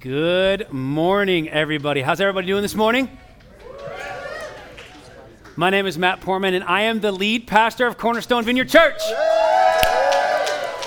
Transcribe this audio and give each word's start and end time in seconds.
Good 0.00 0.72
morning, 0.72 1.48
everybody. 1.48 2.02
How's 2.02 2.20
everybody 2.20 2.46
doing 2.46 2.62
this 2.62 2.76
morning? 2.76 3.10
My 5.56 5.70
name 5.70 5.86
is 5.86 5.98
Matt 5.98 6.20
Poorman, 6.20 6.54
and 6.54 6.62
I 6.62 6.82
am 6.82 7.00
the 7.00 7.10
lead 7.10 7.48
pastor 7.48 7.84
of 7.84 7.98
Cornerstone 7.98 8.44
Vineyard 8.44 8.68
Church. 8.68 9.00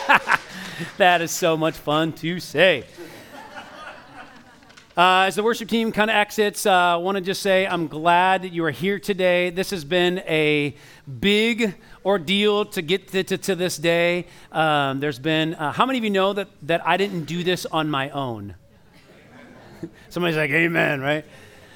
that 0.97 1.19
is 1.21 1.31
so 1.31 1.57
much 1.57 1.75
fun 1.75 2.13
to 2.13 2.39
say. 2.39 2.85
Uh, 4.95 5.25
as 5.27 5.35
the 5.35 5.43
worship 5.43 5.67
team 5.67 5.91
kind 5.91 6.09
of 6.09 6.15
exits, 6.15 6.65
uh, 6.65 6.71
I 6.71 6.95
want 6.95 7.17
to 7.17 7.21
just 7.21 7.41
say 7.41 7.67
I'm 7.67 7.87
glad 7.87 8.43
that 8.43 8.53
you 8.53 8.63
are 8.63 8.71
here 8.71 8.97
today. 8.97 9.49
This 9.49 9.71
has 9.71 9.83
been 9.83 10.19
a 10.19 10.73
big 11.19 11.75
ordeal 12.05 12.63
to 12.63 12.81
get 12.81 13.09
to, 13.09 13.25
to, 13.25 13.37
to 13.37 13.55
this 13.55 13.75
day. 13.75 14.27
Um, 14.53 15.01
there's 15.01 15.19
been, 15.19 15.55
uh, 15.55 15.73
how 15.73 15.85
many 15.85 15.97
of 15.97 16.05
you 16.05 16.11
know 16.11 16.31
that, 16.31 16.47
that 16.61 16.87
I 16.87 16.95
didn't 16.95 17.25
do 17.25 17.43
this 17.43 17.65
on 17.65 17.89
my 17.89 18.09
own? 18.11 18.55
Somebody's 20.09 20.37
like, 20.37 20.51
Amen, 20.51 21.01
right? 21.01 21.25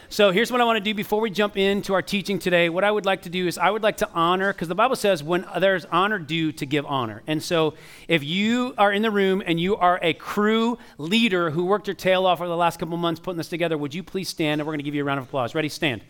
So 0.09 0.32
here's 0.32 0.52
what 0.52 0.62
I 0.62 0.66
want 0.66 0.77
to 0.77 0.84
do 0.84 0.94
before 0.94 1.20
we 1.20 1.30
jump 1.30 1.58
into 1.58 1.94
our 1.94 2.02
teaching 2.02 2.38
today. 2.38 2.70
What 2.70 2.84
I 2.84 2.91
would 2.91 3.05
like 3.05 3.23
to 3.23 3.30
do 3.30 3.48
is 3.48 3.58
I 3.58 3.70
would 3.70 3.84
like 3.84 3.98
to 3.98 4.09
honor, 4.14 4.54
because 4.54 4.68
the 4.68 4.76
Bible 4.76 4.95
says 4.95 5.23
when 5.23 5.45
there's 5.59 5.84
honor 5.86 6.20
due 6.20 6.52
to 6.54 6.66
give 6.66 6.86
honor. 6.86 7.23
And 7.28 7.41
so 7.41 7.73
if 8.08 8.23
you 8.23 8.76
are 8.78 8.94
in 8.94 9.02
the 9.02 9.12
room 9.12 9.41
and 9.45 9.59
you 9.59 9.76
are 9.76 10.00
a 10.02 10.14
crew 10.14 10.78
leader 10.98 11.50
who 11.50 11.66
worked 11.66 11.88
your 11.88 11.95
tail 11.95 12.26
off 12.26 12.40
over 12.40 12.48
the 12.48 12.55
last 12.55 12.80
couple 12.80 12.95
months 12.98 13.20
putting 13.20 13.38
this 13.38 13.50
together, 13.50 13.78
would 13.78 13.94
you 13.94 14.04
please 14.04 14.30
stand 14.30 14.62
and 14.62 14.67
we're 14.67 14.73
going 14.73 14.80
to 14.80 14.84
give 14.84 14.95
you 14.95 15.02
a 15.02 15.06
round 15.06 15.20
of 15.20 15.26
applause. 15.26 15.56
Ready? 15.56 15.70
Stand. 15.70 16.02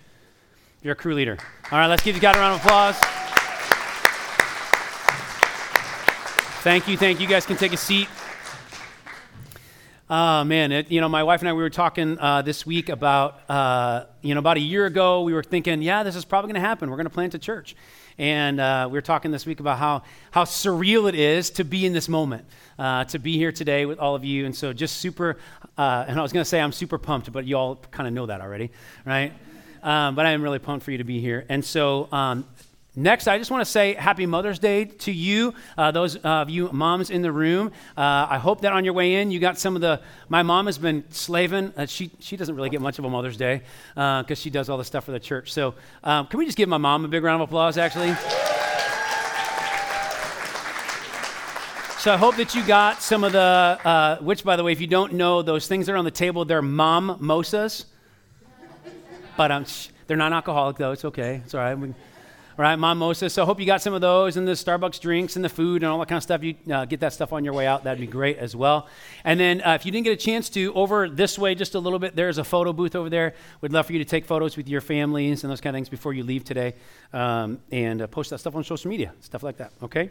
You're 0.83 0.93
a 0.93 0.95
crew 0.95 1.15
leader. 1.15 1.37
All 1.71 1.79
right, 1.79 1.87
let's 1.87 2.03
give 2.03 2.15
you 2.15 2.21
guys 2.21 2.35
a 2.35 2.39
round 2.39 2.59
of 2.59 2.65
applause. 2.65 2.97
Thank 6.61 6.87
you, 6.87 6.97
thank 6.97 7.19
you. 7.19 7.25
You 7.25 7.31
guys 7.31 7.45
can 7.45 7.57
take 7.57 7.73
a 7.73 7.77
seat. 7.77 8.07
Oh 10.07 10.43
man, 10.43 10.71
it, 10.71 10.91
you 10.91 11.01
know, 11.01 11.09
my 11.09 11.23
wife 11.23 11.41
and 11.41 11.49
I 11.49 11.53
we 11.53 11.63
were 11.63 11.69
talking 11.71 12.19
uh, 12.19 12.43
this 12.43 12.63
week 12.63 12.89
about 12.89 13.39
uh, 13.49 14.05
you 14.21 14.35
know 14.35 14.39
about 14.39 14.55
a 14.57 14.59
year 14.59 14.85
ago 14.85 15.23
we 15.23 15.33
were 15.33 15.41
thinking, 15.41 15.81
yeah, 15.81 16.03
this 16.03 16.15
is 16.15 16.23
probably 16.23 16.51
going 16.51 16.61
to 16.61 16.67
happen. 16.67 16.91
We're 16.91 16.97
going 16.97 17.07
to 17.07 17.13
plant 17.13 17.33
a 17.33 17.39
church, 17.39 17.75
and 18.19 18.59
uh, 18.59 18.87
we 18.87 18.93
were 18.99 19.01
talking 19.01 19.31
this 19.31 19.47
week 19.47 19.59
about 19.59 19.79
how 19.79 20.03
how 20.29 20.43
surreal 20.43 21.09
it 21.09 21.15
is 21.15 21.49
to 21.51 21.63
be 21.63 21.87
in 21.87 21.93
this 21.93 22.07
moment, 22.07 22.45
uh, 22.77 23.05
to 23.05 23.17
be 23.17 23.35
here 23.37 23.51
today 23.51 23.87
with 23.87 23.97
all 23.97 24.13
of 24.13 24.23
you, 24.23 24.45
and 24.45 24.55
so 24.55 24.73
just 24.73 24.97
super. 24.97 25.37
Uh, 25.75 26.05
and 26.07 26.19
I 26.19 26.21
was 26.21 26.31
going 26.31 26.43
to 26.43 26.49
say 26.49 26.61
I'm 26.61 26.71
super 26.71 26.99
pumped, 26.99 27.31
but 27.31 27.45
you 27.45 27.57
all 27.57 27.77
kind 27.89 28.07
of 28.07 28.13
know 28.13 28.27
that 28.27 28.41
already, 28.41 28.69
right? 29.05 29.33
Um, 29.81 30.13
but 30.13 30.27
I 30.27 30.33
am 30.33 30.43
really 30.43 30.59
pumped 30.59 30.85
for 30.85 30.91
you 30.91 30.99
to 30.99 31.03
be 31.03 31.19
here, 31.19 31.47
and 31.49 31.65
so 31.65 32.09
um, 32.11 32.45
Next, 32.97 33.27
I 33.27 33.37
just 33.37 33.51
want 33.51 33.59
to 33.59 33.69
say 33.69 33.93
Happy 33.93 34.25
Mother's 34.25 34.57
Day 34.57 34.85
to 34.85 35.11
you, 35.11 35.53
uh, 35.77 35.91
those 35.91 36.15
of 36.15 36.49
you 36.49 36.69
moms 36.71 37.09
in 37.09 37.21
the 37.21 37.31
room. 37.31 37.73
Uh, 37.97 38.27
I 38.29 38.37
hope 38.37 38.61
that 38.61 38.71
on 38.71 38.85
your 38.85 38.93
way 38.93 39.15
in, 39.15 39.31
you 39.31 39.39
got 39.39 39.59
some 39.59 39.75
of 39.75 39.81
the. 39.81 39.99
My 40.29 40.43
mom 40.43 40.67
has 40.67 40.77
been 40.77 41.03
slaving. 41.09 41.73
Uh, 41.75 41.87
she, 41.87 42.09
she 42.19 42.37
doesn't 42.37 42.55
really 42.55 42.69
get 42.69 42.79
much 42.79 42.97
of 42.97 43.03
a 43.03 43.09
Mother's 43.09 43.35
Day 43.35 43.63
because 43.95 44.31
uh, 44.31 44.35
she 44.35 44.49
does 44.49 44.69
all 44.69 44.77
the 44.77 44.85
stuff 44.85 45.03
for 45.03 45.11
the 45.11 45.19
church. 45.19 45.51
So, 45.51 45.75
um, 46.05 46.27
can 46.27 46.37
we 46.37 46.45
just 46.45 46.57
give 46.57 46.69
my 46.69 46.77
mom 46.77 47.03
a 47.03 47.09
big 47.09 47.21
round 47.21 47.41
of 47.41 47.49
applause, 47.49 47.77
actually? 47.77 48.15
So 51.99 52.13
I 52.13 52.17
hope 52.17 52.37
that 52.37 52.55
you 52.55 52.65
got 52.65 53.01
some 53.01 53.25
of 53.25 53.33
the, 53.33 53.39
uh, 53.39 54.17
which, 54.19 54.45
by 54.45 54.55
the 54.55 54.63
way, 54.63 54.71
if 54.71 54.79
you 54.79 54.87
don't 54.87 55.13
know, 55.13 55.41
those 55.41 55.67
things 55.67 55.87
that 55.87 55.93
are 55.93 55.97
on 55.97 56.05
the 56.05 56.11
table, 56.11 56.45
they're 56.45 56.61
mom 56.61 57.17
mosas. 57.19 57.85
But 59.35 59.51
um, 59.51 59.65
they're 60.07 60.15
not 60.15 60.31
alcoholic, 60.31 60.77
though. 60.77 60.91
It's 60.91 61.03
okay. 61.03 61.41
It's 61.43 61.53
all 61.53 61.59
right. 61.61 61.77
We, 61.77 61.93
right? 62.57 62.75
Mimosa. 62.75 63.29
So 63.29 63.43
I 63.43 63.45
hope 63.45 63.59
you 63.59 63.65
got 63.65 63.81
some 63.81 63.93
of 63.93 64.01
those 64.01 64.37
and 64.37 64.47
the 64.47 64.53
Starbucks 64.53 64.99
drinks 64.99 65.35
and 65.35 65.43
the 65.43 65.49
food 65.49 65.83
and 65.83 65.91
all 65.91 65.99
that 65.99 66.07
kind 66.07 66.17
of 66.17 66.23
stuff. 66.23 66.43
You 66.43 66.55
uh, 66.71 66.85
get 66.85 66.99
that 67.01 67.13
stuff 67.13 67.33
on 67.33 67.43
your 67.43 67.53
way 67.53 67.67
out. 67.67 67.83
That'd 67.83 67.99
be 67.99 68.07
great 68.07 68.37
as 68.37 68.55
well. 68.55 68.87
And 69.23 69.39
then 69.39 69.61
uh, 69.61 69.73
if 69.73 69.85
you 69.85 69.91
didn't 69.91 70.05
get 70.05 70.13
a 70.13 70.23
chance 70.23 70.49
to, 70.51 70.73
over 70.73 71.09
this 71.09 71.37
way 71.37 71.55
just 71.55 71.75
a 71.75 71.79
little 71.79 71.99
bit, 71.99 72.15
there's 72.15 72.37
a 72.37 72.43
photo 72.43 72.73
booth 72.73 72.95
over 72.95 73.09
there. 73.09 73.33
We'd 73.61 73.73
love 73.73 73.85
for 73.85 73.93
you 73.93 73.99
to 73.99 74.05
take 74.05 74.25
photos 74.25 74.57
with 74.57 74.67
your 74.67 74.81
families 74.81 75.43
and 75.43 75.51
those 75.51 75.61
kind 75.61 75.75
of 75.75 75.77
things 75.77 75.89
before 75.89 76.13
you 76.13 76.23
leave 76.23 76.43
today 76.43 76.75
um, 77.13 77.59
and 77.71 78.01
uh, 78.01 78.07
post 78.07 78.29
that 78.29 78.39
stuff 78.39 78.55
on 78.55 78.63
social 78.63 78.89
media, 78.89 79.13
stuff 79.19 79.43
like 79.43 79.57
that, 79.57 79.71
okay? 79.83 80.09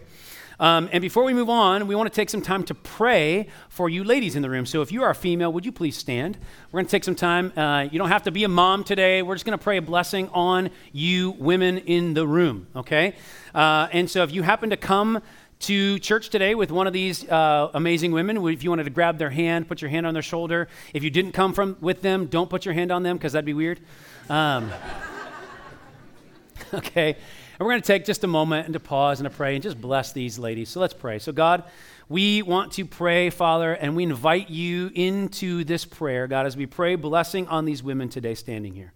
Um, 0.60 0.88
and 0.92 1.02
before 1.02 1.24
we 1.24 1.34
move 1.34 1.50
on, 1.50 1.86
we 1.86 1.94
want 1.94 2.10
to 2.10 2.14
take 2.14 2.30
some 2.30 2.42
time 2.42 2.62
to 2.64 2.74
pray 2.74 3.48
for 3.68 3.88
you 3.88 4.04
ladies 4.04 4.36
in 4.36 4.42
the 4.42 4.50
room. 4.50 4.66
So 4.66 4.82
if 4.82 4.92
you 4.92 5.02
are 5.02 5.10
a 5.10 5.14
female, 5.14 5.52
would 5.52 5.66
you 5.66 5.72
please 5.72 5.96
stand? 5.96 6.38
We're 6.70 6.78
going 6.78 6.86
to 6.86 6.90
take 6.90 7.04
some 7.04 7.14
time. 7.14 7.56
Uh, 7.56 7.88
you 7.90 7.98
don't 7.98 8.08
have 8.08 8.22
to 8.24 8.30
be 8.30 8.44
a 8.44 8.48
mom 8.48 8.84
today. 8.84 9.22
We're 9.22 9.34
just 9.34 9.44
going 9.44 9.58
to 9.58 9.62
pray 9.62 9.78
a 9.78 9.82
blessing 9.82 10.28
on 10.30 10.70
you 10.92 11.32
women 11.32 11.78
in 11.78 12.14
the 12.14 12.26
room, 12.26 12.68
okay? 12.76 13.16
Uh, 13.54 13.88
and 13.92 14.08
so 14.08 14.22
if 14.22 14.32
you 14.32 14.42
happen 14.42 14.70
to 14.70 14.76
come 14.76 15.22
to 15.60 15.98
church 15.98 16.28
today 16.28 16.54
with 16.54 16.70
one 16.70 16.86
of 16.86 16.92
these 16.92 17.28
uh, 17.28 17.70
amazing 17.74 18.12
women, 18.12 18.36
if 18.48 18.62
you 18.62 18.70
wanted 18.70 18.84
to 18.84 18.90
grab 18.90 19.18
their 19.18 19.30
hand, 19.30 19.66
put 19.66 19.80
your 19.80 19.88
hand 19.88 20.06
on 20.06 20.12
their 20.12 20.22
shoulder. 20.22 20.68
If 20.92 21.02
you 21.02 21.10
didn't 21.10 21.32
come 21.32 21.52
from 21.52 21.76
with 21.80 22.02
them, 22.02 22.26
don't 22.26 22.50
put 22.50 22.64
your 22.64 22.74
hand 22.74 22.92
on 22.92 23.02
them 23.02 23.16
because 23.16 23.32
that'd 23.32 23.46
be 23.46 23.54
weird. 23.54 23.80
Um, 24.28 24.70
okay. 26.74 27.16
And 27.58 27.66
we're 27.66 27.72
going 27.72 27.82
to 27.82 27.86
take 27.86 28.04
just 28.04 28.24
a 28.24 28.28
moment 28.28 28.66
and 28.66 28.74
to 28.74 28.80
pause 28.80 29.20
and 29.20 29.30
to 29.30 29.34
pray 29.34 29.54
and 29.54 29.62
just 29.62 29.80
bless 29.80 30.12
these 30.12 30.38
ladies. 30.38 30.68
So 30.68 30.80
let's 30.80 30.94
pray. 30.94 31.20
So, 31.20 31.30
God, 31.30 31.62
we 32.08 32.42
want 32.42 32.72
to 32.72 32.84
pray, 32.84 33.30
Father, 33.30 33.72
and 33.72 33.94
we 33.94 34.02
invite 34.02 34.50
you 34.50 34.90
into 34.94 35.62
this 35.62 35.84
prayer, 35.84 36.26
God, 36.26 36.46
as 36.46 36.56
we 36.56 36.66
pray 36.66 36.96
blessing 36.96 37.46
on 37.46 37.64
these 37.64 37.82
women 37.82 38.08
today 38.08 38.34
standing 38.34 38.74
here. 38.74 38.92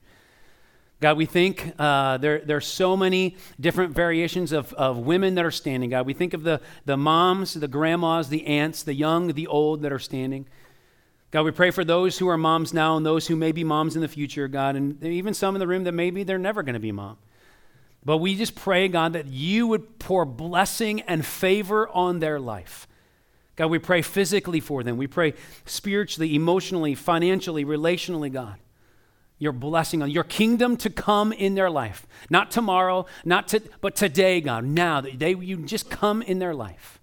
God, 1.01 1.17
we 1.17 1.27
think 1.27 1.73
uh, 1.79 2.19
there, 2.19 2.41
there 2.41 2.57
are 2.57 2.61
so 2.61 2.97
many 2.97 3.37
different 3.61 3.95
variations 3.95 4.51
of, 4.51 4.73
of 4.75 4.99
women 4.99 5.37
that 5.37 5.45
are 5.45 5.53
standing, 5.53 5.91
God. 5.91 6.07
We 6.07 6.13
think 6.13 6.35
of 6.35 6.43
the, 6.43 6.61
the 6.87 6.97
moms, 6.97 7.55
the 7.55 7.69
grandmas, 7.69 8.29
the 8.29 8.45
aunts, 8.47 8.83
the 8.83 8.95
young, 8.95 9.29
the 9.35 9.47
old 9.47 9.83
that 9.83 9.93
are 9.93 10.01
standing. 10.01 10.47
God, 11.31 11.45
we 11.45 11.53
pray 11.53 11.71
for 11.71 11.85
those 11.85 12.19
who 12.19 12.29
are 12.29 12.37
moms 12.37 12.75
now 12.75 12.97
and 12.97 13.07
those 13.07 13.29
who 13.29 13.37
may 13.37 13.53
be 13.53 13.63
moms 13.63 13.95
in 13.95 14.03
the 14.03 14.09
future, 14.09 14.49
God, 14.49 14.75
and 14.75 15.03
even 15.05 15.35
some 15.35 15.55
in 15.55 15.61
the 15.61 15.69
room 15.69 15.85
that 15.85 15.93
maybe 15.93 16.25
they're 16.25 16.37
never 16.37 16.65
going 16.65 16.75
to 16.75 16.81
be 16.81 16.91
mom. 16.91 17.17
But 18.09 18.23
we 18.23 18.37
just 18.37 18.55
pray, 18.55 18.89
God, 18.89 19.13
that 19.13 19.27
you 19.27 19.67
would 19.67 19.99
pour 19.99 20.25
blessing 20.25 21.03
and 21.03 21.27
favor 21.27 21.87
on 21.91 22.21
their 22.21 22.41
life. 22.41 22.89
God, 23.55 23.67
we 23.67 23.79
pray 23.79 24.01
physically 24.01 24.61
for 24.61 24.83
them. 24.83 24.97
We 24.97 25.07
pray 25.07 25.35
spiritually, 25.67 26.35
emotionally, 26.35 26.95
financially, 26.95 27.67
relationally, 27.67 28.33
God. 28.33 28.55
Your 29.39 29.53
blessing 29.53 30.01
on 30.01 30.11
your 30.11 30.25
kingdom 30.25 30.79
to 30.79 30.89
come 30.89 31.35
in 31.35 31.55
their 31.55 31.69
life. 31.69 32.07
Not 32.31 32.51
tomorrow, 32.51 33.05
not 33.27 33.47
to, 33.49 33.61
but 33.83 33.95
today, 33.95 34.41
God. 34.41 34.65
Now 34.65 35.03
that 35.03 35.19
they 35.19 35.35
you 35.35 35.59
just 35.59 35.91
come 35.91 36.23
in 36.23 36.39
their 36.39 36.55
life. 36.55 36.98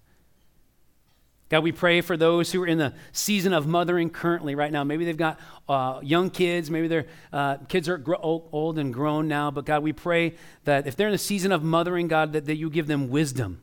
God, 1.48 1.62
we 1.62 1.70
pray 1.70 2.00
for 2.00 2.16
those 2.16 2.50
who 2.50 2.62
are 2.62 2.66
in 2.66 2.78
the 2.78 2.92
season 3.12 3.52
of 3.52 3.68
mothering 3.68 4.10
currently, 4.10 4.56
right 4.56 4.72
now. 4.72 4.82
Maybe 4.82 5.04
they've 5.04 5.16
got 5.16 5.38
uh, 5.68 6.00
young 6.02 6.28
kids, 6.28 6.70
maybe 6.70 6.88
their 6.88 7.06
uh, 7.32 7.58
kids 7.68 7.88
are 7.88 8.02
old 8.20 8.78
and 8.78 8.92
grown 8.92 9.28
now, 9.28 9.52
but 9.52 9.64
God, 9.64 9.84
we 9.84 9.92
pray 9.92 10.34
that 10.64 10.88
if 10.88 10.96
they're 10.96 11.06
in 11.06 11.12
the 11.12 11.18
season 11.18 11.52
of 11.52 11.62
mothering, 11.62 12.08
God, 12.08 12.32
that, 12.32 12.46
that 12.46 12.56
you 12.56 12.68
give 12.68 12.88
them 12.88 13.10
wisdom. 13.10 13.60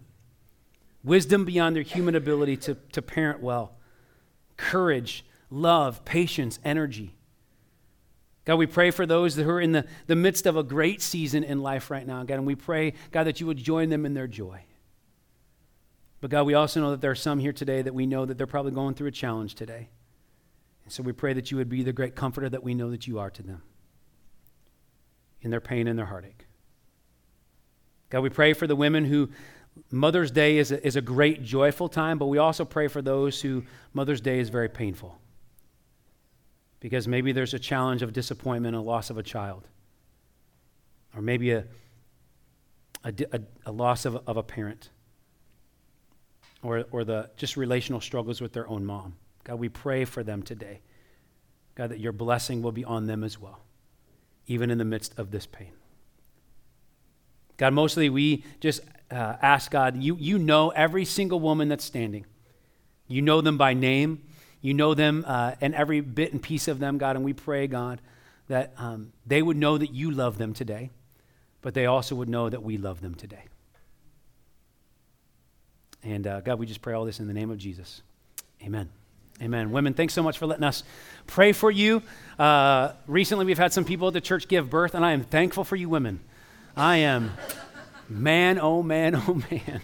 Wisdom 1.04 1.44
beyond 1.44 1.76
their 1.76 1.84
human 1.84 2.16
ability 2.16 2.56
to, 2.56 2.76
to 2.94 3.02
parent 3.02 3.42
well, 3.42 3.74
courage, 4.56 5.26
love, 5.50 6.06
patience, 6.06 6.60
energy. 6.64 7.14
God, 8.46 8.56
we 8.56 8.66
pray 8.66 8.92
for 8.92 9.06
those 9.06 9.36
who 9.36 9.50
are 9.50 9.60
in 9.60 9.74
the, 9.74 9.86
the 10.08 10.16
midst 10.16 10.46
of 10.46 10.56
a 10.56 10.64
great 10.64 11.02
season 11.02 11.44
in 11.44 11.62
life 11.62 11.92
right 11.92 12.08
now, 12.08 12.24
God, 12.24 12.36
and 12.36 12.48
we 12.48 12.56
pray, 12.56 12.94
God, 13.12 13.26
that 13.26 13.42
you 13.42 13.48
would 13.48 13.58
join 13.58 13.90
them 13.90 14.06
in 14.06 14.14
their 14.14 14.28
joy. 14.28 14.64
But 16.24 16.32
God, 16.32 16.44
we 16.44 16.54
also 16.54 16.80
know 16.80 16.92
that 16.92 17.02
there 17.02 17.12
are 17.12 17.16
some 17.16 17.40
here 17.40 17.52
today 17.52 17.82
that 17.82 17.94
we 17.94 18.06
know 18.06 18.24
that 18.24 18.38
they're 18.38 18.48
probably 18.48 18.72
going 18.72 18.94
through 18.94 19.10
a 19.10 19.12
challenge 19.12 19.56
today. 19.56 19.90
And 20.86 20.94
so 20.94 21.04
we 21.04 21.12
pray 21.12 21.34
that 21.34 21.52
you 21.52 21.58
would 21.58 21.68
be 21.68 21.84
the 21.84 21.92
great 21.92 22.16
comforter 22.16 22.48
that 22.48 22.64
we 22.64 22.74
know 22.74 22.90
that 22.92 23.08
you 23.08 23.20
are 23.20 23.30
to 23.30 23.44
them 23.44 23.62
in 25.42 25.52
their 25.52 25.60
pain 25.60 25.86
and 25.86 26.00
their 26.00 26.06
heartache. 26.06 26.46
God, 28.10 28.22
we 28.22 28.30
pray 28.30 28.54
for 28.54 28.68
the 28.68 28.76
women 28.78 29.04
who 29.04 29.32
Mother's 29.92 30.32
Day 30.32 30.60
is 30.60 30.72
a, 30.72 30.88
is 30.88 30.96
a 30.96 31.02
great, 31.02 31.44
joyful 31.44 31.90
time, 31.90 32.18
but 32.18 32.28
we 32.28 32.38
also 32.38 32.64
pray 32.64 32.88
for 32.88 33.02
those 33.02 33.42
who 33.42 33.66
Mother's 33.92 34.22
Day 34.22 34.40
is 34.40 34.48
very 34.48 34.70
painful. 34.70 35.20
Because 36.80 37.06
maybe 37.06 37.34
there's 37.34 37.54
a 37.54 37.60
challenge 37.60 38.02
of 38.02 38.14
disappointment, 38.14 38.78
a 38.78 38.80
loss 38.80 39.10
of 39.10 39.18
a 39.18 39.24
child, 39.24 39.68
or 41.14 41.22
maybe 41.22 41.52
a, 41.52 41.66
a, 43.04 43.14
a, 43.34 43.42
a 43.66 43.72
loss 43.74 44.06
of, 44.06 44.22
of 44.26 44.38
a 44.38 44.44
parent 44.44 44.90
or, 46.64 46.86
or 46.92 47.04
the 47.04 47.30
just 47.38 47.58
relational 47.58 48.02
struggles 48.02 48.42
with 48.42 48.54
their 48.54 48.68
own 48.68 48.86
mom. 48.86 49.16
God, 49.44 49.60
we 49.60 49.70
pray 49.70 50.06
for 50.06 50.24
them 50.24 50.42
today. 50.42 50.80
God, 51.76 51.90
that 51.90 52.00
your 52.00 52.12
blessing 52.12 52.62
will 52.62 52.72
be 52.72 52.86
on 52.86 53.08
them 53.08 53.24
as 53.24 53.40
well, 53.40 53.60
even 54.48 54.72
in 54.72 54.78
the 54.78 54.86
midst 54.86 55.18
of 55.18 55.32
this 55.32 55.46
pain. 55.46 55.72
God, 57.58 57.74
mostly 57.74 58.10
we 58.10 58.44
just 58.60 58.82
uh, 59.12 59.36
ask 59.42 59.70
God, 59.70 60.02
you, 60.02 60.16
you 60.20 60.38
know 60.38 60.70
every 60.70 61.06
single 61.06 61.40
woman 61.40 61.68
that's 61.68 61.86
standing. 61.86 62.26
You 63.08 63.22
know 63.22 63.42
them 63.42 63.58
by 63.58 63.74
name. 63.74 64.24
You 64.62 64.74
know 64.74 64.94
them 64.94 65.26
uh, 65.28 65.56
and 65.62 65.76
every 65.76 66.00
bit 66.00 66.32
and 66.32 66.42
piece 66.42 66.68
of 66.68 66.80
them, 66.80 66.98
God. 66.98 67.16
And 67.16 67.26
we 67.26 67.34
pray, 67.34 67.68
God, 67.68 68.00
that 68.48 68.74
um, 68.78 69.12
they 69.26 69.42
would 69.42 69.58
know 69.58 69.78
that 69.78 69.94
you 69.94 70.10
love 70.10 70.38
them 70.38 70.54
today, 70.54 70.90
but 71.62 71.74
they 71.74 71.86
also 71.86 72.16
would 72.16 72.30
know 72.30 72.50
that 72.50 72.64
we 72.64 72.78
love 72.78 73.02
them 73.02 73.14
today. 73.14 73.44
And 76.04 76.28
uh, 76.28 76.42
God, 76.42 76.60
we 76.60 76.66
just 76.66 76.82
pray 76.82 76.94
all 76.94 77.06
this 77.06 77.20
in 77.20 77.28
the 77.28 77.34
name 77.34 77.50
of 77.50 77.58
Jesus. 77.58 78.02
Amen. 78.62 78.90
Amen. 79.42 79.72
Women, 79.72 79.94
thanks 79.94 80.14
so 80.14 80.22
much 80.22 80.38
for 80.38 80.46
letting 80.46 80.64
us 80.64 80.84
pray 81.28 81.54
for 81.54 81.72
you. 81.72 82.04
Uh, 82.38 82.94
recently, 83.08 83.46
we've 83.46 83.58
had 83.58 83.74
some 83.74 83.84
people 83.84 84.08
at 84.08 84.14
the 84.14 84.22
church 84.22 84.48
give 84.48 84.70
birth, 84.70 84.94
and 84.96 85.04
I 85.04 85.14
am 85.14 85.24
thankful 85.24 85.64
for 85.64 85.76
you 85.76 85.90
women. 85.90 86.20
I 86.76 86.98
am, 86.98 87.32
man, 88.08 88.60
oh 88.60 88.84
man, 88.84 89.16
oh 89.16 89.42
man. 89.52 89.82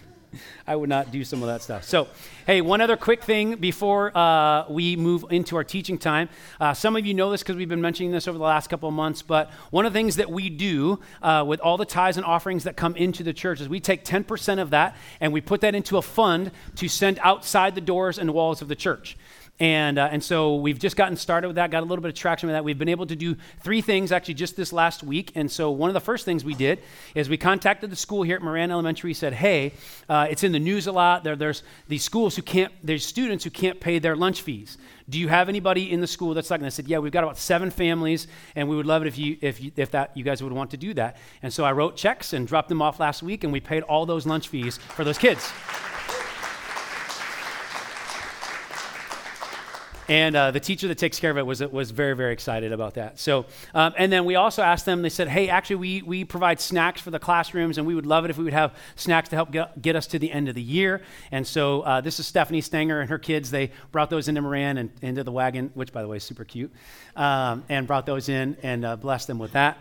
I 0.66 0.76
would 0.76 0.88
not 0.88 1.10
do 1.10 1.24
some 1.24 1.42
of 1.42 1.48
that 1.48 1.62
stuff. 1.62 1.84
So, 1.84 2.08
hey, 2.46 2.60
one 2.60 2.80
other 2.80 2.96
quick 2.96 3.22
thing 3.22 3.56
before 3.56 4.16
uh, 4.16 4.68
we 4.68 4.96
move 4.96 5.24
into 5.30 5.56
our 5.56 5.64
teaching 5.64 5.98
time. 5.98 6.28
Uh, 6.60 6.74
some 6.74 6.96
of 6.96 7.04
you 7.06 7.14
know 7.14 7.30
this 7.30 7.42
because 7.42 7.56
we've 7.56 7.68
been 7.68 7.80
mentioning 7.80 8.12
this 8.12 8.28
over 8.28 8.38
the 8.38 8.44
last 8.44 8.68
couple 8.68 8.88
of 8.88 8.94
months, 8.94 9.22
but 9.22 9.50
one 9.70 9.86
of 9.86 9.92
the 9.92 9.98
things 9.98 10.16
that 10.16 10.30
we 10.30 10.48
do 10.48 11.00
uh, 11.22 11.44
with 11.46 11.60
all 11.60 11.76
the 11.76 11.84
tithes 11.84 12.16
and 12.16 12.26
offerings 12.26 12.64
that 12.64 12.76
come 12.76 12.96
into 12.96 13.22
the 13.22 13.32
church 13.32 13.60
is 13.60 13.68
we 13.68 13.80
take 13.80 14.04
10% 14.04 14.60
of 14.60 14.70
that 14.70 14.96
and 15.20 15.32
we 15.32 15.40
put 15.40 15.60
that 15.62 15.74
into 15.74 15.96
a 15.96 16.02
fund 16.02 16.50
to 16.76 16.88
send 16.88 17.18
outside 17.22 17.74
the 17.74 17.80
doors 17.80 18.18
and 18.18 18.32
walls 18.32 18.62
of 18.62 18.68
the 18.68 18.76
church. 18.76 19.16
And, 19.60 19.98
uh, 19.98 20.08
and 20.10 20.24
so 20.24 20.56
we've 20.56 20.78
just 20.78 20.96
gotten 20.96 21.18
started 21.18 21.48
with 21.48 21.56
that, 21.56 21.70
got 21.70 21.82
a 21.82 21.86
little 21.86 22.00
bit 22.00 22.08
of 22.08 22.14
traction 22.14 22.46
with 22.46 22.54
that. 22.54 22.64
We've 22.64 22.78
been 22.78 22.88
able 22.88 23.04
to 23.06 23.14
do 23.14 23.36
three 23.62 23.82
things 23.82 24.10
actually 24.10 24.34
just 24.34 24.56
this 24.56 24.72
last 24.72 25.02
week. 25.02 25.32
And 25.34 25.52
so 25.52 25.70
one 25.70 25.90
of 25.90 25.94
the 25.94 26.00
first 26.00 26.24
things 26.24 26.46
we 26.46 26.54
did 26.54 26.80
is 27.14 27.28
we 27.28 27.36
contacted 27.36 27.90
the 27.90 27.96
school 27.96 28.22
here 28.22 28.36
at 28.36 28.42
Moran 28.42 28.70
Elementary, 28.70 29.12
said, 29.12 29.34
hey, 29.34 29.74
uh, 30.08 30.26
it's 30.30 30.44
in 30.44 30.52
the 30.52 30.58
news 30.58 30.86
a 30.86 30.92
lot. 30.92 31.24
There, 31.24 31.36
there's 31.36 31.62
these 31.88 32.02
schools 32.02 32.36
who 32.36 32.42
can't, 32.42 32.72
there's 32.82 33.04
students 33.04 33.44
who 33.44 33.50
can't 33.50 33.78
pay 33.78 33.98
their 33.98 34.16
lunch 34.16 34.40
fees. 34.40 34.78
Do 35.10 35.18
you 35.18 35.28
have 35.28 35.50
anybody 35.50 35.92
in 35.92 36.00
the 36.00 36.06
school 36.06 36.32
that's 36.32 36.50
like, 36.50 36.60
and 36.60 36.66
I 36.66 36.70
said, 36.70 36.88
yeah, 36.88 36.98
we've 36.98 37.12
got 37.12 37.24
about 37.24 37.36
seven 37.36 37.70
families, 37.70 38.28
and 38.54 38.66
we 38.66 38.76
would 38.76 38.86
love 38.86 39.02
it 39.02 39.08
if 39.08 39.18
you, 39.18 39.36
if 39.42 39.60
you, 39.60 39.72
if 39.76 39.90
that, 39.90 40.16
you 40.16 40.24
guys 40.24 40.42
would 40.42 40.52
want 40.52 40.70
to 40.70 40.76
do 40.78 40.94
that. 40.94 41.18
And 41.42 41.52
so 41.52 41.64
I 41.64 41.72
wrote 41.72 41.96
checks 41.96 42.32
and 42.32 42.46
dropped 42.46 42.70
them 42.70 42.80
off 42.80 42.98
last 42.98 43.22
week, 43.22 43.44
and 43.44 43.52
we 43.52 43.60
paid 43.60 43.82
all 43.82 44.06
those 44.06 44.24
lunch 44.24 44.48
fees 44.48 44.78
for 44.78 45.04
those 45.04 45.18
kids. 45.18 45.52
And 50.10 50.34
uh, 50.34 50.50
the 50.50 50.58
teacher 50.58 50.88
that 50.88 50.98
takes 50.98 51.20
care 51.20 51.30
of 51.30 51.38
it 51.38 51.46
was, 51.46 51.60
was 51.60 51.92
very, 51.92 52.16
very 52.16 52.32
excited 52.32 52.72
about 52.72 52.94
that. 52.94 53.20
So, 53.20 53.46
um, 53.74 53.94
and 53.96 54.12
then 54.12 54.24
we 54.24 54.34
also 54.34 54.60
asked 54.60 54.84
them, 54.84 55.02
they 55.02 55.08
said, 55.08 55.28
hey, 55.28 55.48
actually, 55.48 55.76
we, 55.76 56.02
we 56.02 56.24
provide 56.24 56.60
snacks 56.60 57.00
for 57.00 57.12
the 57.12 57.20
classrooms, 57.20 57.78
and 57.78 57.86
we 57.86 57.94
would 57.94 58.06
love 58.06 58.24
it 58.24 58.30
if 58.32 58.36
we 58.36 58.42
would 58.42 58.52
have 58.52 58.74
snacks 58.96 59.28
to 59.28 59.36
help 59.36 59.52
get, 59.52 59.80
get 59.80 59.94
us 59.94 60.08
to 60.08 60.18
the 60.18 60.32
end 60.32 60.48
of 60.48 60.56
the 60.56 60.62
year. 60.62 61.00
And 61.30 61.46
so 61.46 61.82
uh, 61.82 62.00
this 62.00 62.18
is 62.18 62.26
Stephanie 62.26 62.60
Stanger 62.60 63.00
and 63.00 63.08
her 63.08 63.20
kids. 63.20 63.52
They 63.52 63.70
brought 63.92 64.10
those 64.10 64.26
into 64.26 64.42
Moran 64.42 64.78
and 64.78 64.90
into 65.00 65.22
the 65.22 65.30
wagon, 65.30 65.70
which, 65.74 65.92
by 65.92 66.02
the 66.02 66.08
way, 66.08 66.16
is 66.16 66.24
super 66.24 66.44
cute, 66.44 66.72
um, 67.14 67.62
and 67.68 67.86
brought 67.86 68.04
those 68.04 68.28
in 68.28 68.56
and 68.64 68.84
uh, 68.84 68.96
blessed 68.96 69.28
them 69.28 69.38
with 69.38 69.52
that. 69.52 69.78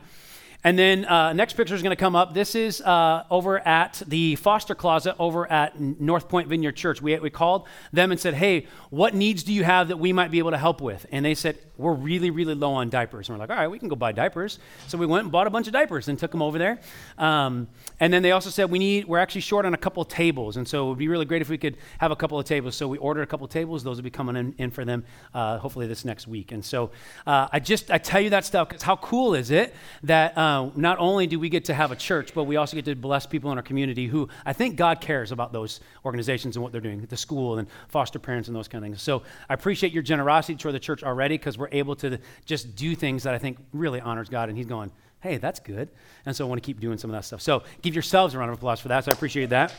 And 0.63 0.77
then 0.77 1.05
uh, 1.05 1.31
next 1.31 1.53
picture 1.53 1.73
is 1.73 1.81
going 1.81 1.95
to 1.95 1.99
come 1.99 2.17
up. 2.17 2.33
This 2.33 2.53
is 2.53 2.81
uh, 2.81 3.23
over 3.31 3.65
at 3.65 4.01
the 4.05 4.35
foster 4.35 4.75
closet 4.75 5.15
over 5.17 5.49
at 5.49 5.79
North 5.79 6.27
Point 6.27 6.49
Vineyard 6.49 6.73
Church. 6.73 7.01
We, 7.01 7.17
we 7.19 7.29
called 7.29 7.67
them 7.93 8.11
and 8.11 8.19
said, 8.19 8.33
hey, 8.33 8.67
what 8.89 9.13
needs 9.13 9.43
do 9.43 9.53
you 9.53 9.63
have 9.63 9.87
that 9.87 9.97
we 9.97 10.11
might 10.11 10.31
be 10.31 10.39
able 10.39 10.51
to 10.51 10.57
help 10.57 10.81
with? 10.81 11.05
And 11.11 11.23
they 11.23 11.33
said, 11.35 11.57
we're 11.79 11.93
really, 11.93 12.29
really 12.29 12.53
low 12.53 12.73
on 12.73 12.89
diapers. 12.89 13.29
And 13.29 13.37
we're 13.37 13.43
like, 13.43 13.49
all 13.49 13.55
right, 13.55 13.67
we 13.67 13.79
can 13.79 13.87
go 13.87 13.95
buy 13.95 14.11
diapers. 14.11 14.59
So 14.87 14.97
we 14.97 15.05
went 15.05 15.23
and 15.23 15.31
bought 15.31 15.47
a 15.47 15.49
bunch 15.49 15.67
of 15.67 15.73
diapers 15.73 16.09
and 16.09 16.19
took 16.19 16.31
them 16.31 16.41
over 16.41 16.57
there. 16.57 16.79
Um, 17.17 17.67
and 17.99 18.11
then 18.13 18.21
they 18.21 18.31
also 18.31 18.49
said, 18.49 18.69
we 18.69 18.79
need, 18.79 19.05
we're 19.05 19.19
actually 19.19 19.41
short 19.41 19.65
on 19.65 19.73
a 19.73 19.77
couple 19.77 20.01
of 20.01 20.09
tables. 20.09 20.57
And 20.57 20.67
so 20.67 20.85
it 20.85 20.89
would 20.89 20.97
be 20.97 21.07
really 21.07 21.25
great 21.25 21.41
if 21.41 21.49
we 21.49 21.57
could 21.57 21.77
have 21.99 22.11
a 22.11 22.15
couple 22.15 22.37
of 22.37 22.45
tables. 22.45 22.75
So 22.75 22.87
we 22.87 22.97
ordered 22.97 23.21
a 23.21 23.25
couple 23.27 23.45
of 23.45 23.51
tables. 23.51 23.83
Those 23.83 23.97
will 23.97 24.03
be 24.03 24.09
coming 24.09 24.35
in, 24.35 24.53
in 24.57 24.71
for 24.71 24.83
them 24.83 25.05
uh, 25.33 25.57
hopefully 25.57 25.87
this 25.87 26.03
next 26.03 26.27
week. 26.27 26.51
And 26.51 26.63
so 26.63 26.91
uh, 27.25 27.47
I 27.51 27.59
just, 27.59 27.89
I 27.89 27.97
tell 27.97 28.19
you 28.19 28.31
that 28.31 28.43
stuff 28.43 28.67
because 28.67 28.83
how 28.83 28.97
cool 28.97 29.33
is 29.33 29.49
it 29.49 29.73
that 30.03 30.37
uh, 30.37 30.69
not 30.75 30.97
only 30.99 31.27
do 31.27 31.39
we 31.39 31.47
get 31.47 31.65
to 31.65 31.73
have 31.73 31.91
a 31.91 31.95
church, 31.95 32.33
but 32.33 32.43
we 32.43 32.57
also 32.57 32.75
get 32.75 32.85
to 32.85 32.95
bless 32.95 33.25
people 33.25 33.51
in 33.51 33.57
our 33.57 33.63
community 33.63 34.07
who 34.07 34.27
I 34.45 34.51
think 34.51 34.75
God 34.75 34.99
cares 34.99 35.31
about 35.31 35.53
those 35.53 35.79
organizations 36.03 36.57
and 36.57 36.63
what 36.63 36.73
they're 36.73 36.81
doing, 36.81 37.05
the 37.09 37.17
school 37.17 37.57
and 37.57 37.67
foster 37.87 38.19
parents 38.19 38.49
and 38.49 38.55
those 38.55 38.67
kind 38.67 38.83
of 38.83 38.89
things. 38.89 39.01
So 39.01 39.23
I 39.49 39.53
appreciate 39.53 39.93
your 39.93 40.03
generosity 40.03 40.55
toward 40.55 40.75
the 40.75 40.79
church 40.79 41.03
already 41.03 41.37
because 41.37 41.57
we're 41.57 41.68
able 41.71 41.95
to 41.97 42.19
just 42.45 42.75
do 42.75 42.95
things 42.95 43.23
that 43.23 43.33
I 43.33 43.37
think 43.37 43.57
really 43.73 44.01
honors 44.01 44.29
God. 44.29 44.49
And 44.49 44.57
He's 44.57 44.67
going, 44.67 44.91
hey, 45.21 45.37
that's 45.37 45.59
good. 45.59 45.89
And 46.25 46.35
so 46.35 46.45
I 46.45 46.49
want 46.49 46.61
to 46.61 46.65
keep 46.65 46.79
doing 46.79 46.97
some 46.97 47.09
of 47.09 47.15
that 47.15 47.25
stuff. 47.25 47.41
So 47.41 47.63
give 47.81 47.93
yourselves 47.93 48.33
a 48.35 48.37
round 48.37 48.51
of 48.51 48.57
applause 48.57 48.79
for 48.79 48.87
that. 48.89 49.05
So 49.05 49.11
I 49.11 49.13
appreciate 49.13 49.49
that. 49.49 49.73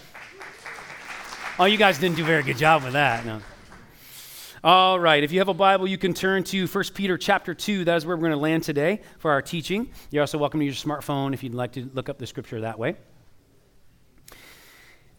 Oh, 1.58 1.64
you 1.64 1.76
guys 1.76 1.98
didn't 1.98 2.16
do 2.16 2.22
a 2.22 2.26
very 2.26 2.42
good 2.42 2.56
job 2.58 2.84
with 2.84 2.94
that. 2.94 3.24
No. 3.24 3.40
All 4.62 5.00
right, 5.00 5.24
if 5.24 5.32
you 5.32 5.38
have 5.38 5.48
a 5.48 5.54
Bible, 5.54 5.88
you 5.88 5.96
can 5.96 6.12
turn 6.12 6.44
to 6.44 6.66
1 6.66 6.84
Peter 6.94 7.16
chapter 7.16 7.54
2. 7.54 7.84
That 7.86 7.96
is 7.96 8.04
where 8.04 8.14
we're 8.14 8.20
going 8.20 8.32
to 8.32 8.36
land 8.36 8.62
today 8.62 9.00
for 9.18 9.30
our 9.30 9.40
teaching. 9.40 9.90
You're 10.10 10.20
also 10.20 10.36
welcome 10.36 10.60
to 10.60 10.66
use 10.66 10.84
your 10.84 10.96
smartphone 10.96 11.32
if 11.32 11.42
you'd 11.42 11.54
like 11.54 11.72
to 11.72 11.88
look 11.94 12.10
up 12.10 12.18
the 12.18 12.26
scripture 12.26 12.60
that 12.60 12.78
way. 12.78 12.96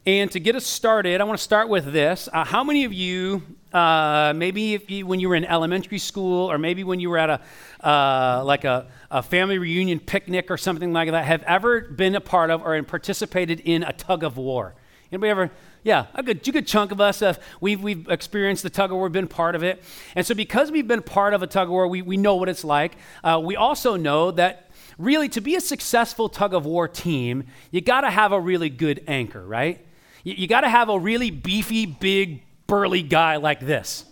And 0.04 0.32
to 0.32 0.40
get 0.40 0.56
us 0.56 0.66
started, 0.66 1.22
I 1.22 1.26
want 1.26 1.38
to 1.38 1.44
start 1.44 1.70
with 1.70 1.94
this. 1.94 2.28
Uh, 2.34 2.44
how 2.44 2.64
many 2.64 2.86
of 2.86 2.94
you, 2.94 3.44
uh, 3.72 4.34
maybe 4.36 4.84
you, 4.88 5.06
when 5.06 5.20
you 5.20 5.30
were 5.30 5.36
in 5.36 5.46
elementary 5.46 6.00
school, 6.00 6.52
or 6.52 6.58
maybe 6.58 6.84
when 6.84 7.00
you 7.00 7.12
were 7.12 7.20
at 7.20 7.30
a 7.30 7.88
uh, 7.88 8.42
like 8.44 8.64
a, 8.64 8.88
a, 9.12 9.22
family 9.22 9.60
reunion 9.60 10.00
picnic 10.00 10.50
or 10.50 10.58
something 10.58 10.92
like 10.92 11.12
that, 11.12 11.26
have 11.26 11.44
ever 11.44 11.82
been 11.82 12.16
a 12.16 12.20
part 12.20 12.50
of 12.50 12.64
or 12.64 12.82
participated 12.82 13.60
in 13.60 13.84
a 13.84 13.94
tug 13.94 14.24
of 14.24 14.38
war? 14.38 14.74
Anybody 15.12 15.30
ever 15.30 15.52
yeah, 15.84 16.08
a 16.16 16.24
good, 16.24 16.48
a 16.48 16.52
good 16.52 16.66
chunk 16.66 16.92
of 16.92 17.00
us 17.00 17.22
we've, 17.60 17.82
we've 17.84 18.10
experienced 18.10 18.64
the 18.64 18.72
tug 18.72 18.92
of 18.92 18.98
war, 18.98 19.08
been 19.08 19.28
part 19.28 19.54
of 19.54 19.62
it. 19.62 19.84
And 20.16 20.26
so, 20.26 20.34
because 20.34 20.72
we've 20.72 20.88
been 20.88 21.04
part 21.04 21.36
of 21.36 21.44
a 21.44 21.48
tug 21.48 21.68
of 21.68 21.72
war, 21.72 21.88
we, 21.88 22.02
we 22.02 22.18
know 22.18 22.38
what 22.38 22.50
it's 22.50 22.64
like. 22.64 22.94
Uh, 23.24 23.40
we 23.44 23.56
also 23.56 23.98
know 23.98 24.32
that 24.32 24.72
really 24.98 25.30
to 25.30 25.42
be 25.42 25.56
a 25.56 25.62
successful 25.62 26.28
tug 26.28 26.56
of 26.56 26.66
war 26.66 26.88
team, 26.88 27.44
you 27.70 27.82
got 27.82 28.02
to 28.02 28.10
have 28.10 28.32
a 28.32 28.40
really 28.40 28.70
good 28.70 29.04
anchor, 29.08 29.46
right? 29.46 29.86
You, 30.24 30.34
you 30.34 30.48
got 30.48 30.62
to 30.62 30.70
have 30.70 30.90
a 30.90 31.00
really 31.00 31.32
beefy, 31.32 31.86
big, 31.86 32.44
burly 32.68 33.04
guy 33.04 33.38
like 33.38 33.60
this. 33.60 34.06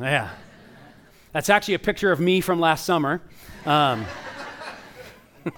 Yeah. 0.00 0.30
That's 1.32 1.50
actually 1.50 1.74
a 1.74 1.78
picture 1.78 2.12
of 2.12 2.20
me 2.20 2.40
from 2.40 2.60
last 2.60 2.84
summer. 2.84 3.22
Um, 3.64 4.04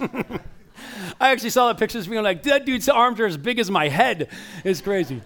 I 1.21 1.31
actually 1.31 1.51
saw 1.51 1.69
the 1.69 1.79
pictures 1.79 2.07
of 2.07 2.11
me. 2.11 2.19
I'm 2.19 2.25
like, 2.25 2.43
that 2.45 2.65
dude's 2.65 2.89
arms 2.89 3.21
are 3.21 3.27
as 3.27 3.37
big 3.37 3.59
as 3.59 3.71
my 3.71 3.89
head. 3.89 4.29
It's 4.65 4.81
crazy. 4.81 5.21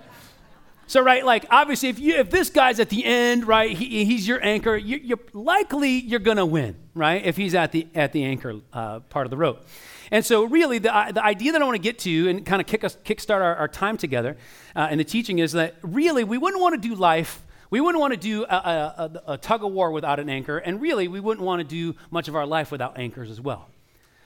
So, 0.89 1.03
right, 1.03 1.23
like 1.23 1.45
obviously, 1.51 1.91
if 1.91 1.99
you 1.99 2.15
if 2.15 2.31
this 2.31 2.49
guy's 2.49 2.81
at 2.81 2.89
the 2.89 3.05
end, 3.05 3.47
right, 3.47 3.77
he, 3.77 4.07
he's 4.07 4.27
your 4.27 4.43
anchor. 4.43 4.75
You, 4.75 5.17
are 5.17 5.39
likely 5.39 5.91
you're 5.91 6.19
gonna 6.19 6.47
win, 6.47 6.77
right? 6.95 7.23
If 7.23 7.37
he's 7.37 7.55
at 7.55 7.73
the 7.73 7.87
at 7.95 8.13
the 8.13 8.25
anchor 8.25 8.55
uh, 8.73 9.01
part 9.01 9.27
of 9.27 9.31
the 9.31 9.37
rope. 9.37 9.67
And 10.11 10.25
so, 10.25 10.45
really, 10.45 10.79
the, 10.79 11.11
the 11.13 11.23
idea 11.23 11.53
that 11.53 11.61
I 11.61 11.65
want 11.67 11.75
to 11.75 11.83
get 11.83 11.99
to 12.01 12.31
and 12.31 12.47
kind 12.47 12.63
of 12.63 12.67
kick 12.67 12.85
us 12.85 12.97
kickstart 13.05 13.43
our, 13.43 13.55
our 13.57 13.69
time 13.69 13.99
together 13.99 14.39
uh, 14.75 14.89
and 14.91 14.99
the 14.99 15.05
teaching 15.05 15.41
is 15.41 15.53
that 15.53 15.75
really 15.83 16.25
we 16.25 16.39
wouldn't 16.39 16.63
want 16.63 16.81
to 16.81 16.89
do 16.89 16.95
life. 16.95 17.45
We 17.69 17.83
wouldn't 17.83 18.01
want 18.01 18.15
to 18.15 18.19
do 18.19 18.45
a, 18.45 18.57
a, 18.57 19.11
a, 19.27 19.33
a 19.33 19.37
tug 19.37 19.63
of 19.63 19.73
war 19.73 19.91
without 19.91 20.19
an 20.19 20.31
anchor, 20.31 20.57
and 20.57 20.81
really, 20.81 21.07
we 21.07 21.21
wouldn't 21.21 21.45
want 21.45 21.61
to 21.61 21.69
do 21.69 21.99
much 22.11 22.29
of 22.29 22.35
our 22.35 22.47
life 22.47 22.73
without 22.73 22.99
anchors 22.99 23.29
as 23.29 23.43
well. 23.43 23.69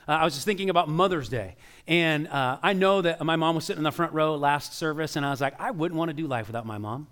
Uh, 0.09 0.13
I 0.13 0.25
was 0.25 0.35
just 0.35 0.45
thinking 0.45 0.71
about 0.71 0.89
Mother's 0.89 1.29
Day. 1.29 1.55
And 1.87 2.29
uh, 2.29 2.59
I 2.63 2.73
know 2.73 3.03
that 3.03 3.25
my 3.25 3.37
mom 3.37 3.55
was 3.55 3.65
sitting 3.65 3.81
in 3.81 3.85
the 3.85 3.93
front 3.93 4.13
row 4.13 4.37
last 4.37 4.75
service, 4.75 5.17
and 5.17 5.25
I 5.25 5.31
was 5.31 5.41
like, 5.41 5.59
I 5.61 5.71
wouldn't 5.71 5.99
want 5.99 6.11
to 6.11 6.15
do 6.15 6.27
life 6.27 6.47
without 6.47 6.67
my 6.67 6.79
mom. 6.79 7.07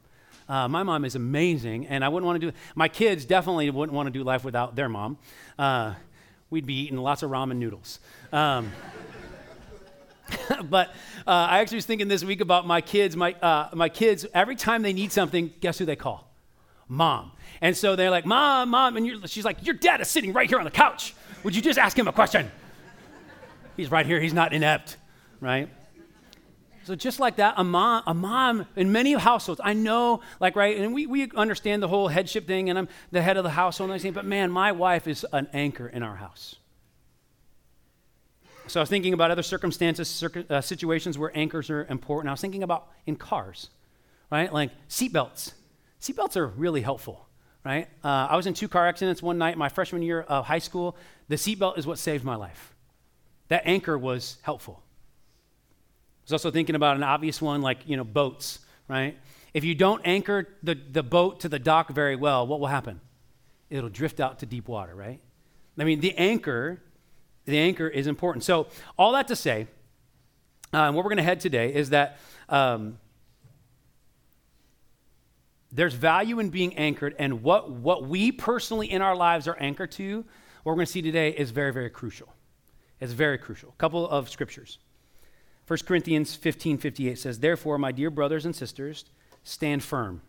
Uh, 0.49 0.67
my 0.67 0.83
mom 0.83 1.05
is 1.05 1.15
amazing, 1.15 1.87
and 1.87 2.05
I 2.05 2.09
wouldn't 2.09 2.27
want 2.27 2.41
to 2.41 2.51
do 2.51 2.57
My 2.75 2.89
kids 2.89 3.25
definitely 3.25 3.71
wouldn't 3.71 3.95
want 3.95 4.09
to 4.09 4.11
do 4.11 4.25
life 4.25 4.45
without 4.45 4.75
their 4.75 4.89
mom. 4.89 5.19
Uh, 5.57 5.95
we'd 6.51 6.67
be 6.67 6.75
eating 6.75 6.99
lots 6.99 7.23
of 7.23 7.31
ramen 7.31 7.57
noodles. 7.57 8.01
Um, 8.33 8.73
but 10.65 10.89
uh, 11.27 11.31
I 11.31 11.61
actually 11.61 11.77
was 11.77 11.87
thinking 11.87 12.09
this 12.09 12.25
week 12.25 12.41
about 12.41 12.67
my 12.67 12.81
kids. 12.81 13.17
My, 13.17 13.35
uh, 13.35 13.69
my 13.75 13.89
kids, 13.89 14.27
every 14.35 14.57
time 14.57 14.83
they 14.83 14.93
need 14.93 15.13
something, 15.13 15.53
guess 15.61 15.79
who 15.79 15.85
they 15.85 15.97
call? 15.97 16.29
Mom. 16.89 17.31
And 17.61 17.77
so 17.77 17.95
they're 17.95 18.11
like, 18.11 18.27
Mom, 18.27 18.71
Mom. 18.71 18.97
And 18.97 19.31
she's 19.31 19.45
like, 19.45 19.65
Your 19.65 19.77
dad 19.77 20.01
is 20.01 20.09
sitting 20.09 20.33
right 20.33 20.49
here 20.49 20.59
on 20.59 20.65
the 20.65 20.71
couch. 20.73 21.15
Would 21.45 21.55
you 21.55 21.63
just 21.63 21.79
ask 21.79 21.97
him 21.97 22.09
a 22.09 22.13
question? 22.13 22.51
He's 23.77 23.91
right 23.91 24.07
here. 24.07 24.21
He's 24.21 24.35
not 24.35 24.53
inept, 24.53 24.97
right? 25.41 25.69
So 26.85 26.95
just 26.95 27.21
like 27.21 27.37
that, 27.37 27.55
a 27.57 27.65
mom, 27.65 28.03
a 28.07 28.15
mom 28.15 28.67
in 28.75 28.91
many 28.91 29.13
households, 29.13 29.61
I 29.63 29.75
know, 29.75 30.23
like, 30.41 30.57
right, 30.57 30.79
and 30.79 30.95
we, 30.95 31.07
we 31.07 31.31
understand 31.37 31.83
the 31.83 31.89
whole 31.89 32.09
headship 32.09 32.47
thing, 32.47 32.71
and 32.71 32.79
I'm 32.79 32.89
the 33.11 33.23
head 33.23 33.37
of 33.37 33.45
the 33.45 33.51
household 33.51 33.91
and 33.91 33.95
everything, 33.95 34.15
but 34.15 34.25
man, 34.25 34.51
my 34.51 34.73
wife 34.73 35.07
is 35.07 35.27
an 35.33 35.49
anchor 35.53 35.87
in 35.87 36.03
our 36.03 36.17
house. 36.17 36.57
So 38.67 38.81
I 38.81 38.83
was 38.83 38.89
thinking 38.89 39.13
about 39.13 39.31
other 39.31 39.43
circumstances, 39.43 40.25
uh, 40.49 40.61
situations 40.61 41.19
where 41.19 41.31
anchors 41.37 41.71
are 41.71 41.85
important. 41.87 42.29
I 42.29 42.33
was 42.33 42.41
thinking 42.41 42.63
about 42.63 42.89
in 43.05 43.17
cars, 43.17 43.69
right? 44.31 44.53
Like 44.53 44.71
seatbelts. 44.89 45.53
Seatbelts 46.01 46.37
are 46.37 46.47
really 46.47 46.81
helpful, 46.81 47.27
right? 47.65 47.89
Uh, 48.03 48.29
I 48.31 48.37
was 48.37 48.47
in 48.47 48.55
two 48.55 48.69
car 48.69 48.87
accidents 48.87 49.23
one 49.23 49.39
night, 49.39 49.59
my 49.59 49.69
freshman 49.69 50.03
year 50.03 50.23
of 50.23 50.47
high 50.47 50.61
school. 50.61 50.97
The 51.29 51.37
seatbelt 51.37 51.79
is 51.79 51.87
what 51.87 51.99
saved 51.99 52.25
my 52.25 52.37
life 52.37 52.75
that 53.51 53.63
anchor 53.67 53.99
was 53.99 54.39
helpful. 54.43 54.81
I 54.81 56.23
was 56.25 56.33
also 56.33 56.51
thinking 56.53 56.77
about 56.77 56.97
an 56.97 57.03
obvious 57.03 57.43
one 57.43 57.63
like, 57.63 57.81
you 57.85 57.97
know, 57.97 58.05
boats, 58.05 58.61
right? 58.89 59.19
If 59.53 59.65
you 59.65 59.75
don't 59.75 60.01
anchor 60.05 60.47
the, 60.63 60.75
the 60.75 61.03
boat 61.03 61.41
to 61.41 61.49
the 61.49 61.59
dock 61.59 61.91
very 61.91 62.15
well, 62.15 62.47
what 62.47 62.61
will 62.61 62.69
happen? 62.69 63.01
It'll 63.69 63.91
drift 63.91 64.21
out 64.21 64.39
to 64.39 64.47
deep 64.47 64.69
water, 64.69 64.95
right? 64.95 65.21
I 65.77 65.85
mean, 65.85 66.01
the 66.01 66.17
anchor, 66.17 66.81
the 67.45 67.59
anchor 67.59 67.89
is 67.89 68.07
important. 68.07 68.45
So, 68.45 68.69
all 68.97 69.13
that 69.13 69.27
to 69.29 69.37
say, 69.37 69.67
uh, 70.73 70.93
where 70.93 71.03
we're 71.03 71.11
going 71.11 71.17
to 71.17 71.23
head 71.25 71.41
today 71.41 71.75
is 71.75 71.91
that 71.91 72.19
um, 72.49 72.99
there's 75.73 75.95
value 75.95 76.39
in 76.39 76.51
being 76.51 76.77
anchored, 76.77 77.17
and 77.19 77.43
what, 77.43 77.71
what 77.71 78.07
we 78.07 78.31
personally 78.31 78.91
in 78.91 79.03
our 79.03 79.17
lives 79.17 79.49
are 79.49 79.57
anchored 79.59 79.91
to, 79.93 80.19
what 80.63 80.73
we're 80.73 80.77
going 80.77 80.87
to 80.87 80.93
see 80.93 81.03
today 81.03 81.31
is 81.31 81.51
very, 81.51 81.73
very 81.73 81.91
crucial. 81.91 82.33
It's 83.01 83.13
very 83.13 83.39
crucial. 83.39 83.71
A 83.71 83.81
couple 83.81 84.09
of 84.09 84.29
scriptures. 84.29 84.79
1 85.67 85.79
Corinthians 85.87 86.35
15 86.35 86.79
58 86.79 87.19
says, 87.19 87.39
Therefore, 87.39 87.79
my 87.79 87.93
dear 87.93 88.11
brothers 88.11 88.45
and 88.45 88.55
sisters, 88.55 89.05
stand 89.43 89.83
firm. 89.83 90.23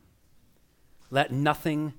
Let 1.10 1.32
nothing 1.32 1.94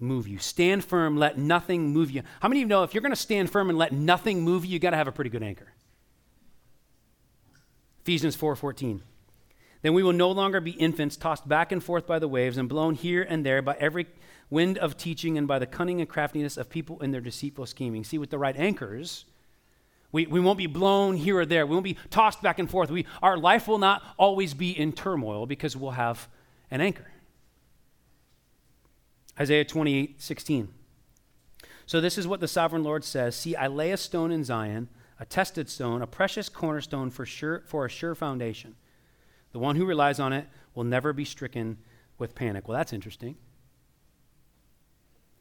move 0.00 0.26
you. 0.26 0.38
Stand 0.38 0.84
firm, 0.84 1.16
let 1.16 1.38
nothing 1.38 1.90
move 1.90 2.10
you. 2.10 2.22
How 2.40 2.48
many 2.48 2.60
of 2.60 2.66
you 2.66 2.68
know 2.68 2.82
if 2.82 2.94
you're 2.94 3.02
going 3.02 3.12
to 3.12 3.16
stand 3.16 3.50
firm 3.50 3.68
and 3.68 3.78
let 3.78 3.92
nothing 3.92 4.42
move 4.42 4.64
you, 4.64 4.72
you 4.72 4.78
got 4.78 4.90
to 4.90 4.96
have 4.96 5.08
a 5.08 5.12
pretty 5.12 5.30
good 5.30 5.42
anchor? 5.42 5.72
Ephesians 8.02 8.36
4:14. 8.36 9.02
Then 9.82 9.94
we 9.94 10.02
will 10.02 10.12
no 10.12 10.30
longer 10.30 10.60
be 10.60 10.72
infants 10.72 11.16
tossed 11.16 11.46
back 11.46 11.70
and 11.70 11.84
forth 11.84 12.06
by 12.06 12.18
the 12.18 12.26
waves 12.26 12.56
and 12.56 12.68
blown 12.68 12.94
here 12.94 13.22
and 13.22 13.46
there 13.46 13.62
by 13.62 13.76
every 13.78 14.06
wind 14.50 14.76
of 14.78 14.96
teaching 14.96 15.38
and 15.38 15.46
by 15.46 15.58
the 15.58 15.66
cunning 15.66 16.00
and 16.00 16.08
craftiness 16.08 16.56
of 16.56 16.68
people 16.68 17.00
in 17.00 17.12
their 17.12 17.20
deceitful 17.20 17.66
scheming. 17.66 18.02
See, 18.02 18.18
with 18.18 18.30
the 18.30 18.38
right 18.38 18.56
anchors, 18.56 19.26
we, 20.12 20.26
we 20.26 20.40
won't 20.40 20.58
be 20.58 20.66
blown 20.66 21.16
here 21.16 21.38
or 21.38 21.46
there. 21.46 21.66
We 21.66 21.74
won't 21.74 21.84
be 21.84 21.96
tossed 22.10 22.42
back 22.42 22.58
and 22.58 22.70
forth. 22.70 22.90
We, 22.90 23.06
our 23.22 23.36
life 23.36 23.68
will 23.68 23.78
not 23.78 24.02
always 24.16 24.54
be 24.54 24.70
in 24.70 24.92
turmoil 24.92 25.46
because 25.46 25.76
we'll 25.76 25.92
have 25.92 26.28
an 26.70 26.80
anchor. 26.80 27.10
Isaiah 29.38 29.64
28 29.64 30.20
16. 30.20 30.68
So 31.86 32.00
this 32.00 32.18
is 32.18 32.26
what 32.26 32.40
the 32.40 32.48
sovereign 32.48 32.82
Lord 32.82 33.04
says 33.04 33.36
See, 33.36 33.54
I 33.54 33.66
lay 33.66 33.92
a 33.92 33.96
stone 33.96 34.30
in 34.30 34.44
Zion 34.44 34.88
a 35.20 35.24
tested 35.24 35.68
stone, 35.68 36.02
a 36.02 36.06
precious 36.06 36.48
cornerstone 36.48 37.10
for, 37.10 37.26
sure, 37.26 37.62
for 37.66 37.84
a 37.84 37.90
sure 37.90 38.14
foundation. 38.14 38.76
The 39.52 39.58
one 39.58 39.76
who 39.76 39.84
relies 39.84 40.20
on 40.20 40.32
it 40.32 40.46
will 40.74 40.84
never 40.84 41.12
be 41.12 41.24
stricken 41.24 41.78
with 42.18 42.34
panic. 42.34 42.68
Well, 42.68 42.76
that's 42.76 42.92
interesting. 42.92 43.36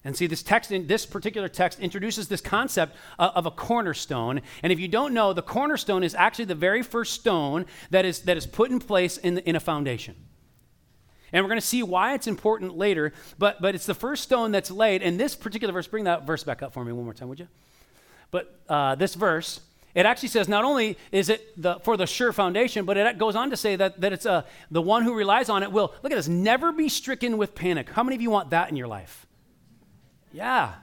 And 0.04 0.16
see, 0.16 0.28
this 0.28 0.44
text, 0.44 0.70
this 0.70 1.06
particular 1.06 1.50
text 1.50 1.80
introduces 1.80 2.28
this 2.28 2.40
concept 2.40 2.96
of 3.20 3.46
a 3.46 3.52
cornerstone. 3.52 4.42
And 4.64 4.72
if 4.72 4.80
you 4.80 4.88
don't 4.88 5.14
know, 5.14 5.34
the 5.34 5.42
cornerstone 5.42 6.04
is 6.04 6.16
actually 6.16 6.46
the 6.46 6.56
very 6.56 6.82
first 6.82 7.14
stone 7.14 7.66
that 7.90 8.06
is, 8.06 8.22
that 8.22 8.38
is 8.38 8.48
put 8.48 8.72
in 8.72 8.80
place 8.80 9.18
in, 9.18 9.40
in 9.40 9.56
a 9.56 9.60
foundation. 9.60 10.16
And 11.34 11.44
we're 11.44 11.50
going 11.50 11.60
to 11.60 11.66
see 11.66 11.84
why 11.84 12.14
it's 12.14 12.28
important 12.28 12.78
later, 12.78 13.12
but, 13.38 13.62
but 13.62 13.76
it's 13.76 13.86
the 13.86 13.94
first 13.94 14.24
stone 14.24 14.52
that's 14.52 14.72
laid. 14.72 15.02
And 15.02 15.20
this 15.20 15.36
particular 15.36 15.74
verse, 15.74 15.88
bring 15.88 16.06
that 16.06 16.26
verse 16.26 16.44
back 16.44 16.64
up 16.64 16.74
for 16.74 16.86
me 16.86 16.94
one 16.94 17.04
more 17.04 17.14
time, 17.14 17.28
would 17.28 17.40
you? 17.40 17.50
But 18.32 18.62
uh, 18.70 18.96
this 18.96 19.14
verse, 19.14 19.60
it 19.94 20.06
actually 20.06 20.30
says 20.30 20.48
not 20.48 20.64
only 20.64 20.98
is 21.12 21.28
it 21.28 21.62
the, 21.62 21.80
for 21.80 21.98
the 21.98 22.08
sure 22.08 22.32
foundation, 22.32 22.86
but 22.86 22.96
it 22.96 23.18
goes 23.18 23.36
on 23.36 23.50
to 23.50 23.58
say 23.58 23.76
that, 23.76 24.00
that 24.00 24.14
it's 24.14 24.26
a, 24.26 24.32
uh, 24.32 24.42
the 24.72 24.82
one 24.82 25.04
who 25.04 25.14
relies 25.14 25.50
on 25.50 25.64
it 25.64 25.72
will, 25.72 25.94
look 26.02 26.14
at 26.14 26.16
this, 26.16 26.30
never 26.30 26.72
be 26.72 26.88
stricken 26.88 27.38
with 27.38 27.56
panic. 27.56 27.90
How 27.90 28.04
many 28.04 28.16
of 28.16 28.22
you 28.22 28.30
want 28.30 28.52
that 28.52 28.70
in 28.70 28.78
your 28.78 28.88
life? 28.88 29.27
Yeah. 30.38 30.74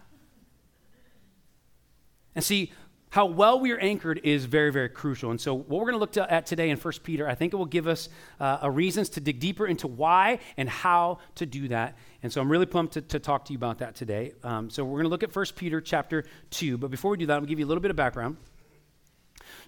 And 2.34 2.42
see, 2.42 2.73
how 3.11 3.26
well 3.26 3.61
we 3.61 3.70
are 3.70 3.78
anchored 3.78 4.20
is 4.25 4.46
very, 4.46 4.73
very 4.73 4.88
crucial. 4.88 5.30
And 5.30 5.40
so, 5.40 5.54
what 5.54 5.68
we're 5.78 5.92
going 5.92 5.94
to 5.94 5.99
look 5.99 6.16
at 6.16 6.44
today 6.44 6.70
in 6.70 6.76
1 6.76 6.94
Peter, 7.04 7.28
I 7.28 7.37
think 7.37 7.52
it 7.52 7.56
will 7.56 7.64
give 7.64 7.87
us 7.87 8.08
uh, 8.40 8.58
a 8.62 8.68
reasons 8.68 9.11
to 9.11 9.20
dig 9.20 9.38
deeper 9.38 9.68
into 9.68 9.87
why 9.87 10.40
and 10.56 10.68
how 10.68 11.18
to 11.37 11.46
do 11.46 11.68
that. 11.68 11.96
And 12.25 12.32
so, 12.32 12.40
I'm 12.40 12.50
really 12.50 12.66
pumped 12.66 12.94
to, 12.94 13.00
to 13.02 13.20
talk 13.20 13.44
to 13.44 13.52
you 13.52 13.56
about 13.56 13.78
that 13.78 13.94
today. 13.94 14.32
Um, 14.42 14.70
so, 14.70 14.82
we're 14.82 14.99
going 14.99 15.04
to 15.04 15.11
look 15.11 15.23
at 15.23 15.32
1 15.32 15.46
Peter 15.54 15.80
chapter 15.80 16.25
2. 16.50 16.76
But 16.76 16.90
before 16.90 17.12
we 17.12 17.16
do 17.16 17.26
that, 17.26 17.34
I'm 17.34 17.42
going 17.42 17.46
to 17.46 17.50
give 17.50 17.61
you 17.61 17.66
a 17.66 17.68
little 17.68 17.80
bit 17.80 17.92
of 17.92 17.96
background. 17.96 18.38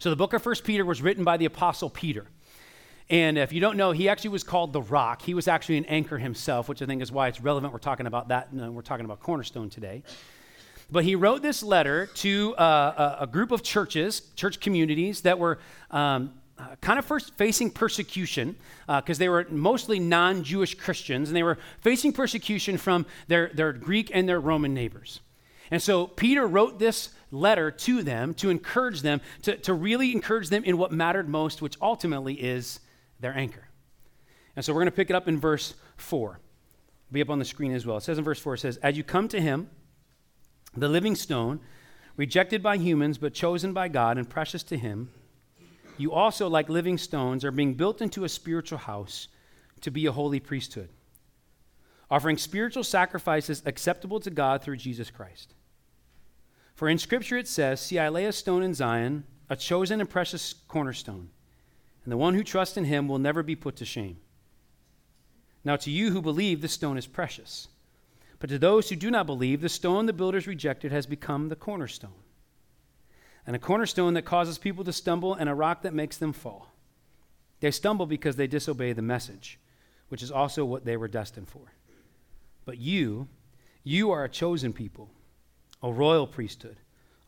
So, 0.01 0.11
the 0.11 0.17
book 0.17 0.33
of 0.33 0.45
1 0.45 0.57
Peter 0.65 0.85
was 0.85 1.01
written 1.01 1.23
by 1.23 1.37
the 1.37 1.45
Apostle 1.45 1.91
Peter. 1.91 2.27
And 3.09 3.39
if 3.39 3.53
you 3.53 3.61
don't 3.61 3.77
know, 3.77 3.93
he 3.93 4.09
actually 4.09 4.31
was 4.31 4.43
called 4.43 4.73
the 4.73 4.83
Rock. 4.83 5.23
He 5.23 5.35
was 5.35 5.47
actually 5.47 5.77
an 5.77 5.85
anchor 5.85 6.19
himself, 6.19 6.69
which 6.69 6.83
I 6.83 6.87
think 6.87 7.03
is 7.03 7.13
why 7.13 7.29
it's 7.29 7.41
relevant. 7.41 7.73
We're 7.73 7.79
talking 7.79 8.07
about 8.07 8.29
that. 8.29 8.51
And 8.51 8.75
we're 8.75 8.83
talking 8.83 9.05
about 9.05 9.21
Cornerstone 9.21 9.71
today. 9.71 10.03
But 10.91 11.05
he 11.05 11.15
wrote 11.15 11.43
this 11.43 11.63
letter 11.63 12.07
to 12.07 12.55
uh, 12.57 13.17
a, 13.21 13.27
group 13.27 13.51
of 13.51 13.63
churches, 13.63 14.23
church 14.37 14.61
communities 14.61 15.23
that 15.23 15.39
were 15.39 15.59
um, 15.91 16.33
uh, 16.59 16.77
kind 16.81 16.99
of 16.99 17.05
first 17.05 17.35
facing 17.35 17.71
persecution 17.71 18.57
because 18.87 19.19
uh, 19.19 19.21
they 19.21 19.29
were 19.29 19.47
mostly 19.51 19.99
non 19.99 20.43
Jewish 20.43 20.75
Christians 20.75 21.29
and 21.29 21.37
they 21.37 21.43
were 21.43 21.59
facing 21.81 22.13
persecution 22.13 22.77
from 22.77 23.05
their, 23.29 23.51
their 23.53 23.73
Greek 23.73 24.11
and 24.15 24.29
their 24.29 24.41
Roman 24.41 24.75
neighbors. 24.75 25.21
And 25.71 25.83
so 25.83 26.07
Peter 26.07 26.47
wrote 26.47 26.79
this 26.79 27.11
letter 27.33 27.73
to 27.73 28.03
them 28.05 28.35
to 28.35 28.51
encourage 28.51 29.03
them, 29.03 29.21
to, 29.43 29.57
to 29.59 29.75
really 29.75 30.13
encourage 30.13 30.49
them 30.49 30.63
in 30.63 30.79
what 30.79 30.93
mattered 30.93 31.29
most, 31.29 31.61
which 31.61 31.77
ultimately 31.83 32.35
is 32.35 32.79
their 33.21 33.37
anchor. 33.37 33.69
And 34.55 34.65
so 34.65 34.73
we're 34.73 34.81
going 34.81 34.87
to 34.87 34.97
pick 34.97 35.11
it 35.11 35.17
up 35.17 35.29
in 35.29 35.39
verse 35.39 35.75
4. 35.97 36.31
It'll 36.31 37.13
be 37.13 37.23
up 37.23 37.31
on 37.31 37.39
the 37.39 37.45
screen 37.45 37.73
as 37.73 37.87
well. 37.87 37.99
It 37.99 38.03
says 38.03 38.19
in 38.19 38.25
verse 38.25 38.41
4, 38.41 38.55
it 38.55 38.59
says, 38.59 38.77
As 38.79 38.97
you 38.97 39.05
come 39.05 39.29
to 39.29 39.41
him, 39.41 39.69
the 40.77 40.89
living 40.89 41.15
stone, 41.15 41.61
rejected 42.17 42.63
by 42.63 42.77
humans 42.77 43.19
but 43.19 43.35
chosen 43.35 43.73
by 43.73 43.89
God 43.89 44.19
and 44.19 44.29
precious 44.29 44.63
to 44.65 44.77
Him, 44.77 45.11
you 45.99 46.13
also, 46.13 46.49
like 46.49 46.69
living 46.69 46.99
stones, 46.99 47.45
are 47.45 47.51
being 47.51 47.75
built 47.75 48.03
into 48.03 48.25
a 48.25 48.29
spiritual 48.29 48.79
house 48.79 49.29
to 49.81 49.91
be 49.91 50.05
a 50.07 50.13
holy 50.13 50.41
priesthood, 50.41 50.91
offering 52.11 52.37
spiritual 52.37 52.85
sacrifices 52.85 53.63
acceptable 53.65 54.21
to 54.21 54.31
God 54.31 54.63
through 54.63 54.77
Jesus 54.77 55.11
Christ. 55.11 55.55
For 56.75 56.89
in 56.89 56.99
Scripture 56.99 57.39
it 57.39 57.49
says, 57.49 57.81
See, 57.81 57.99
I 57.99 58.11
lay 58.11 58.27
a 58.27 58.33
stone 58.33 58.63
in 58.63 58.75
Zion, 58.75 59.25
a 59.49 59.57
chosen 59.57 60.01
and 60.01 60.11
precious 60.11 60.53
cornerstone, 60.53 61.31
and 62.07 62.13
the 62.13 62.17
one 62.17 62.35
who 62.35 62.45
trusts 62.45 62.77
in 62.77 62.85
him 62.85 63.09
will 63.09 63.19
never 63.19 63.43
be 63.43 63.57
put 63.57 63.75
to 63.77 63.85
shame. 63.85 64.19
Now, 65.65 65.75
to 65.75 65.91
you 65.91 66.13
who 66.13 66.23
believe, 66.23 66.61
this 66.61 66.73
stone 66.73 66.97
is 66.97 67.09
precious. 67.09 67.67
But 68.39 68.49
to 68.51 68.61
those 68.61 68.89
who 68.89 68.95
do 68.95 69.11
not 69.11 69.27
believe, 69.27 69.61
the 69.61 69.69
stone 69.69 70.07
the 70.07 70.13
builders 70.13 70.47
rejected 70.47 70.93
has 70.93 71.05
become 71.05 71.49
the 71.49 71.57
cornerstone, 71.57 72.23
and 73.45 73.57
a 73.57 73.59
cornerstone 73.59 74.15
that 74.15 74.25
causes 74.25 74.57
people 74.57 74.85
to 74.85 74.93
stumble, 74.93 75.35
and 75.35 75.49
a 75.49 75.55
rock 75.55 75.83
that 75.83 75.95
makes 75.95 76.17
them 76.17 76.33
fall. 76.33 76.73
They 77.59 77.73
stumble 77.73 78.07
because 78.07 78.37
they 78.37 78.47
disobey 78.47 78.93
the 78.93 79.03
message, 79.03 79.59
which 80.09 80.23
is 80.23 80.31
also 80.31 80.65
what 80.65 80.85
they 80.85 80.97
were 80.97 81.09
destined 81.09 81.49
for. 81.49 81.73
But 82.65 82.79
you, 82.79 83.27
you 83.83 84.13
are 84.13 84.23
a 84.23 84.29
chosen 84.29 84.73
people, 84.73 85.11
a 85.83 85.93
royal 85.93 86.29
priesthood, 86.29 86.77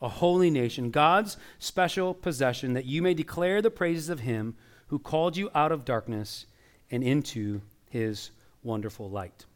a 0.00 0.08
holy 0.08 0.50
nation, 0.50 0.92
God's 0.92 1.36
special 1.58 2.14
possession, 2.14 2.74
that 2.74 2.84
you 2.84 3.02
may 3.02 3.14
declare 3.14 3.60
the 3.60 3.72
praises 3.72 4.08
of 4.08 4.20
him 4.20 4.54
who 4.88 4.98
called 4.98 5.36
you 5.36 5.50
out 5.54 5.72
of 5.72 5.84
darkness 5.84 6.46
and 6.90 7.02
into 7.02 7.60
his 7.90 8.30
wonderful 8.62 9.08
light. 9.08 9.46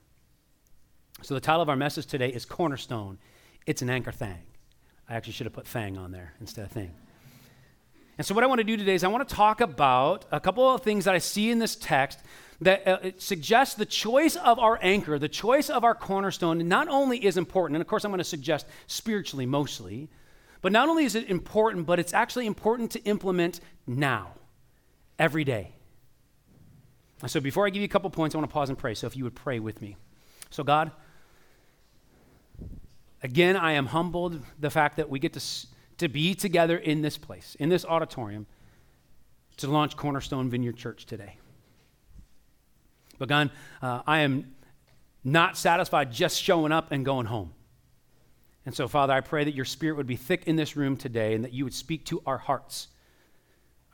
So 1.23 1.35
the 1.35 1.41
title 1.41 1.63
of 1.63 1.69
our 1.69 1.77
message 1.77 2.07
today 2.07 2.31
is 2.31 2.45
Cornerstone. 2.45 3.19
It's 3.67 3.83
an 3.83 3.91
anchor 3.91 4.13
thing. 4.13 4.39
I 5.09 5.15
actually 5.15 5.35
should 5.35 5.47
have 5.47 5.53
put 5.53 5.67
thing 5.67 5.99
on 5.99 6.11
there 6.11 6.33
instead 6.41 6.65
of 6.65 6.73
thing. 6.73 6.93
And 8.19 8.27
so 8.27 8.35
what 8.35 8.45
I 8.45 8.47
want 8.47 8.59
to 8.59 8.65
do 8.65 8.77
today 8.77 8.95
is 8.95 9.05
I 9.05 9.09
want 9.09 9.27
to 9.29 9.35
talk 9.35 9.61
about 9.61 10.27
a 10.31 10.41
couple 10.41 10.69
of 10.69 10.83
things 10.83 11.07
that 11.07 11.15
I 11.15 11.19
see 11.19 11.51
in 11.51 11.59
this 11.59 11.77
text 11.77 12.21
that 12.61 12.87
uh, 12.87 13.11
suggests 13.19 13.75
the 13.75 13.87
choice 13.87 14.37
of 14.37 14.59
our 14.59 14.79
anchor, 14.83 15.19
the 15.19 15.29
choice 15.29 15.71
of 15.71 15.83
our 15.83 15.95
cornerstone, 15.95 16.69
not 16.69 16.89
only 16.89 17.25
is 17.25 17.37
important, 17.37 17.77
and 17.77 17.81
of 17.81 17.89
course 17.89 18.05
I'm 18.05 18.11
going 18.11 18.19
to 18.19 18.25
suggest 18.25 18.67
spiritually 18.87 19.47
mostly, 19.47 20.09
but 20.61 20.73
not 20.73 20.89
only 20.89 21.05
is 21.05 21.15
it 21.15 21.29
important, 21.29 21.87
but 21.87 21.99
it's 21.99 22.15
actually 22.15 22.47
important 22.47 22.93
to 22.93 23.03
implement 23.05 23.61
now, 23.87 24.35
every 25.23 25.45
day. 25.45 25.73
So 27.27 27.41
before 27.41 27.67
I 27.67 27.71
give 27.71 27.81
you 27.81 27.87
a 27.87 27.89
couple 27.89 28.11
points, 28.11 28.35
I 28.35 28.39
want 28.39 28.51
to 28.51 28.53
pause 28.53 28.69
and 28.69 28.77
pray. 28.77 28.95
So 28.95 29.07
if 29.07 29.17
you 29.17 29.25
would 29.25 29.37
pray 29.37 29.61
with 29.61 29.81
me. 29.81 29.97
So 30.51 30.65
God, 30.65 30.91
Again, 33.23 33.57
I 33.57 33.73
am 33.73 33.87
humbled 33.87 34.41
the 34.59 34.71
fact 34.71 34.97
that 34.97 35.09
we 35.09 35.21
get 35.21 35.33
to, 35.35 35.67
to 35.99 36.09
be 36.09 36.35
together 36.35 36.77
in 36.77 37.03
this 37.03 37.17
place, 37.17 37.57
in 37.61 37.69
this 37.69 37.85
auditorium, 37.85 38.47
to 39.59 39.69
launch 39.69 39.97
Cornerstone 39.97 40.51
Vineyard 40.51 40.77
Church 40.77 41.07
today. 41.07 41.37
But 43.19 43.29
God, 43.29 43.51
uh, 43.81 44.03
I 44.07 44.21
am 44.21 44.55
not 45.23 45.57
satisfied 45.57 46.11
just 46.11 46.43
showing 46.43 46.73
up 46.73 46.91
and 46.91 47.05
going 47.05 47.27
home. 47.27 47.53
And 48.67 48.75
so, 48.75 48.89
Father, 48.89 49.13
I 49.13 49.21
pray 49.21 49.45
that 49.45 49.55
your 49.55 49.65
spirit 49.65 49.97
would 49.97 50.07
be 50.07 50.17
thick 50.17 50.45
in 50.47 50.57
this 50.57 50.77
room 50.77 50.97
today 50.97 51.35
and 51.35 51.45
that 51.45 51.53
you 51.53 51.63
would 51.63 51.75
speak 51.75 52.05
to 52.07 52.23
our 52.27 52.39
hearts, 52.39 52.89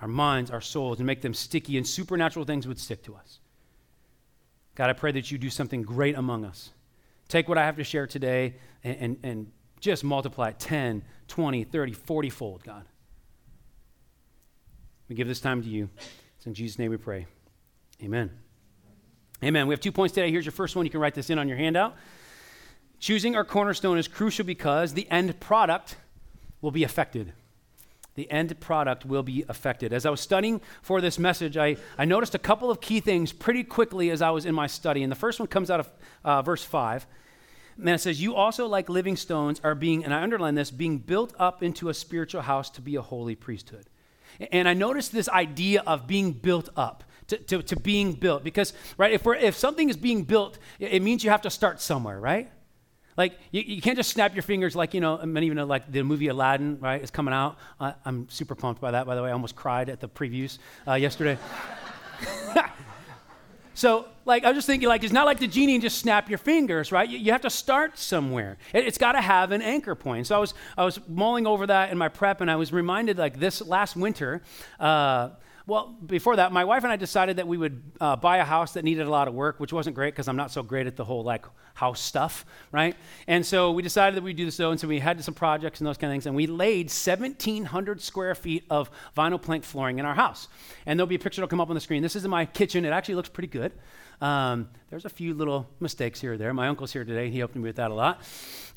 our 0.00 0.09
minds, 0.09 0.50
our 0.50 0.61
souls, 0.61 0.99
and 0.99 1.07
make 1.07 1.23
them 1.23 1.35
sticky, 1.35 1.76
and 1.76 1.87
supernatural 1.87 2.45
things 2.45 2.67
would 2.67 2.78
stick 2.78 3.02
to 3.05 3.14
us. 3.14 3.40
God, 4.75 4.90
I 4.90 4.93
pray 4.93 5.12
that 5.12 5.31
you 5.31 5.38
do 5.38 5.50
something 5.50 5.83
great 5.83 6.17
among 6.17 6.45
us. 6.45 6.71
Take 7.26 7.49
what 7.49 7.59
I 7.59 7.64
have 7.64 7.76
to 7.76 7.85
share 7.85 8.07
today 8.07 8.55
and, 8.85 8.97
and, 9.00 9.19
and 9.23 9.52
just 9.81 10.05
multiply 10.05 10.50
it 10.50 10.59
10, 10.59 11.02
20, 11.26 11.64
30, 11.64 11.93
40 11.93 12.31
fold, 12.31 12.64
God. 12.64 12.85
We 15.09 15.17
give 15.17 15.26
this 15.26 15.40
time 15.40 15.62
to 15.62 15.69
you. 15.69 15.88
It's 16.37 16.47
in 16.47 16.55
Jesus' 16.55 16.78
name 16.78 16.90
we 16.90 16.97
pray. 16.97 17.26
Amen. 18.02 18.31
Amen. 19.43 19.67
We 19.67 19.73
have 19.73 19.81
two 19.81 19.93
points 19.93 20.14
today. 20.14 20.31
Here's 20.31 20.45
your 20.45 20.52
first 20.52 20.76
one. 20.76 20.85
You 20.85 20.90
can 20.90 21.00
write 21.00 21.14
this 21.14 21.31
in 21.31 21.38
on 21.38 21.49
your 21.49 21.57
handout. 21.57 21.97
Choosing 23.00 23.37
our 23.37 23.45
cornerstone 23.45 23.99
is 23.99 24.09
crucial 24.09 24.45
because 24.45 24.95
the 24.95 25.09
end 25.11 25.38
product 25.40 25.97
will 26.61 26.71
be 26.71 26.85
affected. 26.85 27.33
The 28.19 28.31
end 28.33 28.59
product 28.59 29.07
will 29.07 29.23
be 29.23 29.45
affected. 29.49 29.93
As 29.93 30.05
I 30.05 30.11
was 30.11 30.21
studying 30.21 30.61
for 30.83 31.01
this 31.01 31.21
message, 31.21 31.57
I, 31.57 31.77
I 31.97 32.05
noticed 32.05 32.35
a 32.35 32.39
couple 32.39 32.69
of 32.69 32.81
key 32.81 32.99
things 32.99 33.33
pretty 33.33 33.63
quickly 33.63 34.11
as 34.11 34.21
I 34.21 34.31
was 34.31 34.45
in 34.45 34.57
my 34.57 34.67
study. 34.67 35.05
And 35.05 35.13
the 35.13 35.17
first 35.17 35.39
one 35.39 35.47
comes 35.47 35.71
out 35.71 35.79
of 35.79 35.93
uh, 36.25 36.43
verse 36.43 36.65
5. 36.65 37.07
And 37.79 37.89
it 37.91 38.01
says, 38.01 38.21
You 38.21 38.35
also, 38.35 38.67
like 38.67 38.89
living 38.89 39.15
stones, 39.15 39.61
are 39.63 39.77
being, 39.77 40.05
and 40.05 40.13
I 40.13 40.21
underline 40.21 40.57
this, 40.57 40.73
being 40.73 40.99
built 40.99 41.33
up 41.39 41.63
into 41.63 41.91
a 41.91 41.95
spiritual 41.95 42.43
house 42.43 42.71
to 42.71 42.81
be 42.81 42.97
a 42.97 43.03
holy 43.03 43.37
priesthood. 43.37 43.87
And 44.51 44.69
I 44.69 44.75
noticed 44.75 45.13
this 45.13 45.29
idea 45.29 45.85
of 45.87 46.09
being 46.09 46.33
built 46.33 46.71
up. 46.77 47.05
To, 47.29 47.37
to, 47.37 47.63
to 47.63 47.77
being 47.77 48.15
built 48.15 48.43
because 48.43 48.73
right 48.97 49.13
if 49.13 49.27
we're 49.27 49.35
if 49.35 49.55
something 49.55 49.91
is 49.91 49.99
being 49.99 50.23
built 50.23 50.59
it 50.79 51.03
means 51.03 51.23
you 51.23 51.29
have 51.29 51.43
to 51.43 51.51
start 51.51 51.79
somewhere 51.79 52.19
right 52.19 52.51
like, 53.19 53.37
you, 53.51 53.63
you 53.63 53.83
can't 53.83 53.97
just 53.97 54.11
snap 54.11 54.35
your 54.37 54.45
fingers 54.45 54.77
like, 54.77 54.95
you 54.95 55.01
know, 55.01 55.19
many 55.27 55.47
of 55.47 55.51
you 55.51 55.55
know, 55.57 55.67
like 55.67 55.91
the 55.91 56.03
movie 56.05 56.29
Aladdin, 56.29 56.79
right, 56.79 57.03
is 57.03 57.11
coming 57.11 57.35
out. 57.35 57.59
I'm 57.81 58.29
super 58.31 58.55
pumped 58.55 58.81
by 58.81 58.93
that, 58.93 59.07
by 59.07 59.17
the 59.17 59.23
way. 59.25 59.31
I 59.31 59.33
almost 59.33 59.57
cried 59.57 59.89
at 59.89 59.99
the 59.99 60.09
previews 60.09 60.59
uh, 60.87 60.95
yesterday. 60.95 61.37
so, 63.75 64.07
like, 64.25 64.45
I 64.45 64.51
was 64.51 64.59
just 64.59 64.69
thinking, 64.69 64.89
like, 64.89 65.03
it's 65.03 65.13
not 65.13 65.27
like 65.27 65.41
the 65.41 65.49
genie 65.49 65.75
and 65.75 65.83
just 65.83 65.99
snap 65.99 66.29
your 66.29 66.39
fingers, 66.39 66.93
right? 66.93 67.09
You, 67.09 67.19
you 67.19 67.33
have 67.33 67.41
to 67.41 67.51
start 67.51 67.99
somewhere. 67.99 68.57
It, 68.73 68.85
has 68.85 68.99
got 68.99 69.13
to 69.13 69.21
have 69.21 69.51
an 69.51 69.63
anchor 69.63 69.97
point. 69.97 70.29
So 70.29 70.37
I 70.37 70.39
was, 70.39 70.55
I 70.77 70.85
was 70.85 71.01
mulling 71.09 71.45
over 71.45 71.67
that 71.67 71.91
in 71.91 71.99
my 71.99 72.09
prep, 72.09 72.41
and 72.41 72.49
I 72.49 72.55
was 72.55 72.73
reminded, 72.73 73.19
like, 73.19 73.41
this 73.41 73.61
last 73.61 73.97
winter, 73.97 74.43
uh, 74.79 75.31
well, 75.69 75.95
before 76.07 76.37
that, 76.37 76.51
my 76.51 76.65
wife 76.65 76.83
and 76.83 76.91
I 76.91 76.97
decided 76.97 77.37
that 77.37 77.47
we 77.47 77.59
would 77.59 77.83
uh, 78.01 78.17
buy 78.17 78.39
a 78.39 78.45
house 78.45 78.73
that 78.73 78.85
needed 78.85 79.07
a 79.07 79.11
lot 79.11 79.29
of 79.29 79.35
work, 79.35 79.61
which 79.61 79.71
wasn't 79.71 79.95
great 79.95 80.15
because 80.15 80.27
I'm 80.27 80.37
not 80.37 80.51
so 80.51 80.63
great 80.63 80.87
at 80.87 80.97
the 80.97 81.05
whole 81.05 81.23
like 81.23 81.45
house 81.75 82.01
stuff, 82.01 82.47
right? 82.73 82.97
And 83.27 83.45
so 83.45 83.73
we 83.73 83.83
decided 83.83 84.17
that 84.17 84.25
we'd 84.25 84.37
do 84.37 84.47
this 84.47 84.57
though, 84.57 84.71
and 84.71 84.81
so 84.81 84.89
we 84.89 84.99
had 84.99 85.23
some 85.23 85.35
projects 85.35 85.81
and 85.81 85.87
those 85.87 85.99
kind 85.99 86.11
of 86.11 86.15
things, 86.15 86.25
and 86.25 86.35
we 86.35 86.47
laid 86.47 86.87
1,700 86.87 88.01
square 88.01 88.35
feet 88.35 88.65
of 88.71 88.91
vinyl 89.15 89.41
plank 89.41 89.63
flooring 89.63 89.99
in 89.99 90.07
our 90.07 90.15
house. 90.15 90.49
And 90.87 90.99
there'll 90.99 91.07
be 91.07 91.17
a 91.17 91.19
picture 91.19 91.43
that'll 91.43 91.51
come 91.51 91.61
up 91.61 91.69
on 91.69 91.75
the 91.75 91.83
screen. 91.83 92.03
This 92.03 92.17
is 92.17 92.25
in 92.25 92.31
my 92.31 92.47
kitchen. 92.47 92.87
It 92.87 92.91
actually 92.91 93.17
looks 93.17 93.29
pretty 93.29 93.49
good. 93.49 93.73
Um, 94.21 94.69
there's 94.91 95.05
a 95.05 95.11
few 95.11 95.35
little 95.35 95.69
mistakes 95.81 96.21
here 96.21 96.33
or 96.33 96.37
there. 96.37 96.53
My 96.53 96.69
uncle's 96.69 96.93
here 96.93 97.05
today. 97.05 97.31
He 97.31 97.39
helped 97.39 97.55
me 97.55 97.63
with 97.63 97.77
that 97.77 97.91
a 97.91 97.95
lot 97.95 98.23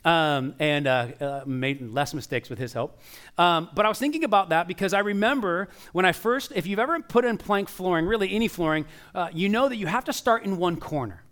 um, 0.03 0.55
and 0.59 0.87
uh, 0.87 1.07
uh, 1.19 1.43
made 1.45 1.81
less 1.81 2.13
mistakes 2.13 2.49
with 2.49 2.59
his 2.59 2.73
help. 2.73 2.99
Um, 3.37 3.69
but 3.73 3.85
I 3.85 3.89
was 3.89 3.99
thinking 3.99 4.23
about 4.23 4.49
that 4.49 4.67
because 4.67 4.93
I 4.93 4.99
remember 4.99 5.69
when 5.93 6.05
I 6.05 6.11
first, 6.11 6.51
if 6.55 6.67
you've 6.67 6.79
ever 6.79 6.99
put 7.01 7.25
in 7.25 7.37
plank 7.37 7.69
flooring, 7.69 8.05
really 8.05 8.33
any 8.33 8.47
flooring, 8.47 8.85
uh, 9.13 9.29
you 9.33 9.49
know 9.49 9.69
that 9.69 9.77
you 9.77 9.87
have 9.87 10.05
to 10.05 10.13
start 10.13 10.43
in 10.43 10.57
one 10.57 10.77
corner. 10.77 11.23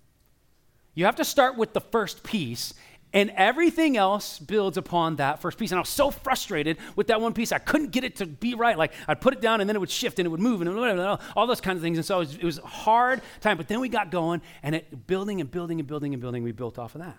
You 0.93 1.05
have 1.05 1.15
to 1.15 1.25
start 1.25 1.57
with 1.57 1.73
the 1.73 1.81
first 1.81 2.23
piece, 2.23 2.73
and 3.13 3.31
everything 3.35 3.97
else 3.97 4.37
builds 4.37 4.77
upon 4.77 5.15
that 5.15 5.39
first 5.41 5.57
piece. 5.57 5.71
And 5.71 5.77
I 5.77 5.81
was 5.81 5.89
so 5.89 6.11
frustrated 6.11 6.77
with 6.95 7.07
that 7.07 7.21
one 7.21 7.33
piece. 7.33 7.51
I 7.51 7.57
couldn't 7.57 7.91
get 7.91 8.03
it 8.03 8.17
to 8.17 8.25
be 8.25 8.53
right. 8.53 8.77
Like 8.77 8.93
I'd 9.07 9.19
put 9.19 9.33
it 9.33 9.41
down 9.41 9.61
and 9.61 9.69
then 9.69 9.75
it 9.75 9.79
would 9.79 9.89
shift 9.89 10.19
and 10.19 10.25
it 10.25 10.29
would 10.29 10.39
move 10.39 10.61
and 10.61 10.99
all 11.35 11.47
those 11.47 11.61
kinds 11.61 11.77
of 11.77 11.81
things. 11.81 11.97
And 11.97 12.05
so 12.05 12.17
it 12.17 12.19
was, 12.19 12.35
it 12.35 12.43
was 12.43 12.59
a 12.59 12.67
hard 12.67 13.21
time. 13.41 13.57
But 13.57 13.67
then 13.67 13.79
we 13.79 13.89
got 13.89 14.11
going 14.11 14.41
and 14.61 14.75
it 14.75 15.07
building 15.07 15.41
and 15.41 15.49
building 15.49 15.79
and 15.79 15.87
building 15.87 16.13
and 16.13 16.21
building. 16.21 16.43
We 16.43 16.51
built 16.51 16.77
off 16.77 16.95
of 16.95 17.01
that. 17.01 17.17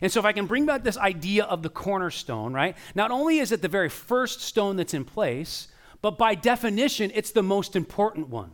And 0.00 0.10
so, 0.10 0.20
if 0.20 0.26
I 0.26 0.32
can 0.32 0.46
bring 0.46 0.66
back 0.66 0.84
this 0.84 0.96
idea 0.96 1.44
of 1.44 1.62
the 1.62 1.68
cornerstone, 1.68 2.52
right? 2.52 2.76
Not 2.94 3.10
only 3.10 3.38
is 3.38 3.52
it 3.52 3.62
the 3.62 3.68
very 3.68 3.88
first 3.88 4.40
stone 4.40 4.76
that's 4.76 4.94
in 4.94 5.04
place, 5.04 5.68
but 6.00 6.18
by 6.18 6.34
definition, 6.34 7.10
it's 7.14 7.32
the 7.32 7.42
most 7.42 7.76
important 7.76 8.28
one, 8.28 8.52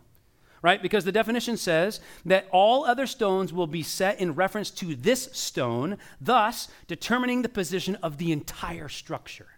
right? 0.62 0.82
Because 0.82 1.04
the 1.04 1.12
definition 1.12 1.56
says 1.56 2.00
that 2.24 2.48
all 2.50 2.84
other 2.84 3.06
stones 3.06 3.52
will 3.52 3.66
be 3.66 3.82
set 3.82 4.20
in 4.20 4.34
reference 4.34 4.70
to 4.72 4.94
this 4.94 5.28
stone, 5.32 5.98
thus 6.20 6.68
determining 6.86 7.42
the 7.42 7.48
position 7.48 7.96
of 7.96 8.18
the 8.18 8.32
entire 8.32 8.88
structure. 8.88 9.48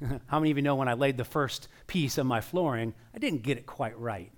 How 0.26 0.40
many 0.40 0.50
of 0.50 0.56
you 0.56 0.62
know 0.62 0.76
when 0.76 0.88
I 0.88 0.94
laid 0.94 1.16
the 1.16 1.24
first 1.24 1.68
piece 1.86 2.18
of 2.18 2.26
my 2.26 2.40
flooring, 2.40 2.94
I 3.14 3.18
didn't 3.18 3.42
get 3.42 3.58
it 3.58 3.66
quite 3.66 3.98
right? 3.98 4.32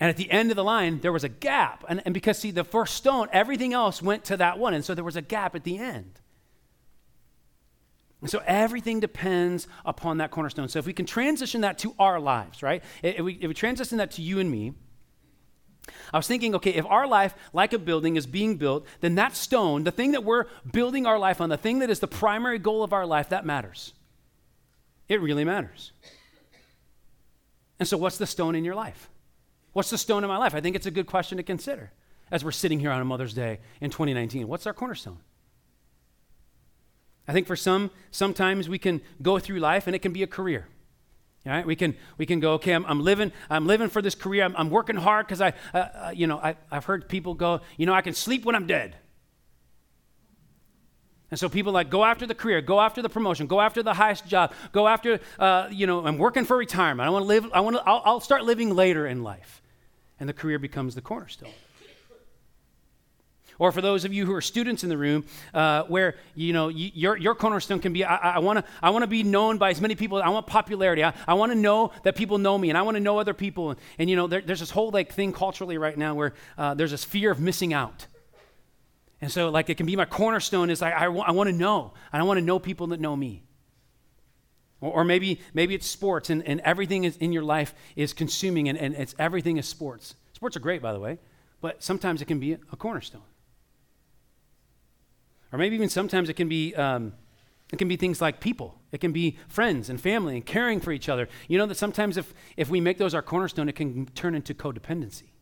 And 0.00 0.10
at 0.10 0.16
the 0.16 0.30
end 0.32 0.50
of 0.50 0.56
the 0.56 0.64
line, 0.64 0.98
there 1.00 1.12
was 1.12 1.22
a 1.22 1.28
gap. 1.28 1.84
And, 1.88 2.02
and 2.04 2.12
because, 2.12 2.36
see, 2.36 2.50
the 2.50 2.64
first 2.64 2.94
stone, 2.94 3.28
everything 3.32 3.72
else 3.72 4.02
went 4.02 4.24
to 4.24 4.36
that 4.36 4.58
one. 4.58 4.74
And 4.74 4.84
so 4.84 4.96
there 4.96 5.04
was 5.04 5.14
a 5.14 5.22
gap 5.22 5.54
at 5.54 5.62
the 5.62 5.78
end. 5.78 6.18
And 8.22 8.30
so 8.30 8.40
everything 8.46 9.00
depends 9.00 9.66
upon 9.84 10.18
that 10.18 10.30
cornerstone. 10.30 10.68
So 10.68 10.78
if 10.78 10.86
we 10.86 10.92
can 10.92 11.06
transition 11.06 11.62
that 11.62 11.76
to 11.78 11.94
our 11.98 12.20
lives, 12.20 12.62
right? 12.62 12.82
If 13.02 13.20
we, 13.20 13.34
if 13.34 13.48
we 13.48 13.54
transition 13.54 13.98
that 13.98 14.12
to 14.12 14.22
you 14.22 14.38
and 14.38 14.48
me, 14.48 14.72
I 16.12 16.16
was 16.16 16.28
thinking, 16.28 16.54
okay, 16.54 16.70
if 16.70 16.86
our 16.86 17.08
life, 17.08 17.34
like 17.52 17.72
a 17.72 17.78
building, 17.78 18.14
is 18.14 18.26
being 18.26 18.56
built, 18.56 18.86
then 19.00 19.16
that 19.16 19.34
stone, 19.34 19.82
the 19.82 19.90
thing 19.90 20.12
that 20.12 20.22
we're 20.22 20.44
building 20.70 21.04
our 21.04 21.18
life 21.18 21.40
on, 21.40 21.48
the 21.48 21.56
thing 21.56 21.80
that 21.80 21.90
is 21.90 21.98
the 21.98 22.06
primary 22.06 22.60
goal 22.60 22.84
of 22.84 22.92
our 22.92 23.04
life, 23.04 23.30
that 23.30 23.44
matters. 23.44 23.92
It 25.08 25.20
really 25.20 25.44
matters. 25.44 25.90
And 27.80 27.88
so, 27.88 27.96
what's 27.96 28.18
the 28.18 28.26
stone 28.26 28.54
in 28.54 28.64
your 28.64 28.76
life? 28.76 29.10
What's 29.72 29.90
the 29.90 29.98
stone 29.98 30.22
in 30.22 30.28
my 30.28 30.36
life? 30.36 30.54
I 30.54 30.60
think 30.60 30.76
it's 30.76 30.86
a 30.86 30.92
good 30.92 31.06
question 31.06 31.38
to 31.38 31.42
consider 31.42 31.90
as 32.30 32.44
we're 32.44 32.52
sitting 32.52 32.78
here 32.78 32.92
on 32.92 33.02
a 33.02 33.04
Mother's 33.04 33.34
Day 33.34 33.58
in 33.80 33.90
2019. 33.90 34.46
What's 34.46 34.66
our 34.68 34.72
cornerstone? 34.72 35.18
I 37.26 37.32
think 37.32 37.46
for 37.46 37.56
some, 37.56 37.90
sometimes 38.10 38.68
we 38.68 38.78
can 38.78 39.00
go 39.20 39.38
through 39.38 39.60
life 39.60 39.86
and 39.86 39.94
it 39.94 40.00
can 40.00 40.12
be 40.12 40.22
a 40.22 40.26
career. 40.26 40.68
Right, 41.44 41.66
we 41.66 41.74
can 41.74 41.96
we 42.18 42.24
can 42.24 42.38
go. 42.38 42.52
Okay, 42.52 42.72
I'm, 42.72 42.86
I'm 42.86 43.02
living. 43.02 43.32
I'm 43.50 43.66
living 43.66 43.88
for 43.88 44.00
this 44.00 44.14
career. 44.14 44.44
I'm, 44.44 44.54
I'm 44.56 44.70
working 44.70 44.94
hard 44.94 45.26
because 45.26 45.40
I, 45.40 45.54
uh, 45.74 46.12
you 46.14 46.28
know, 46.28 46.38
I, 46.38 46.54
I've 46.70 46.84
heard 46.84 47.08
people 47.08 47.34
go. 47.34 47.62
You 47.76 47.84
know, 47.84 47.94
I 47.94 48.00
can 48.00 48.14
sleep 48.14 48.44
when 48.44 48.54
I'm 48.54 48.68
dead. 48.68 48.94
And 51.32 51.40
so 51.40 51.48
people 51.48 51.72
like 51.72 51.90
go 51.90 52.04
after 52.04 52.28
the 52.28 52.34
career, 52.34 52.60
go 52.60 52.78
after 52.78 53.02
the 53.02 53.08
promotion, 53.08 53.48
go 53.48 53.60
after 53.60 53.82
the 53.82 53.94
highest 53.94 54.24
job, 54.24 54.52
go 54.70 54.86
after. 54.86 55.18
Uh, 55.36 55.66
you 55.72 55.88
know, 55.88 56.06
I'm 56.06 56.16
working 56.16 56.44
for 56.44 56.56
retirement. 56.56 57.08
I 57.08 57.10
want 57.10 57.24
to 57.24 57.26
live. 57.26 57.50
I 57.52 57.60
want 57.60 57.74
to. 57.74 57.82
I'll, 57.84 58.02
I'll 58.04 58.20
start 58.20 58.44
living 58.44 58.76
later 58.76 59.08
in 59.08 59.24
life 59.24 59.62
and 60.20 60.28
the 60.28 60.32
career 60.32 60.60
becomes 60.60 60.94
the 60.94 61.00
cornerstone. 61.00 61.50
Or 63.58 63.72
for 63.72 63.80
those 63.80 64.04
of 64.04 64.12
you 64.12 64.26
who 64.26 64.34
are 64.34 64.40
students 64.40 64.82
in 64.82 64.88
the 64.88 64.96
room, 64.96 65.24
uh, 65.54 65.84
where 65.84 66.16
you 66.34 66.52
know 66.52 66.68
you, 66.68 66.90
your, 66.94 67.16
your 67.16 67.34
cornerstone 67.34 67.80
can 67.80 67.92
be, 67.92 68.04
I, 68.04 68.34
I 68.34 68.38
want 68.38 68.58
to 68.58 68.64
I 68.82 68.90
wanna 68.90 69.06
be 69.06 69.22
known 69.22 69.58
by 69.58 69.70
as 69.70 69.80
many 69.80 69.94
people. 69.94 70.22
I 70.22 70.28
want 70.30 70.46
popularity. 70.46 71.04
I, 71.04 71.12
I 71.26 71.34
want 71.34 71.52
to 71.52 71.58
know 71.58 71.92
that 72.02 72.16
people 72.16 72.38
know 72.38 72.56
me, 72.58 72.70
and 72.70 72.78
I 72.78 72.82
want 72.82 72.96
to 72.96 73.00
know 73.00 73.18
other 73.18 73.34
people. 73.34 73.70
And, 73.70 73.80
and 73.98 74.10
you 74.10 74.16
know, 74.16 74.26
there, 74.26 74.40
there's 74.40 74.60
this 74.60 74.70
whole 74.70 74.90
like 74.90 75.12
thing 75.12 75.32
culturally 75.32 75.78
right 75.78 75.96
now 75.96 76.14
where 76.14 76.34
uh, 76.58 76.74
there's 76.74 76.90
this 76.90 77.04
fear 77.04 77.30
of 77.30 77.40
missing 77.40 77.72
out. 77.72 78.06
And 79.22 79.30
so, 79.30 79.50
like, 79.50 79.70
it 79.70 79.76
can 79.76 79.86
be 79.86 79.94
my 79.94 80.04
cornerstone 80.04 80.68
is 80.68 80.82
like 80.82 80.94
I, 80.94 81.04
w- 81.04 81.22
I 81.22 81.30
want 81.30 81.48
to 81.48 81.54
know, 81.54 81.94
and 82.12 82.20
I 82.20 82.24
want 82.24 82.38
to 82.38 82.44
know 82.44 82.58
people 82.58 82.88
that 82.88 83.00
know 83.00 83.14
me. 83.14 83.44
Or, 84.80 84.90
or, 84.94 85.04
maybe, 85.04 85.40
maybe 85.54 85.76
it's 85.76 85.86
sports 85.86 86.28
and, 86.28 86.44
and 86.44 86.60
everything 86.62 87.04
is 87.04 87.16
in 87.18 87.32
your 87.32 87.44
life 87.44 87.72
is 87.94 88.12
consuming 88.12 88.68
and, 88.68 88.76
and 88.76 88.96
it's 88.96 89.14
everything 89.20 89.58
is 89.58 89.66
sports. 89.66 90.16
Sports 90.32 90.56
are 90.56 90.60
great, 90.60 90.82
by 90.82 90.92
the 90.92 90.98
way, 90.98 91.20
but 91.60 91.84
sometimes 91.84 92.20
it 92.20 92.24
can 92.24 92.40
be 92.40 92.54
a 92.54 92.76
cornerstone. 92.76 93.22
Or 95.52 95.58
maybe 95.58 95.76
even 95.76 95.88
sometimes 95.88 96.28
it 96.28 96.34
can 96.34 96.48
be, 96.48 96.74
um, 96.74 97.12
it 97.72 97.78
can 97.78 97.88
be 97.88 97.96
things 97.96 98.20
like 98.20 98.40
people. 98.40 98.80
It 98.90 99.00
can 99.00 99.12
be 99.12 99.38
friends 99.48 99.90
and 99.90 100.00
family 100.00 100.36
and 100.36 100.46
caring 100.46 100.80
for 100.80 100.92
each 100.92 101.08
other. 101.08 101.28
You 101.48 101.58
know 101.58 101.66
that 101.66 101.76
sometimes 101.76 102.16
if, 102.16 102.32
if 102.56 102.68
we 102.68 102.80
make 102.80 102.98
those 102.98 103.14
our 103.14 103.22
cornerstone, 103.22 103.68
it 103.68 103.74
can 103.74 104.06
turn 104.14 104.34
into 104.34 104.54
codependency. 104.54 105.32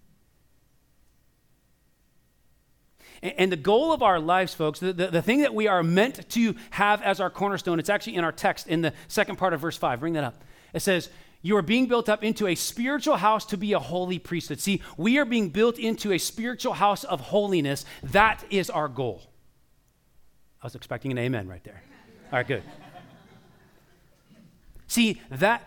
And 3.23 3.53
the 3.53 3.57
goal 3.57 3.92
of 3.92 4.03
our 4.03 4.18
lives, 4.18 4.55
folks, 4.55 4.81
the, 4.81 4.94
the, 4.94 5.09
the, 5.09 5.23
thing 5.23 5.42
that 5.42 5.55
we 5.55 5.68
are 5.68 5.83
meant 5.83 6.27
to 6.31 6.55
have 6.70 7.03
as 7.03 7.20
our 7.20 7.29
cornerstone, 7.29 7.79
it's 7.79 7.90
actually 7.90 8.16
in 8.16 8.25
our 8.25 8.33
text 8.33 8.66
in 8.66 8.81
the 8.81 8.94
second 9.09 9.37
part 9.37 9.53
of 9.53 9.61
verse 9.61 9.77
5. 9.77 10.01
Bring 10.01 10.14
that 10.14 10.25
up. 10.25 10.42
It 10.73 10.81
says, 10.81 11.11
You 11.42 11.57
are 11.59 11.62
being 11.62 11.87
built 11.87 12.09
up 12.09 12.25
into 12.25 12.46
a 12.46 12.55
spiritual 12.55 13.16
house 13.16 13.44
to 13.46 13.59
be 13.59 13.75
a 13.75 13.79
holy 13.79 14.18
priesthood. 14.18 14.59
See, 14.59 14.81
we 14.96 15.18
are 15.18 15.27
being 15.27 15.51
built 15.51 15.79
into 15.79 16.12
a 16.12 16.18
spiritual 16.18 16.73
house 16.73 17.05
of 17.05 17.20
holiness. 17.20 17.85
That 18.03 18.42
is 18.49 18.70
our 18.70 18.88
goal. 18.88 19.31
I 20.62 20.66
was 20.66 20.75
expecting 20.75 21.11
an 21.11 21.18
amen 21.18 21.49
right 21.49 21.62
there. 21.64 21.83
All 22.33 22.38
right, 22.38 22.46
good. 22.46 22.62
See, 24.87 25.20
that 25.31 25.66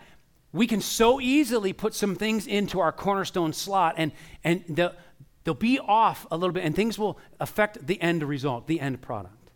we 0.52 0.66
can 0.66 0.80
so 0.80 1.20
easily 1.20 1.72
put 1.72 1.94
some 1.94 2.14
things 2.14 2.46
into 2.46 2.78
our 2.80 2.92
cornerstone 2.92 3.52
slot 3.52 3.94
and 3.96 4.12
and 4.44 4.64
the 4.68 4.94
they'll 5.42 5.54
be 5.54 5.78
off 5.78 6.26
a 6.30 6.36
little 6.36 6.52
bit 6.52 6.64
and 6.64 6.74
things 6.74 6.98
will 6.98 7.18
affect 7.40 7.86
the 7.86 8.00
end 8.00 8.22
result, 8.22 8.66
the 8.66 8.80
end 8.80 9.02
product. 9.02 9.50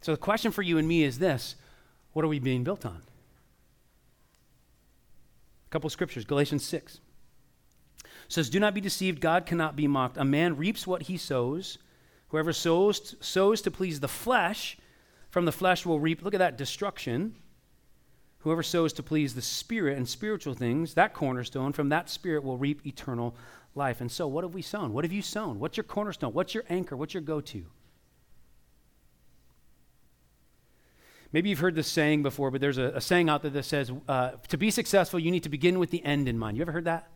So 0.00 0.12
the 0.12 0.18
question 0.18 0.50
for 0.50 0.62
you 0.62 0.78
and 0.78 0.88
me 0.88 1.04
is 1.04 1.18
this 1.18 1.56
what 2.12 2.24
are 2.24 2.28
we 2.28 2.38
being 2.38 2.64
built 2.64 2.84
on? 2.84 3.02
A 5.66 5.70
couple 5.70 5.88
scriptures, 5.90 6.24
Galatians 6.24 6.64
6 6.64 7.00
says, 8.28 8.50
Do 8.50 8.60
not 8.60 8.74
be 8.74 8.80
deceived, 8.80 9.20
God 9.20 9.46
cannot 9.46 9.76
be 9.76 9.86
mocked. 9.86 10.16
A 10.16 10.24
man 10.24 10.56
reaps 10.56 10.86
what 10.86 11.02
he 11.02 11.16
sows. 11.16 11.78
Whoever 12.32 12.52
sows, 12.52 13.14
sows 13.20 13.60
to 13.62 13.70
please 13.70 14.00
the 14.00 14.08
flesh, 14.08 14.78
from 15.28 15.44
the 15.44 15.52
flesh 15.52 15.84
will 15.84 16.00
reap, 16.00 16.22
look 16.22 16.34
at 16.34 16.38
that, 16.38 16.56
destruction. 16.58 17.36
Whoever 18.40 18.62
sows 18.62 18.94
to 18.94 19.02
please 19.02 19.34
the 19.34 19.42
Spirit 19.42 19.98
and 19.98 20.08
spiritual 20.08 20.54
things, 20.54 20.94
that 20.94 21.12
cornerstone, 21.12 21.72
from 21.72 21.90
that 21.90 22.08
Spirit 22.08 22.42
will 22.42 22.56
reap 22.56 22.86
eternal 22.86 23.36
life. 23.74 24.00
And 24.00 24.10
so, 24.10 24.26
what 24.26 24.44
have 24.44 24.54
we 24.54 24.62
sown? 24.62 24.94
What 24.94 25.04
have 25.04 25.12
you 25.12 25.22
sown? 25.22 25.60
What's 25.60 25.76
your 25.76 25.84
cornerstone? 25.84 26.32
What's 26.32 26.54
your 26.54 26.64
anchor? 26.70 26.96
What's 26.96 27.14
your 27.14 27.22
go 27.22 27.40
to? 27.42 27.66
maybe 31.32 31.48
you've 31.48 31.58
heard 31.58 31.74
this 31.74 31.88
saying 31.88 32.22
before, 32.22 32.50
but 32.50 32.60
there's 32.60 32.78
a, 32.78 32.92
a 32.94 33.00
saying 33.00 33.28
out 33.28 33.42
there 33.42 33.50
that 33.50 33.64
says 33.64 33.90
uh, 34.08 34.32
to 34.48 34.56
be 34.56 34.70
successful, 34.70 35.18
you 35.18 35.30
need 35.30 35.42
to 35.42 35.48
begin 35.48 35.78
with 35.78 35.90
the 35.90 36.04
end 36.04 36.28
in 36.28 36.38
mind. 36.38 36.56
You 36.56 36.62
ever 36.62 36.72
heard 36.72 36.84
that? 36.84 37.08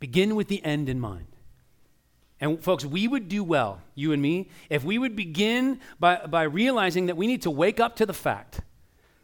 Begin 0.00 0.34
with 0.34 0.48
the 0.48 0.64
end 0.64 0.88
in 0.88 0.98
mind. 0.98 1.26
And 2.42 2.60
folks, 2.60 2.84
we 2.84 3.06
would 3.06 3.28
do 3.28 3.44
well, 3.44 3.80
you 3.94 4.10
and 4.10 4.20
me, 4.20 4.48
if 4.68 4.82
we 4.82 4.98
would 4.98 5.14
begin 5.14 5.78
by, 6.00 6.26
by 6.26 6.42
realizing 6.42 7.06
that 7.06 7.16
we 7.16 7.28
need 7.28 7.42
to 7.42 7.50
wake 7.50 7.78
up 7.78 7.94
to 7.96 8.04
the 8.04 8.12
fact, 8.12 8.60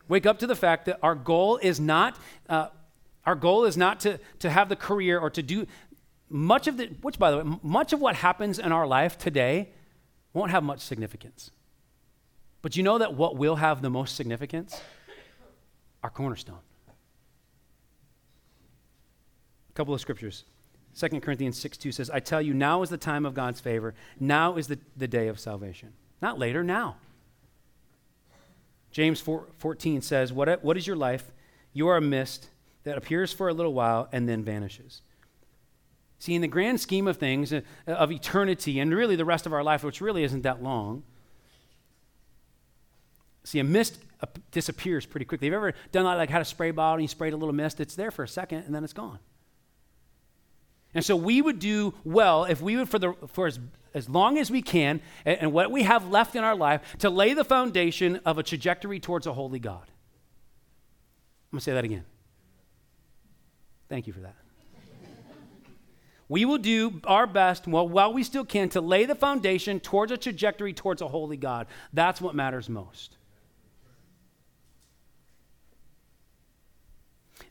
wake 0.07 0.25
up 0.25 0.39
to 0.39 0.47
the 0.47 0.55
fact 0.55 0.87
that 0.87 1.01
our 1.03 1.17
goal 1.17 1.57
is 1.57 1.81
not, 1.81 2.17
uh, 2.49 2.69
our 3.27 3.35
goal 3.35 3.65
is 3.65 3.77
not 3.77 3.99
to, 4.01 4.21
to 4.39 4.49
have 4.49 4.69
the 4.69 4.77
career 4.77 5.19
or 5.19 5.31
to 5.31 5.43
do 5.43 5.67
much 6.31 6.69
of 6.69 6.77
the, 6.77 6.87
which 7.03 7.19
by 7.19 7.33
the 7.33 7.39
way, 7.39 7.59
much 7.65 7.93
of 7.93 8.01
what 8.01 8.15
happens 8.15 8.61
in 8.61 8.71
our 8.71 8.87
life 8.87 9.19
today 9.19 9.71
won't 10.33 10.53
have 10.53 10.63
much 10.63 10.79
significance. 10.79 11.51
But 12.63 12.77
you 12.77 12.85
know 12.85 12.99
that 12.99 13.15
what 13.15 13.35
will 13.35 13.57
have 13.57 13.83
the 13.83 13.91
most 13.91 14.15
significance? 14.15 14.81
Our 16.05 16.11
cornerstone. 16.11 16.61
A 19.71 19.73
couple 19.73 19.93
of 19.93 20.01
scriptures. 20.01 20.45
2 20.99 21.21
Corinthians 21.21 21.59
6 21.59 21.77
2 21.77 21.93
says, 21.93 22.11
I 22.11 22.21
tell 22.21 22.43
you, 22.43 22.53
now 22.53 22.83
is 22.83 22.91
the 22.91 22.99
time 22.99 23.25
of 23.25 23.35
God's 23.35 23.61
favor. 23.61 23.95
Now 24.19 24.57
is 24.57 24.67
the, 24.67 24.79
the 24.97 25.07
day 25.07 25.29
of 25.29 25.39
salvation. 25.39 25.93
Not 26.21 26.39
later, 26.39 26.65
now. 26.65 26.97
James 28.91 29.21
4, 29.21 29.47
14 29.59 30.03
says, 30.03 30.33
what, 30.33 30.65
what 30.65 30.77
is 30.77 30.87
your 30.87 30.97
life? 30.97 31.31
You 31.73 31.89
are 31.89 31.97
a 31.97 32.01
mist 32.01 32.49
that 32.83 32.99
appears 32.99 33.33
for 33.33 33.49
a 33.49 33.55
little 33.55 33.75
while 33.75 34.09
and 34.13 34.29
then 34.29 34.43
vanishes. 34.43 35.03
See, 36.19 36.35
in 36.35 36.43
the 36.43 36.49
grand 36.49 36.81
scheme 36.81 37.07
of 37.07 37.17
things, 37.17 37.53
uh, 37.53 37.61
of 37.87 38.11
eternity, 38.11 38.81
and 38.81 38.93
really 38.93 39.15
the 39.15 39.25
rest 39.25 39.47
of 39.47 39.53
our 39.53 39.63
life, 39.63 39.85
which 39.85 40.01
really 40.01 40.25
isn't 40.25 40.43
that 40.43 40.63
long, 40.63 41.05
see, 43.45 43.61
a 43.61 43.65
mist 43.65 43.99
disappears 44.51 45.07
pretty 45.07 45.27
quickly. 45.27 45.47
Have 45.47 45.53
you 45.53 45.59
ever 45.59 45.75
done 45.93 46.05
that, 46.07 46.15
like 46.15 46.29
had 46.29 46.43
a 46.43 46.45
spray 46.45 46.73
bottle 46.73 46.95
and 46.95 47.03
you 47.03 47.09
sprayed 47.09 47.35
a 47.35 47.37
little 47.37 47.55
mist? 47.55 47.79
It's 47.79 47.95
there 47.95 48.11
for 48.11 48.25
a 48.25 48.29
second 48.29 48.65
and 48.65 48.75
then 48.75 48.83
it's 48.83 48.93
gone. 48.93 49.21
And 50.99 51.05
so 51.05 51.15
we 51.15 51.41
would 51.41 51.61
do 51.61 51.95
well 52.03 52.43
if 52.43 52.61
we 52.61 52.77
would, 52.77 52.89
for, 52.89 52.99
the, 52.99 53.15
for 53.29 53.47
as, 53.47 53.61
as 53.95 54.09
long 54.09 54.37
as 54.37 54.51
we 54.51 54.63
can, 54.63 55.01
and, 55.25 55.43
and 55.43 55.53
what 55.53 55.71
we 55.71 55.85
have 55.85 56.11
left 56.11 56.35
in 56.35 56.43
our 56.43 56.57
life, 56.57 56.83
to 56.99 57.09
lay 57.09 57.35
the 57.35 57.45
foundation 57.45 58.17
of 58.27 58.37
a 58.37 58.43
trajectory 58.43 58.99
towards 58.99 59.25
a 59.29 59.33
holy 59.33 59.61
God. 59.61 59.85
I'm 59.85 61.53
going 61.53 61.61
to 61.61 61.61
say 61.61 61.73
that 61.75 61.85
again. 61.85 62.05
Thank 63.89 64.09
you 64.09 64.13
for 64.13 64.19
that. 64.19 64.35
we 66.29 66.45
will 66.45 66.59
do 66.59 67.01
our 67.05 67.29
best 67.29 67.69
well, 67.69 67.89
while 67.89 68.13
we 68.13 68.25
still 68.25 68.45
can 68.45 68.69
to 68.71 68.81
lay 68.81 69.05
the 69.05 69.15
foundation 69.15 69.79
towards 69.79 70.11
a 70.11 70.17
trajectory 70.17 70.73
towards 70.73 71.01
a 71.01 71.07
holy 71.07 71.37
God. 71.37 71.69
That's 71.93 72.21
what 72.21 72.35
matters 72.35 72.69
most. 72.69 73.17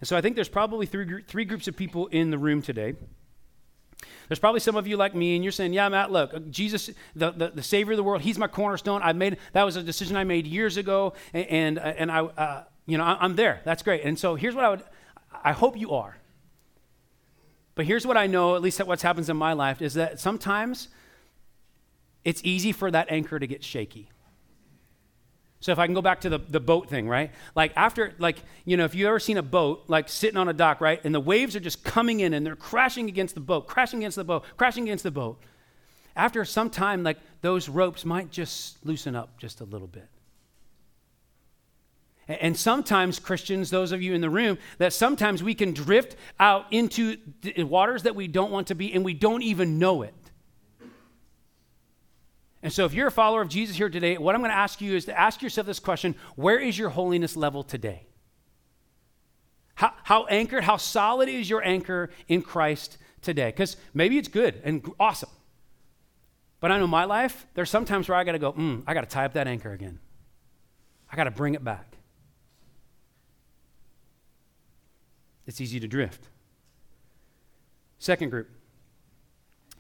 And 0.02 0.08
so 0.10 0.18
I 0.18 0.22
think 0.22 0.36
there's 0.36 0.50
probably 0.50 0.86
three, 0.86 1.24
three 1.26 1.46
groups 1.46 1.70
of 1.70 1.78
people 1.78 2.08
in 2.08 2.30
the 2.30 2.38
room 2.38 2.62
today. 2.62 2.96
There's 4.28 4.40
probably 4.40 4.60
some 4.60 4.76
of 4.76 4.88
you 4.88 4.98
like 4.98 5.16
me, 5.16 5.36
and 5.36 5.44
you're 5.44 5.52
saying, 5.52 5.74
Yeah, 5.74 5.88
Matt, 5.90 6.12
look, 6.12 6.50
Jesus, 6.50 6.90
the, 7.16 7.32
the, 7.32 7.50
the 7.50 7.64
Savior 7.64 7.94
of 7.94 7.98
the 7.98 8.04
world, 8.04 8.22
He's 8.22 8.38
my 8.38 8.48
cornerstone. 8.48 9.02
I 9.04 9.14
made 9.14 9.38
that 9.54 9.64
was 9.64 9.76
a 9.76 9.84
decision 9.84 10.18
I 10.18 10.24
made 10.24 10.46
years 10.46 10.78
ago, 10.78 11.14
and, 11.34 11.48
and, 11.48 11.80
and 11.80 12.12
I, 12.12 12.20
uh, 12.20 12.64
you 12.86 12.98
know, 12.98 13.04
I'm 13.04 13.36
there. 13.36 13.62
That's 13.64 13.84
great. 13.84 14.04
And 14.04 14.18
so 14.18 14.36
here's 14.36 14.56
what 14.56 14.64
I 14.64 14.70
would, 14.70 14.84
I 15.44 15.52
hope 15.52 15.78
you 15.78 15.92
are. 15.92 16.18
But 17.76 17.86
here's 17.86 18.08
what 18.08 18.18
I 18.18 18.28
know, 18.28 18.56
at 18.56 18.62
least 18.62 18.84
what 18.84 19.02
happens 19.02 19.30
in 19.30 19.38
my 19.38 19.54
life, 19.54 19.82
is 19.82 19.94
that 19.94 20.20
sometimes 20.20 20.88
it's 22.26 22.42
easy 22.44 22.72
for 22.72 22.90
that 22.92 23.12
anchor 23.12 23.40
to 23.40 23.48
get 23.48 23.64
shaky. 23.64 24.10
So 25.60 25.72
if 25.72 25.80
I 25.80 25.88
can 25.88 25.96
go 25.96 26.02
back 26.02 26.22
to 26.22 26.30
the, 26.30 26.38
the 26.38 26.60
boat 26.60 26.90
thing, 26.90 27.10
right? 27.10 27.32
Like 27.56 27.74
after, 27.76 28.14
like, 28.20 28.38
you 28.64 28.78
know, 28.78 28.86
if 28.86 28.94
you've 28.94 29.08
ever 29.08 29.20
seen 29.20 29.38
a 29.38 29.44
boat, 29.44 29.86
like 29.88 30.08
sitting 30.08 30.38
on 30.38 30.48
a 30.48 30.54
dock, 30.54 30.82
right? 30.82 31.04
And 31.04 31.16
the 31.16 31.20
waves 31.20 31.56
are 31.56 31.60
just 31.60 31.84
coming 31.84 32.20
in 32.20 32.34
and 32.34 32.46
they're 32.46 32.56
crashing 32.56 33.10
against 33.10 33.34
the 33.34 33.42
boat, 33.42 33.68
crashing 33.68 34.00
against 34.00 34.18
the 34.18 34.24
boat, 34.24 34.44
crashing 34.56 34.84
against 34.84 35.04
the 35.04 35.12
boat. 35.12 35.40
After 36.16 36.46
some 36.46 36.70
time, 36.70 37.04
like 37.04 37.18
those 37.42 37.70
ropes 37.70 38.06
might 38.06 38.32
just 38.32 38.84
loosen 38.86 39.16
up 39.16 39.38
just 39.40 39.62
a 39.62 39.66
little 39.66 39.88
bit. 39.88 40.08
And 42.28 42.58
sometimes, 42.58 43.20
Christians, 43.20 43.70
those 43.70 43.94
of 43.94 44.02
you 44.02 44.14
in 44.14 44.20
the 44.20 44.30
room, 44.30 44.58
that 44.80 44.92
sometimes 44.92 45.42
we 45.42 45.56
can 45.56 45.72
drift 45.72 46.18
out 46.40 46.66
into 46.72 47.18
waters 47.58 48.04
that 48.04 48.16
we 48.16 48.28
don't 48.28 48.52
want 48.52 48.68
to 48.68 48.76
be 48.76 48.94
and 48.94 49.06
we 49.06 49.14
don't 49.14 49.44
even 49.44 49.80
know 49.80 50.02
it. 50.02 50.14
And 52.64 52.74
so, 52.74 52.86
if 52.86 52.94
you're 52.94 53.08
a 53.08 53.12
follower 53.12 53.42
of 53.42 53.50
Jesus 53.50 53.76
here 53.76 53.90
today, 53.90 54.18
what 54.18 54.34
I'm 54.34 54.42
going 54.42 54.52
to 54.52 54.58
ask 54.58 54.82
you 54.82 54.96
is 54.96 55.06
to 55.06 55.20
ask 55.20 55.42
yourself 55.42 55.68
this 55.68 55.80
question 55.80 56.16
Where 56.36 56.60
is 56.60 56.78
your 56.78 56.90
holiness 56.90 57.36
level 57.36 57.64
today? 57.64 58.08
How, 59.76 59.94
how 60.04 60.26
anchored, 60.26 60.64
how 60.64 60.78
solid 60.78 61.30
is 61.30 61.48
your 61.48 61.64
anchor 61.64 62.10
in 62.28 62.42
Christ 62.42 62.98
today? 63.22 63.50
Because 63.50 63.78
maybe 63.94 64.18
it's 64.18 64.28
good 64.28 64.60
and 64.64 64.84
awesome. 65.00 65.30
But 66.60 66.72
I 66.72 66.80
know 66.80 66.88
my 66.88 67.06
life, 67.06 67.46
there's 67.54 67.70
sometimes 67.70 68.10
where 68.10 68.18
I 68.18 68.24
got 68.24 68.32
to 68.32 68.40
go, 68.40 68.54
mm, 68.54 68.82
I 68.88 68.96
got 68.96 69.02
to 69.02 69.08
tie 69.08 69.26
up 69.26 69.34
that 69.34 69.48
anchor 69.48 69.72
again. 69.72 70.00
I 71.12 71.16
got 71.16 71.26
to 71.26 71.32
bring 71.32 71.54
it 71.54 71.64
back. 71.64 71.96
It's 75.46 75.62
easy 75.62 75.80
to 75.80 75.88
drift. 75.88 76.28
Second 78.00 78.32
group 78.32 78.50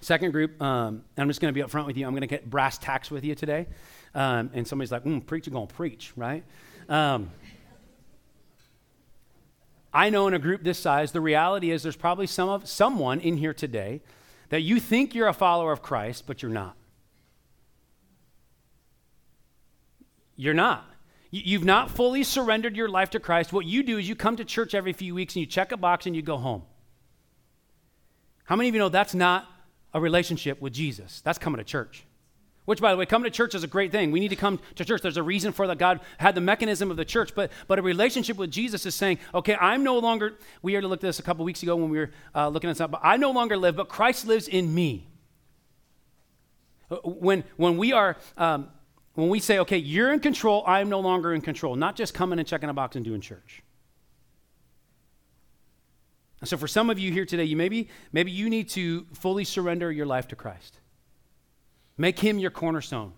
Second 0.01 0.31
group, 0.31 0.62
um, 0.62 1.03
I'm 1.17 1.27
just 1.27 1.41
going 1.41 1.53
to 1.53 1.60
be 1.60 1.67
upfront 1.67 1.88
with 1.88 1.97
you. 1.97 2.05
I'm 2.05 2.13
going 2.13 2.21
to 2.21 2.27
get 2.27 2.49
brass 2.49 2.77
tacks 2.77 3.10
with 3.10 3.23
you 3.23 3.36
today. 3.36 3.67
Um, 4.13 4.51
and 4.53 4.67
somebody's 4.67 4.91
like, 4.91 5.03
mm, 5.03 5.25
preacher 5.25 5.51
going 5.51 5.67
to 5.67 5.73
preach, 5.73 6.13
right? 6.15 6.43
Um, 6.88 7.31
I 9.93 10.10
know 10.10 10.27
in 10.27 10.33
a 10.33 10.39
group 10.39 10.63
this 10.63 10.77
size, 10.77 11.12
the 11.12 11.21
reality 11.21 11.71
is 11.71 11.81
there's 11.83 11.95
probably 11.95 12.27
some 12.27 12.49
of, 12.49 12.67
someone 12.69 13.19
in 13.19 13.38
here 13.38 13.53
today 13.53 14.01
that 14.49 14.62
you 14.62 14.79
think 14.79 15.15
you're 15.15 15.27
a 15.27 15.33
follower 15.33 15.71
of 15.71 15.81
Christ, 15.81 16.25
but 16.27 16.41
you're 16.41 16.51
not. 16.51 16.75
You're 20.36 20.53
not. 20.53 20.86
You've 21.31 21.65
not 21.65 21.91
fully 21.91 22.23
surrendered 22.23 22.77
your 22.77 22.88
life 22.88 23.10
to 23.10 23.19
Christ. 23.19 23.51
What 23.51 23.65
you 23.65 23.83
do 23.83 23.97
is 23.97 24.07
you 24.07 24.15
come 24.15 24.38
to 24.38 24.45
church 24.45 24.73
every 24.73 24.93
few 24.93 25.13
weeks 25.13 25.36
and 25.36 25.41
you 25.41 25.47
check 25.47 25.71
a 25.71 25.77
box 25.77 26.05
and 26.05 26.15
you 26.15 26.21
go 26.21 26.38
home. 26.38 26.63
How 28.45 28.55
many 28.55 28.69
of 28.69 28.75
you 28.75 28.79
know 28.79 28.89
that's 28.89 29.13
not 29.13 29.45
a 29.93 30.00
relationship 30.00 30.62
with 30.62 30.73
Jesus. 30.73 31.21
That's 31.21 31.38
coming 31.38 31.58
to 31.58 31.63
church. 31.63 32.04
Which, 32.65 32.82
by 32.82 32.91
the 32.91 32.97
way, 32.97 33.06
coming 33.06 33.32
to 33.32 33.36
church 33.36 33.56
is 33.56 33.63
a 33.63 33.67
great 33.67 33.93
thing. 33.93 34.12
We 34.12 34.19
need 34.19 34.28
to 34.28 34.36
come 34.36 34.60
to 34.76 34.84
church. 34.84 35.02
There's 35.02 35.15
a 35.15 35.23
reason 35.23 35.54
for 35.54 35.67
that. 35.67 35.78
God 35.78 36.02
had 36.17 36.36
the 36.36 36.41
mechanism 36.41 36.91
of 36.91 36.97
the 36.97 37.06
church, 37.06 37.34
but 37.34 37.50
but 37.65 37.80
a 37.80 37.82
relationship 37.82 38.36
with 38.36 38.52
Jesus 38.52 38.86
is 38.86 38.93
saying, 38.93 39.19
okay, 39.34 39.56
I'm 39.56 39.84
no 39.86 39.97
longer. 40.00 40.38
We 40.62 40.73
already 40.73 40.88
looked 40.88 41.04
at 41.06 41.08
this 41.08 41.19
a 41.19 41.23
couple 41.23 41.45
weeks 41.45 41.63
ago 41.63 41.78
when 41.78 41.89
we 41.89 42.00
were 42.00 42.12
uh, 42.36 42.50
looking 42.50 42.69
at 42.69 42.76
this. 42.76 42.86
But 42.86 43.00
I 43.04 43.15
no 43.15 43.32
longer 43.32 43.56
live, 43.56 43.78
but 43.78 43.88
Christ 43.88 44.28
lives 44.28 44.50
in 44.50 44.76
me. 44.76 45.08
Uh, 46.91 46.97
when 46.97 47.45
when 47.56 47.78
we 47.78 47.93
are 47.93 48.17
um, 48.36 48.67
when 49.13 49.30
we 49.30 49.39
say, 49.39 49.60
okay, 49.60 49.78
you're 49.78 50.12
in 50.12 50.19
control, 50.19 50.63
I 50.67 50.82
am 50.82 50.89
no 50.89 51.00
longer 51.00 51.34
in 51.34 51.39
control. 51.39 51.78
Not 51.78 51.95
just 51.95 52.13
coming 52.13 52.38
and 52.38 52.45
checking 52.45 52.67
a 52.67 52.73
box 52.73 52.97
and 52.97 53.06
doing 53.06 53.21
church. 53.21 53.63
And 56.39 56.50
so 56.50 56.58
for 56.58 56.67
some 56.67 56.89
of 56.89 57.00
you 57.00 57.12
here 57.12 57.26
today, 57.26 57.45
you 57.45 57.58
maybe, 57.58 57.89
maybe 58.12 58.32
you 58.32 58.50
need 58.50 58.69
to 58.69 59.06
fully 59.13 59.43
surrender 59.43 59.91
your 59.91 60.06
life 60.06 60.28
to 60.30 60.36
Christ. 60.36 60.78
Make 61.97 62.19
him 62.19 62.38
your 62.38 62.52
cornerstone. 62.52 63.13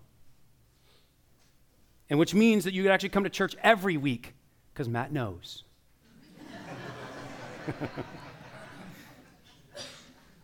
And 2.08 2.18
which 2.18 2.34
means 2.34 2.64
that 2.64 2.72
you 2.72 2.82
could 2.82 2.90
actually 2.90 3.10
come 3.10 3.24
to 3.24 3.30
church 3.30 3.54
every 3.62 3.96
week, 3.96 4.34
because 4.72 4.88
Matt 4.88 5.12
knows. 5.12 5.64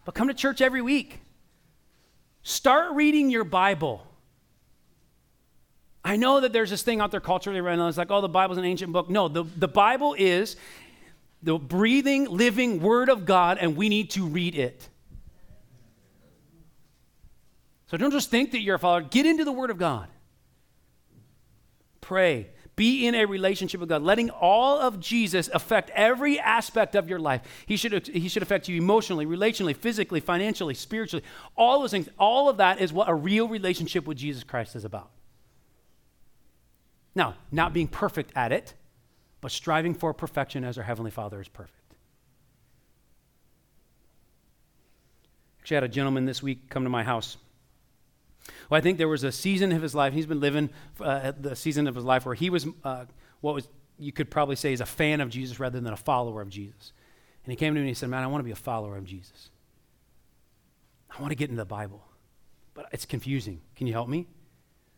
but 0.05 0.15
come 0.15 0.29
to 0.29 0.35
church 0.35 0.61
every 0.61 0.83
week. 0.83 1.23
Start 2.43 2.95
reading 2.95 3.31
your 3.31 3.43
Bible. 3.43 4.07
I 6.05 6.15
know 6.15 6.41
that 6.41 6.53
there's 6.53 6.71
this 6.71 6.85
thing 6.85 7.01
out 7.01 7.11
there 7.11 7.19
culturally 7.19 7.61
right 7.61 7.77
now. 7.77 7.89
It's 7.89 7.99
like, 7.99 8.13
oh, 8.13 8.21
the 8.21 8.29
Bible's 8.29 8.59
an 8.59 8.65
ancient 8.65 8.93
book. 8.93 9.11
No, 9.11 9.27
the, 9.27 9.43
the 9.43 9.67
Bible 9.67 10.15
is 10.17 10.55
the 11.43 11.59
breathing, 11.59 12.27
living 12.27 12.81
Word 12.81 13.09
of 13.09 13.25
God, 13.25 13.59
and 13.59 13.77
we 13.77 13.89
need 13.89 14.11
to 14.11 14.27
read 14.27 14.55
it. 14.55 14.89
So 17.89 17.97
don't 17.97 18.11
just 18.11 18.31
think 18.31 18.53
that 18.53 18.61
you're 18.61 18.77
a 18.77 18.79
follower. 18.79 19.03
Get 19.03 19.27
into 19.27 19.45
the 19.45 19.53
Word 19.53 19.71
of 19.71 19.79
God. 19.79 20.09
Pray. 22.01 22.49
Be 22.77 23.07
in 23.07 23.15
a 23.15 23.25
relationship 23.25 23.81
with 23.81 23.89
God, 23.89 24.03
letting 24.03 24.29
all 24.29 24.79
of 24.79 25.01
Jesus 25.01 25.49
affect 25.53 25.91
every 25.95 26.39
aspect 26.39 26.95
of 26.95 27.09
your 27.09 27.19
life. 27.19 27.41
He 27.65 27.79
should, 27.79 28.07
he 28.09 28.29
should 28.29 28.43
affect 28.43 28.69
you 28.69 28.77
emotionally, 28.77 29.25
relationally, 29.25 29.75
physically, 29.75 30.21
financially, 30.21 30.75
spiritually. 30.75 31.25
All 31.57 31.81
those 31.81 31.91
things, 31.91 32.11
all 32.19 32.51
of 32.51 32.59
that 32.59 32.81
is 32.81 32.93
what 32.93 33.09
a 33.09 33.15
real 33.15 33.49
relationship 33.49 34.07
with 34.07 34.19
Jesus 34.19 34.45
Christ 34.45 34.77
is 34.77 34.85
about. 34.85 35.11
Now, 37.15 37.37
not 37.51 37.73
being 37.73 37.89
perfect 37.89 38.31
at 38.37 38.53
it, 38.53 38.75
but 39.41 39.51
striving 39.51 39.95
for 39.95 40.13
perfection 40.15 40.65
as 40.65 40.79
our 40.79 40.85
Heavenly 40.85 41.11
Father 41.11 41.41
is 41.41 41.49
perfect. 41.49 41.95
Actually, 45.61 45.77
I 45.77 45.79
had 45.79 45.85
a 45.85 45.89
gentleman 45.89 46.25
this 46.27 46.43
week 46.43 46.71
come 46.71 46.85
to 46.85 46.91
my 46.91 47.03
house 47.03 47.37
Well, 48.71 48.79
I 48.79 48.81
think 48.81 48.99
there 48.99 49.09
was 49.09 49.25
a 49.25 49.33
season 49.33 49.73
of 49.73 49.83
his 49.83 49.95
life, 49.95 50.13
he's 50.13 50.27
been 50.27 50.41
living 50.41 50.71
uh, 51.01 51.33
the 51.39 51.57
season 51.57 51.87
of 51.89 51.95
his 51.95 52.05
life 52.05 52.25
where 52.25 52.35
he 52.35 52.51
was 52.51 52.67
uh, 52.85 53.07
what 53.41 53.55
was, 53.55 53.69
you 53.99 54.13
could 54.13 54.31
probably 54.31 54.57
say, 54.57 54.73
is 54.73 54.81
a 54.81 54.87
fan 54.87 55.21
of 55.21 55.29
Jesus 55.29 55.59
rather 55.59 55.81
than 55.81 55.93
a 55.93 55.97
follower 55.97 56.41
of 56.41 56.49
Jesus. 56.49 56.93
And 57.45 57.53
he 57.53 57.57
came 57.57 57.75
to 57.75 57.79
me 57.79 57.83
and 57.83 57.89
he 57.89 57.95
said, 57.95 58.09
Man, 58.09 58.23
I 58.23 58.27
want 58.27 58.41
to 58.41 58.45
be 58.45 58.51
a 58.51 58.57
follower 58.57 58.97
of 58.97 59.05
Jesus. 59.05 59.51
I 61.11 61.21
want 61.21 61.31
to 61.31 61.37
get 61.37 61.49
into 61.51 61.61
the 61.61 61.65
Bible, 61.65 62.05
but 62.75 62.87
it's 62.93 63.07
confusing. 63.07 63.61
Can 63.77 63.87
you 63.87 63.93
help 63.93 64.09
me? 64.09 64.27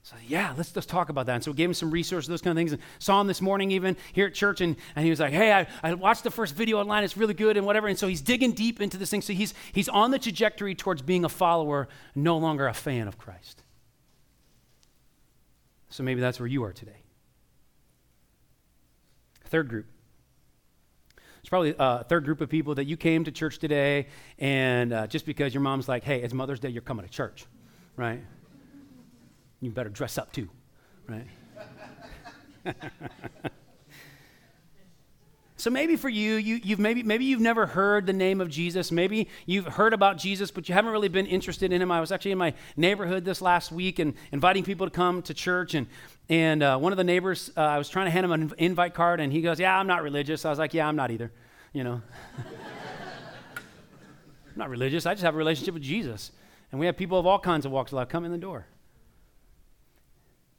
So, 0.03 0.17
yeah, 0.27 0.55
let's, 0.57 0.75
let's 0.75 0.87
talk 0.87 1.11
about 1.11 1.27
that. 1.27 1.35
And 1.35 1.45
so 1.45 1.51
we 1.51 1.57
gave 1.57 1.69
him 1.69 1.75
some 1.75 1.91
resources, 1.91 2.29
those 2.29 2.41
kind 2.41 2.53
of 2.53 2.57
things. 2.57 2.73
And 2.73 2.81
saw 2.99 3.21
him 3.21 3.27
this 3.27 3.43
morning 3.43 3.71
even 3.73 3.97
here 4.15 4.27
at 4.27 4.35
church. 4.35 4.63
And, 4.63 4.77
and 4.97 5.05
he 5.05 5.11
was 5.11 5.21
like, 5.21 5.33
hey, 5.33 5.53
I, 5.53 5.67
I 5.83 5.93
watched 5.95 6.25
the 6.25 6.31
first 6.31 6.55
video 6.55 6.79
online. 6.79 7.05
It's 7.05 7.17
really 7.17 7.35
good 7.35 7.59
and 7.59 7.67
whatever. 7.67 7.89
And 7.89 7.99
so 7.99 8.09
he's 8.09 8.23
digging 8.23 8.53
deep 8.53 8.81
into 8.81 8.97
this 8.97 9.11
thing. 9.11 9.21
So 9.21 9.35
he's, 9.35 9.53
he's 9.73 9.89
on 9.89 10.11
the 10.11 10.19
trajectory 10.19 10.75
towards 10.75 11.03
being 11.03 11.25
a 11.25 11.29
follower, 11.29 11.89
no 12.15 12.39
longer 12.39 12.67
a 12.67 12.73
fan 12.73 13.07
of 13.07 13.19
Christ. 13.19 13.63
So 15.91 16.03
maybe 16.03 16.21
that's 16.21 16.41
where 16.41 16.47
you 16.47 16.65
are 16.65 16.73
today. 16.73 17.03
Third 19.47 19.69
group. 19.69 19.87
It's 21.41 21.49
probably 21.49 21.75
a 21.79 22.05
third 22.05 22.25
group 22.25 22.41
of 22.41 22.49
people 22.51 22.75
that 22.75 22.85
you 22.85 22.97
came 22.97 23.25
to 23.25 23.31
church 23.31 23.59
today, 23.59 24.09
and 24.39 24.93
uh, 24.93 25.07
just 25.07 25.25
because 25.25 25.55
your 25.55 25.63
mom's 25.63 25.89
like, 25.89 26.05
hey, 26.05 26.21
it's 26.21 26.35
Mother's 26.35 26.61
Day, 26.61 26.69
you're 26.69 26.83
coming 26.83 27.07
to 27.07 27.11
church, 27.11 27.47
right? 27.97 28.21
You 29.61 29.71
better 29.71 29.91
dress 29.91 30.19
up 30.19 30.33
too, 30.33 30.49
right? 31.09 31.27
so 35.57 35.71
maybe 35.71 35.97
for 35.97 36.09
you, 36.09 36.35
you 36.35 36.61
you've 36.63 36.79
maybe, 36.79 37.03
maybe 37.03 37.25
you've 37.25 37.41
never 37.41 37.67
heard 37.67 38.07
the 38.07 38.13
name 38.13 38.41
of 38.41 38.49
Jesus. 38.49 38.93
Maybe 38.93 39.29
you've 39.47 39.67
heard 39.67 39.93
about 39.93 40.17
Jesus, 40.17 40.53
but 40.53 40.69
you 40.69 40.75
haven't 40.75 40.93
really 40.93 41.09
been 41.09 41.27
interested 41.27 41.73
in 41.73 41.83
him. 41.83 41.91
I 41.91 42.01
was 42.01 42.13
actually 42.13 42.31
in 42.33 42.39
my 42.39 42.55
neighborhood 42.77 43.25
this 43.25 43.43
last 43.43 43.73
week 43.73 43.99
and 43.99 44.15
inviting 44.31 44.63
people 44.63 44.87
to 44.87 44.93
come 44.93 45.23
to 45.23 45.35
church. 45.35 45.75
And, 45.75 45.89
and 46.29 46.63
uh, 46.63 46.79
one 46.79 46.93
of 46.93 46.99
the 46.99 47.05
neighbors, 47.05 47.51
uh, 47.57 47.61
I 47.61 47.79
was 47.79 47.89
trying 47.89 48.07
to 48.07 48.11
hand 48.11 48.25
him 48.25 48.33
an 48.33 48.53
invite 48.59 48.95
card, 48.95 49.19
and 49.19 49.33
he 49.33 49.43
goes, 49.43 49.59
Yeah, 49.59 49.77
I'm 49.77 49.89
not 49.89 50.05
religious. 50.05 50.45
I 50.45 50.51
was 50.51 50.59
like, 50.59 50.73
Yeah, 50.73 50.87
I'm 50.87 50.97
not 50.97 51.11
either. 51.11 51.33
You 51.73 51.83
know, 51.85 52.03
I'm 54.47 54.55
not 54.55 54.71
religious. 54.71 55.05
I 55.05 55.15
just 55.15 55.25
have 55.25 55.35
a 55.35 55.39
relationship 55.39 55.75
with 55.75 55.83
Jesus. 55.83 56.31
And 56.71 56.79
we 56.79 56.87
have 56.87 56.97
people 56.97 57.19
of 57.19 57.27
all 57.27 57.39
kinds 57.39 57.67
of 57.67 57.73
walks 57.73 57.93
of 57.93 57.97
life 57.97 58.09
come 58.09 58.25
in 58.25 58.31
the 58.31 58.39
door. 58.39 58.67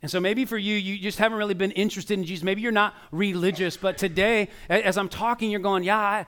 And 0.02 0.10
so 0.10 0.20
maybe 0.20 0.46
for 0.46 0.58
you, 0.58 0.76
you 0.76 0.98
just 0.98 1.18
haven't 1.18 1.38
really 1.38 1.54
been 1.54 1.72
interested 1.72 2.18
in 2.18 2.24
Jesus. 2.24 2.44
Maybe 2.44 2.62
you're 2.62 2.72
not 2.72 2.96
religious, 3.12 3.76
but 3.76 3.98
today, 3.98 4.48
as 4.70 4.98
I'm 4.98 5.10
talking, 5.10 5.52
you're 5.52 5.60
going, 5.60 5.84
Yeah, 5.84 5.98
I, 5.98 6.26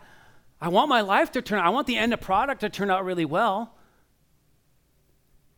I 0.60 0.68
want 0.68 0.90
my 0.90 1.02
life 1.02 1.32
to 1.34 1.42
turn 1.42 1.60
out, 1.60 1.66
I 1.66 1.70
want 1.70 1.88
the 1.88 1.98
end 1.98 2.14
of 2.14 2.20
product 2.20 2.62
to 2.62 2.70
turn 2.70 2.92
out 2.92 3.06
really 3.06 3.26
well. 3.26 3.76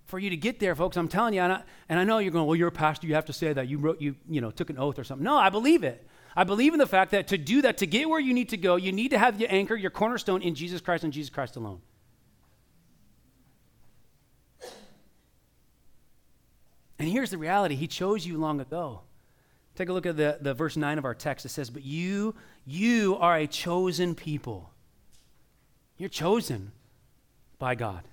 For 0.05 0.19
you 0.19 0.29
to 0.29 0.37
get 0.37 0.59
there, 0.59 0.75
folks, 0.75 0.95
I'm 0.95 1.07
telling 1.07 1.33
you, 1.33 1.41
and 1.41 1.53
I, 1.53 1.63
and 1.89 1.99
I 1.99 2.03
know 2.03 2.19
you're 2.19 2.31
going, 2.31 2.45
Well, 2.45 2.55
you're 2.55 2.67
a 2.67 2.71
pastor, 2.71 3.07
you 3.07 3.15
have 3.15 3.25
to 3.25 3.33
say 3.33 3.51
that. 3.51 3.67
You 3.67 3.79
wrote, 3.79 3.99
you, 3.99 4.15
you 4.29 4.41
know, 4.41 4.51
took 4.51 4.69
an 4.69 4.77
oath 4.77 4.99
or 4.99 5.03
something. 5.03 5.23
No, 5.23 5.35
I 5.35 5.49
believe 5.49 5.83
it. 5.83 6.07
I 6.35 6.43
believe 6.43 6.73
in 6.73 6.79
the 6.79 6.87
fact 6.87 7.11
that 7.11 7.27
to 7.29 7.37
do 7.37 7.63
that, 7.63 7.77
to 7.77 7.87
get 7.87 8.09
where 8.09 8.19
you 8.19 8.33
need 8.33 8.49
to 8.49 8.57
go, 8.57 8.75
you 8.75 8.91
need 8.91 9.09
to 9.09 9.19
have 9.19 9.39
your 9.39 9.51
anchor, 9.51 9.75
your 9.75 9.91
cornerstone 9.91 10.41
in 10.41 10.55
Jesus 10.55 10.81
Christ 10.81 11.03
and 11.03 11.13
Jesus 11.13 11.29
Christ 11.31 11.55
alone. 11.55 11.81
And 16.99 17.07
here's 17.07 17.31
the 17.31 17.37
reality 17.37 17.75
He 17.75 17.87
chose 17.87 18.25
you 18.25 18.37
long 18.37 18.59
ago. 18.59 19.01
Take 19.75 19.89
a 19.89 19.93
look 19.93 20.05
at 20.05 20.17
the, 20.17 20.37
the 20.39 20.53
verse 20.53 20.77
9 20.77 20.97
of 20.97 21.05
our 21.05 21.15
text. 21.15 21.45
It 21.45 21.49
says, 21.49 21.69
But 21.69 21.83
you, 21.83 22.35
you 22.65 23.17
are 23.19 23.37
a 23.37 23.47
chosen 23.47 24.13
people. 24.13 24.69
You're 25.97 26.09
chosen 26.09 26.71
by 27.57 27.75
God. 27.75 28.03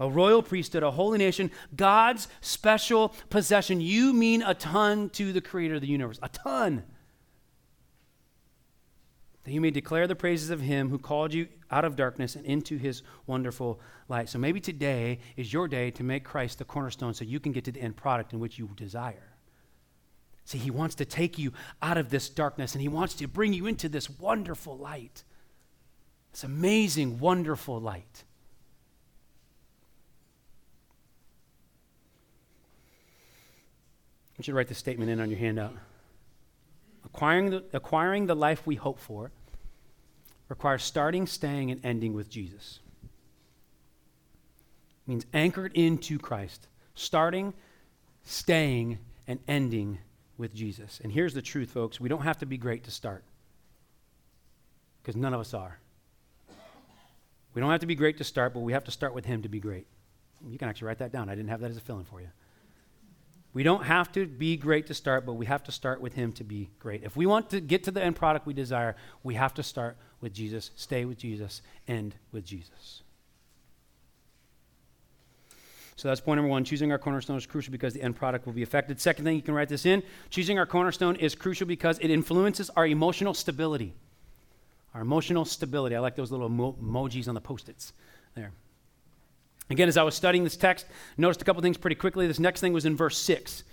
A 0.00 0.08
royal 0.08 0.42
priesthood, 0.42 0.82
a 0.82 0.90
holy 0.90 1.18
nation, 1.18 1.50
God's 1.76 2.26
special 2.40 3.10
possession. 3.28 3.80
You 3.80 4.12
mean 4.12 4.42
a 4.42 4.54
ton 4.54 5.10
to 5.10 5.32
the 5.32 5.40
creator 5.40 5.74
of 5.74 5.80
the 5.82 5.86
universe. 5.86 6.18
A 6.22 6.28
ton 6.28 6.84
that 9.44 9.52
you 9.52 9.60
may 9.60 9.70
declare 9.70 10.06
the 10.06 10.14
praises 10.14 10.50
of 10.50 10.60
him 10.60 10.88
who 10.90 10.98
called 10.98 11.34
you 11.34 11.48
out 11.70 11.84
of 11.84 11.96
darkness 11.96 12.36
and 12.36 12.46
into 12.46 12.76
his 12.76 13.02
wonderful 13.26 13.80
light. 14.08 14.28
So 14.28 14.38
maybe 14.38 14.60
today 14.60 15.18
is 15.36 15.52
your 15.52 15.66
day 15.66 15.90
to 15.92 16.04
make 16.04 16.24
Christ 16.24 16.58
the 16.58 16.64
cornerstone 16.64 17.14
so 17.14 17.24
you 17.24 17.40
can 17.40 17.52
get 17.52 17.64
to 17.64 17.72
the 17.72 17.80
end 17.80 17.96
product 17.96 18.32
in 18.32 18.40
which 18.40 18.58
you 18.58 18.70
desire. 18.76 19.32
See, 20.44 20.58
he 20.58 20.70
wants 20.70 20.94
to 20.96 21.04
take 21.04 21.38
you 21.38 21.52
out 21.80 21.98
of 21.98 22.10
this 22.10 22.28
darkness 22.28 22.74
and 22.74 22.82
he 22.82 22.88
wants 22.88 23.14
to 23.14 23.26
bring 23.26 23.52
you 23.52 23.66
into 23.66 23.88
this 23.88 24.08
wonderful 24.08 24.76
light. 24.76 25.24
This 26.32 26.44
amazing, 26.44 27.18
wonderful 27.18 27.80
light. 27.80 28.24
I 34.24 34.34
want 34.34 34.38
You 34.38 34.44
should 34.44 34.54
write 34.54 34.68
this 34.68 34.78
statement 34.78 35.10
in 35.10 35.20
on 35.20 35.30
your 35.30 35.38
handout. 35.38 35.74
Acquiring 37.14 37.50
the, 37.50 37.64
acquiring 37.72 38.26
the 38.26 38.34
life 38.34 38.66
we 38.66 38.76
hope 38.76 38.98
for 38.98 39.30
requires 40.48 40.82
starting, 40.82 41.26
staying, 41.26 41.70
and 41.70 41.80
ending 41.84 42.14
with 42.14 42.30
Jesus. 42.30 42.80
It 45.06 45.10
means 45.10 45.26
anchored 45.32 45.72
into 45.74 46.18
Christ, 46.18 46.68
starting, 46.94 47.54
staying, 48.24 48.98
and 49.26 49.40
ending 49.46 49.98
with 50.38 50.54
Jesus. 50.54 51.00
And 51.02 51.12
here's 51.12 51.34
the 51.34 51.42
truth, 51.42 51.70
folks 51.70 52.00
we 52.00 52.08
don't 52.08 52.22
have 52.22 52.38
to 52.38 52.46
be 52.46 52.56
great 52.56 52.84
to 52.84 52.90
start, 52.90 53.24
because 55.02 55.16
none 55.16 55.34
of 55.34 55.40
us 55.40 55.54
are. 55.54 55.78
We 57.54 57.60
don't 57.60 57.70
have 57.70 57.80
to 57.80 57.86
be 57.86 57.94
great 57.94 58.18
to 58.18 58.24
start, 58.24 58.54
but 58.54 58.60
we 58.60 58.72
have 58.72 58.84
to 58.84 58.90
start 58.90 59.14
with 59.14 59.26
Him 59.26 59.42
to 59.42 59.48
be 59.48 59.60
great. 59.60 59.86
You 60.48 60.58
can 60.58 60.68
actually 60.68 60.88
write 60.88 60.98
that 60.98 61.12
down. 61.12 61.28
I 61.28 61.34
didn't 61.34 61.50
have 61.50 61.60
that 61.60 61.70
as 61.70 61.76
a 61.76 61.80
filling 61.80 62.04
for 62.04 62.20
you. 62.20 62.28
We 63.54 63.62
don't 63.62 63.84
have 63.84 64.10
to 64.12 64.26
be 64.26 64.56
great 64.56 64.86
to 64.86 64.94
start, 64.94 65.26
but 65.26 65.34
we 65.34 65.46
have 65.46 65.62
to 65.64 65.72
start 65.72 66.00
with 66.00 66.14
Him 66.14 66.32
to 66.34 66.44
be 66.44 66.70
great. 66.78 67.02
If 67.04 67.16
we 67.16 67.26
want 67.26 67.50
to 67.50 67.60
get 67.60 67.84
to 67.84 67.90
the 67.90 68.02
end 68.02 68.16
product 68.16 68.46
we 68.46 68.54
desire, 68.54 68.96
we 69.22 69.34
have 69.34 69.52
to 69.54 69.62
start 69.62 69.96
with 70.20 70.32
Jesus, 70.32 70.70
stay 70.74 71.04
with 71.04 71.18
Jesus, 71.18 71.60
end 71.86 72.14
with 72.32 72.46
Jesus. 72.46 73.02
So 75.96 76.08
that's 76.08 76.20
point 76.20 76.38
number 76.38 76.48
one. 76.48 76.64
Choosing 76.64 76.90
our 76.90 76.98
cornerstone 76.98 77.36
is 77.36 77.46
crucial 77.46 77.70
because 77.70 77.92
the 77.92 78.02
end 78.02 78.16
product 78.16 78.46
will 78.46 78.54
be 78.54 78.62
affected. 78.62 79.00
Second 79.00 79.24
thing, 79.24 79.36
you 79.36 79.42
can 79.42 79.54
write 79.54 79.68
this 79.68 79.84
in. 79.84 80.02
Choosing 80.30 80.58
our 80.58 80.66
cornerstone 80.66 81.16
is 81.16 81.34
crucial 81.34 81.66
because 81.66 81.98
it 81.98 82.10
influences 82.10 82.70
our 82.70 82.86
emotional 82.86 83.34
stability. 83.34 83.94
Our 84.94 85.02
emotional 85.02 85.44
stability. 85.44 85.94
I 85.94 86.00
like 86.00 86.16
those 86.16 86.30
little 86.30 86.46
emo- 86.46 86.76
emojis 86.82 87.28
on 87.28 87.34
the 87.34 87.40
post 87.40 87.68
its 87.68 87.92
there. 88.34 88.52
Again, 89.70 89.88
as 89.88 89.96
I 89.96 90.02
was 90.02 90.14
studying 90.14 90.44
this 90.44 90.56
text, 90.56 90.86
noticed 91.16 91.42
a 91.42 91.44
couple 91.44 91.62
things 91.62 91.78
pretty 91.78 91.96
quickly. 91.96 92.26
This 92.26 92.38
next 92.38 92.60
thing 92.60 92.72
was 92.72 92.84
in 92.84 92.96
verse 92.96 93.16
6. 93.18 93.64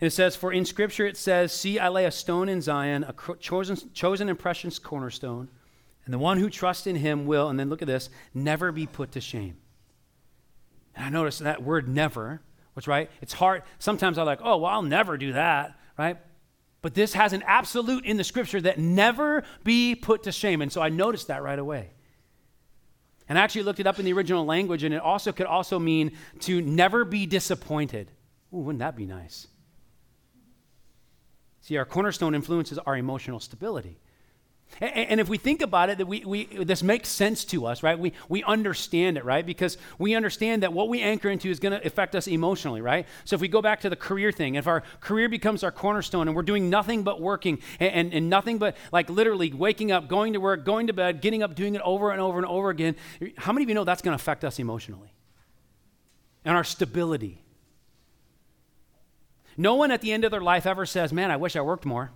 And 0.00 0.06
it 0.06 0.10
says, 0.10 0.36
For 0.36 0.52
in 0.52 0.64
Scripture 0.64 1.06
it 1.06 1.16
says, 1.16 1.52
See, 1.52 1.78
I 1.78 1.88
lay 1.88 2.04
a 2.04 2.10
stone 2.10 2.48
in 2.48 2.60
Zion, 2.60 3.04
a 3.04 3.14
chosen, 3.38 3.76
chosen 3.92 4.28
and 4.28 4.38
precious 4.38 4.78
cornerstone, 4.78 5.48
and 6.04 6.12
the 6.12 6.18
one 6.18 6.38
who 6.38 6.50
trusts 6.50 6.86
in 6.86 6.96
him 6.96 7.26
will, 7.26 7.48
and 7.48 7.58
then 7.58 7.70
look 7.70 7.80
at 7.80 7.88
this, 7.88 8.10
never 8.34 8.72
be 8.72 8.86
put 8.86 9.12
to 9.12 9.20
shame. 9.20 9.56
And 10.94 11.06
I 11.06 11.08
noticed 11.08 11.40
that 11.40 11.62
word 11.62 11.88
never, 11.88 12.42
which, 12.74 12.86
right, 12.86 13.10
it's 13.22 13.32
hard. 13.32 13.62
Sometimes 13.78 14.18
I'm 14.18 14.26
like, 14.26 14.40
oh, 14.42 14.58
well, 14.58 14.72
I'll 14.72 14.82
never 14.82 15.16
do 15.16 15.32
that, 15.32 15.78
right? 15.98 16.18
But 16.82 16.94
this 16.94 17.14
has 17.14 17.32
an 17.32 17.42
absolute 17.46 18.04
in 18.04 18.18
the 18.18 18.24
Scripture 18.24 18.60
that 18.60 18.78
never 18.78 19.42
be 19.62 19.94
put 19.94 20.24
to 20.24 20.32
shame. 20.32 20.60
And 20.60 20.70
so 20.70 20.82
I 20.82 20.90
noticed 20.90 21.28
that 21.28 21.42
right 21.42 21.58
away. 21.58 21.92
And 23.28 23.38
I 23.38 23.42
actually 23.42 23.62
looked 23.62 23.80
it 23.80 23.86
up 23.86 23.98
in 23.98 24.04
the 24.04 24.12
original 24.12 24.44
language, 24.44 24.84
and 24.84 24.94
it 24.94 25.00
also 25.00 25.32
could 25.32 25.46
also 25.46 25.78
mean 25.78 26.12
to 26.40 26.60
never 26.60 27.04
be 27.04 27.26
disappointed. 27.26 28.10
Ooh, 28.52 28.58
wouldn't 28.58 28.80
that 28.80 28.96
be 28.96 29.06
nice? 29.06 29.46
See, 31.62 31.78
our 31.78 31.86
cornerstone 31.86 32.34
influences 32.34 32.78
our 32.78 32.96
emotional 32.96 33.40
stability. 33.40 33.98
And, 34.80 35.20
if 35.20 35.28
we 35.28 35.38
think 35.38 35.62
about 35.62 35.88
it, 35.90 35.98
that 35.98 36.06
we, 36.06 36.24
we, 36.24 36.46
this 36.46 36.82
makes 36.82 37.08
sense 37.08 37.44
to 37.46 37.66
us, 37.66 37.84
right? 37.84 37.96
We, 37.96 38.12
we 38.28 38.42
understand 38.42 39.16
it, 39.16 39.24
right? 39.24 39.46
Because 39.46 39.78
we 39.98 40.14
understand 40.14 40.64
that 40.64 40.72
what 40.72 40.88
we 40.88 41.00
anchor 41.00 41.30
into 41.30 41.48
is 41.48 41.60
going 41.60 41.78
to 41.78 41.86
affect 41.86 42.16
us 42.16 42.26
emotionally, 42.26 42.80
right? 42.80 43.06
So 43.24 43.34
if 43.34 43.40
we 43.40 43.46
go 43.46 43.62
back 43.62 43.80
to 43.82 43.90
the 43.90 43.96
career 43.96 44.32
thing, 44.32 44.56
if 44.56 44.66
our 44.66 44.82
career 45.00 45.28
becomes 45.28 45.62
our 45.62 45.70
cornerstone 45.70 46.26
and 46.26 46.34
we're 46.34 46.42
doing 46.42 46.70
nothing 46.70 47.04
but 47.04 47.20
working 47.20 47.60
and, 47.78 47.92
and, 47.92 48.14
and 48.14 48.30
nothing 48.30 48.58
but 48.58 48.76
like 48.90 49.08
literally 49.08 49.52
waking 49.52 49.92
up, 49.92 50.08
going 50.08 50.32
to 50.32 50.40
work, 50.40 50.64
going 50.64 50.88
to 50.88 50.92
bed, 50.92 51.20
getting 51.20 51.42
up, 51.42 51.54
doing 51.54 51.76
it 51.76 51.80
over 51.82 52.10
and 52.10 52.20
over 52.20 52.38
and 52.38 52.46
over 52.46 52.70
again, 52.70 52.96
how 53.36 53.52
many 53.52 53.62
of 53.62 53.68
you 53.68 53.76
know 53.76 53.84
that's 53.84 54.02
going 54.02 54.16
to 54.16 54.20
affect 54.20 54.44
us 54.44 54.58
emotionally 54.58 55.12
and 56.44 56.56
our 56.56 56.64
stability? 56.64 57.44
No 59.56 59.76
one 59.76 59.92
at 59.92 60.00
the 60.00 60.12
end 60.12 60.24
of 60.24 60.32
their 60.32 60.40
life 60.40 60.66
ever 60.66 60.84
says, 60.84 61.12
Man, 61.12 61.30
I 61.30 61.36
wish 61.36 61.54
I 61.54 61.60
worked 61.60 61.84
more. 61.84 62.10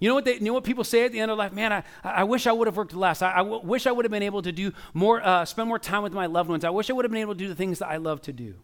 You 0.00 0.08
know 0.08 0.14
what, 0.14 0.24
they, 0.24 0.34
you 0.34 0.40
know 0.40 0.52
what 0.52 0.64
people 0.64 0.84
say 0.84 1.04
at 1.04 1.12
the 1.12 1.20
end 1.20 1.30
of 1.30 1.38
life? 1.38 1.52
Man, 1.52 1.72
I, 1.72 1.82
I 2.02 2.24
wish 2.24 2.46
I 2.46 2.52
would 2.52 2.66
have 2.66 2.76
worked 2.76 2.94
less. 2.94 3.22
I, 3.22 3.32
I 3.34 3.38
w- 3.38 3.60
wish 3.62 3.86
I 3.86 3.92
would 3.92 4.04
have 4.04 4.12
been 4.12 4.22
able 4.24 4.42
to 4.42 4.52
do 4.52 4.72
more, 4.92 5.22
uh, 5.24 5.44
spend 5.44 5.68
more 5.68 5.78
time 5.78 6.02
with 6.02 6.12
my 6.12 6.26
loved 6.26 6.50
ones. 6.50 6.64
I 6.64 6.70
wish 6.70 6.90
I 6.90 6.92
would 6.92 7.04
have 7.04 7.12
been 7.12 7.20
able 7.20 7.34
to 7.34 7.38
do 7.38 7.48
the 7.48 7.54
things 7.54 7.78
that 7.78 7.88
I 7.88 7.96
love 7.96 8.20
to 8.22 8.32
do. 8.32 8.56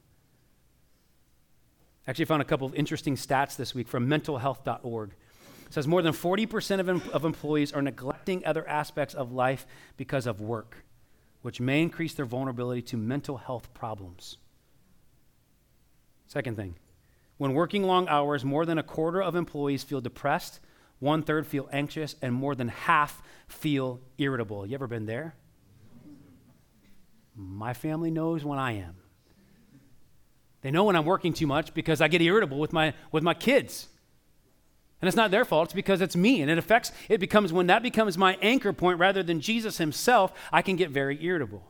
Actually, 2.06 2.24
found 2.24 2.42
a 2.42 2.44
couple 2.44 2.66
of 2.66 2.74
interesting 2.74 3.14
stats 3.14 3.56
this 3.56 3.74
week 3.74 3.86
from 3.88 4.08
mentalhealth.org. 4.08 5.10
It 5.66 5.72
says 5.74 5.86
more 5.86 6.02
than 6.02 6.12
40% 6.12 6.80
of, 6.80 6.88
em- 6.88 7.02
of 7.12 7.24
employees 7.24 7.72
are 7.72 7.82
neglecting 7.82 8.44
other 8.44 8.66
aspects 8.68 9.14
of 9.14 9.32
life 9.32 9.66
because 9.96 10.26
of 10.26 10.40
work. 10.40 10.84
which 11.42 11.60
may 11.60 11.80
increase 11.80 12.12
their 12.14 12.26
vulnerability 12.26 12.82
to 12.82 12.96
mental 12.98 13.38
health 13.38 13.72
problems. 13.72 14.36
Second 16.26 16.56
thing, 16.56 16.76
when 17.38 17.54
working 17.54 17.84
long 17.84 18.06
hours, 18.08 18.44
more 18.44 18.66
than 18.66 18.76
a 18.78 18.82
quarter 18.82 19.22
of 19.22 19.34
employees 19.34 19.82
feel 19.82 20.00
depressed, 20.02 20.60
one 21.00 21.22
third 21.22 21.46
feel 21.46 21.68
anxious, 21.72 22.14
and 22.22 22.32
more 22.32 22.54
than 22.54 22.68
half 22.68 23.22
feel 23.48 24.00
irritable. 24.18 24.66
You 24.66 24.74
ever 24.74 24.86
been 24.86 25.06
there? 25.06 25.34
My 27.34 27.72
family 27.72 28.10
knows 28.10 28.44
when 28.44 28.58
I 28.58 28.72
am. 28.72 28.96
They 30.62 30.70
know 30.70 30.84
when 30.84 30.96
I'm 30.96 31.06
working 31.06 31.32
too 31.32 31.46
much 31.46 31.72
because 31.72 32.02
I 32.02 32.08
get 32.08 32.20
irritable 32.20 32.58
with 32.58 32.72
my, 32.72 32.92
with 33.12 33.22
my 33.22 33.32
kids. 33.32 33.88
And 35.00 35.08
it's 35.08 35.16
not 35.16 35.30
their 35.30 35.46
fault, 35.46 35.68
it's 35.68 35.74
because 35.74 36.02
it's 36.02 36.14
me. 36.14 36.42
And 36.42 36.50
it 36.50 36.58
affects, 36.58 36.92
it 37.08 37.18
becomes, 37.18 37.50
when 37.50 37.68
that 37.68 37.82
becomes 37.82 38.18
my 38.18 38.36
anchor 38.42 38.74
point 38.74 38.98
rather 38.98 39.22
than 39.22 39.40
Jesus 39.40 39.78
himself, 39.78 40.32
I 40.52 40.60
can 40.60 40.76
get 40.76 40.90
very 40.90 41.22
irritable. 41.24 41.64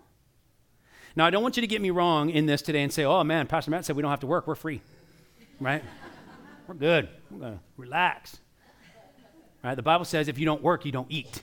Now, 1.14 1.26
I 1.26 1.30
don't 1.30 1.42
want 1.42 1.56
you 1.56 1.60
to 1.60 1.66
get 1.68 1.80
me 1.80 1.90
wrong 1.90 2.30
in 2.30 2.46
this 2.46 2.62
today 2.62 2.82
and 2.82 2.92
say, 2.92 3.04
oh 3.04 3.22
man, 3.22 3.46
Pastor 3.46 3.70
Matt 3.70 3.84
said 3.84 3.94
we 3.94 4.02
don't 4.02 4.10
have 4.10 4.20
to 4.20 4.26
work, 4.26 4.48
we're 4.48 4.56
free, 4.56 4.80
right? 5.60 5.84
we're 6.66 6.74
good, 6.74 7.08
we're 7.30 7.50
to 7.50 7.60
relax. 7.76 8.38
Right? 9.62 9.74
The 9.74 9.82
Bible 9.82 10.04
says 10.04 10.28
if 10.28 10.38
you 10.38 10.46
don't 10.46 10.62
work, 10.62 10.84
you 10.84 10.92
don't 10.92 11.10
eat, 11.10 11.42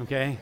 okay? 0.00 0.38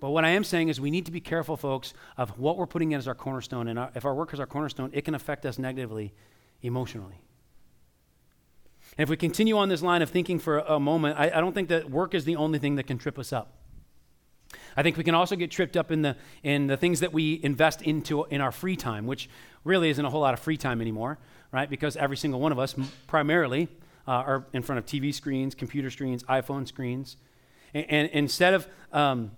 But 0.00 0.10
what 0.10 0.24
I 0.24 0.30
am 0.30 0.44
saying 0.44 0.68
is 0.68 0.80
we 0.80 0.90
need 0.90 1.06
to 1.06 1.12
be 1.12 1.20
careful, 1.20 1.56
folks, 1.56 1.94
of 2.16 2.38
what 2.38 2.58
we're 2.58 2.66
putting 2.66 2.92
in 2.92 2.98
as 2.98 3.08
our 3.08 3.14
cornerstone. 3.14 3.68
And 3.68 3.78
our, 3.78 3.90
if 3.94 4.04
our 4.04 4.14
work 4.14 4.34
is 4.34 4.40
our 4.40 4.46
cornerstone, 4.46 4.90
it 4.92 5.04
can 5.04 5.14
affect 5.14 5.46
us 5.46 5.58
negatively 5.58 6.12
emotionally. 6.62 7.20
And 8.96 9.02
if 9.02 9.08
we 9.08 9.16
continue 9.16 9.56
on 9.56 9.68
this 9.68 9.82
line 9.82 10.02
of 10.02 10.10
thinking 10.10 10.38
for 10.38 10.58
a, 10.58 10.74
a 10.74 10.80
moment, 10.80 11.18
I, 11.18 11.30
I 11.34 11.40
don't 11.40 11.54
think 11.54 11.70
that 11.70 11.90
work 11.90 12.14
is 12.14 12.24
the 12.24 12.36
only 12.36 12.58
thing 12.58 12.76
that 12.76 12.86
can 12.86 12.98
trip 12.98 13.18
us 13.18 13.32
up. 13.32 13.54
I 14.76 14.82
think 14.82 14.96
we 14.96 15.04
can 15.04 15.14
also 15.14 15.36
get 15.36 15.50
tripped 15.50 15.76
up 15.76 15.90
in 15.90 16.02
the, 16.02 16.16
in 16.42 16.66
the 16.66 16.76
things 16.76 17.00
that 17.00 17.12
we 17.12 17.40
invest 17.42 17.82
into 17.82 18.24
in 18.24 18.40
our 18.40 18.52
free 18.52 18.76
time, 18.76 19.06
which 19.06 19.28
really 19.64 19.88
isn't 19.88 20.04
a 20.04 20.10
whole 20.10 20.20
lot 20.20 20.34
of 20.34 20.40
free 20.40 20.56
time 20.56 20.80
anymore, 20.80 21.18
right? 21.50 21.68
Because 21.68 21.96
every 21.96 22.16
single 22.16 22.40
one 22.40 22.52
of 22.52 22.58
us, 22.58 22.74
primarily, 23.06 23.68
uh, 24.06 24.12
are 24.12 24.46
in 24.52 24.62
front 24.62 24.78
of 24.78 24.86
TV 24.86 25.12
screens, 25.12 25.54
computer 25.54 25.90
screens, 25.90 26.22
iPhone 26.24 26.66
screens. 26.66 27.16
And, 27.72 27.86
and 27.88 28.10
instead 28.10 28.54
of, 28.54 28.68
um, 28.92 29.32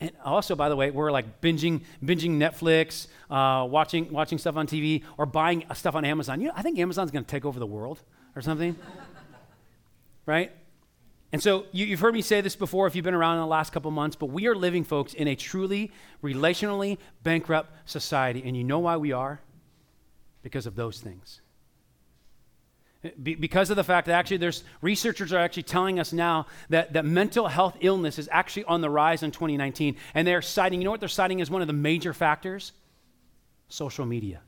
and 0.00 0.12
also, 0.24 0.54
by 0.54 0.68
the 0.68 0.76
way, 0.76 0.90
we're 0.90 1.12
like 1.12 1.40
binging, 1.40 1.82
binging 2.02 2.38
Netflix, 2.38 3.06
uh, 3.30 3.66
watching, 3.66 4.10
watching 4.10 4.38
stuff 4.38 4.56
on 4.56 4.66
TV, 4.66 5.02
or 5.18 5.26
buying 5.26 5.64
stuff 5.74 5.94
on 5.94 6.04
Amazon. 6.04 6.40
You 6.40 6.48
know, 6.48 6.54
I 6.56 6.62
think 6.62 6.78
Amazon's 6.78 7.10
going 7.10 7.24
to 7.24 7.30
take 7.30 7.44
over 7.44 7.58
the 7.58 7.66
world 7.66 8.02
or 8.34 8.40
something, 8.40 8.76
right? 10.26 10.52
And 11.32 11.42
so 11.42 11.66
you, 11.70 11.86
have 11.88 12.00
heard 12.00 12.14
me 12.14 12.22
say 12.22 12.40
this 12.40 12.56
before 12.56 12.86
if 12.86 12.96
you've 12.96 13.04
been 13.04 13.14
around 13.14 13.36
in 13.36 13.40
the 13.40 13.46
last 13.46 13.72
couple 13.72 13.90
months, 13.90 14.16
but 14.16 14.26
we 14.26 14.46
are 14.46 14.54
living, 14.54 14.84
folks, 14.84 15.14
in 15.14 15.28
a 15.28 15.36
truly 15.36 15.92
relationally 16.24 16.98
bankrupt 17.22 17.70
society. 17.88 18.42
And 18.44 18.56
you 18.56 18.64
know 18.64 18.80
why 18.80 18.96
we 18.96 19.12
are? 19.12 19.40
Because 20.42 20.66
of 20.66 20.74
those 20.74 20.98
things. 21.00 21.40
Be, 23.22 23.34
because 23.34 23.70
of 23.70 23.76
the 23.76 23.84
fact 23.84 24.06
that 24.08 24.12
actually 24.12 24.36
there's 24.36 24.62
researchers 24.82 25.32
are 25.32 25.38
actually 25.38 25.62
telling 25.62 25.98
us 25.98 26.12
now 26.12 26.46
that, 26.68 26.92
that 26.92 27.06
mental 27.06 27.48
health 27.48 27.78
illness 27.80 28.18
is 28.18 28.28
actually 28.30 28.64
on 28.64 28.82
the 28.82 28.90
rise 28.90 29.22
in 29.22 29.30
2019. 29.30 29.96
And 30.14 30.28
they're 30.28 30.42
citing, 30.42 30.80
you 30.80 30.84
know 30.84 30.90
what 30.90 31.00
they're 31.00 31.08
citing 31.08 31.40
as 31.40 31.50
one 31.50 31.62
of 31.62 31.66
the 31.66 31.72
major 31.72 32.12
factors? 32.12 32.72
Social 33.68 34.04
media 34.04 34.42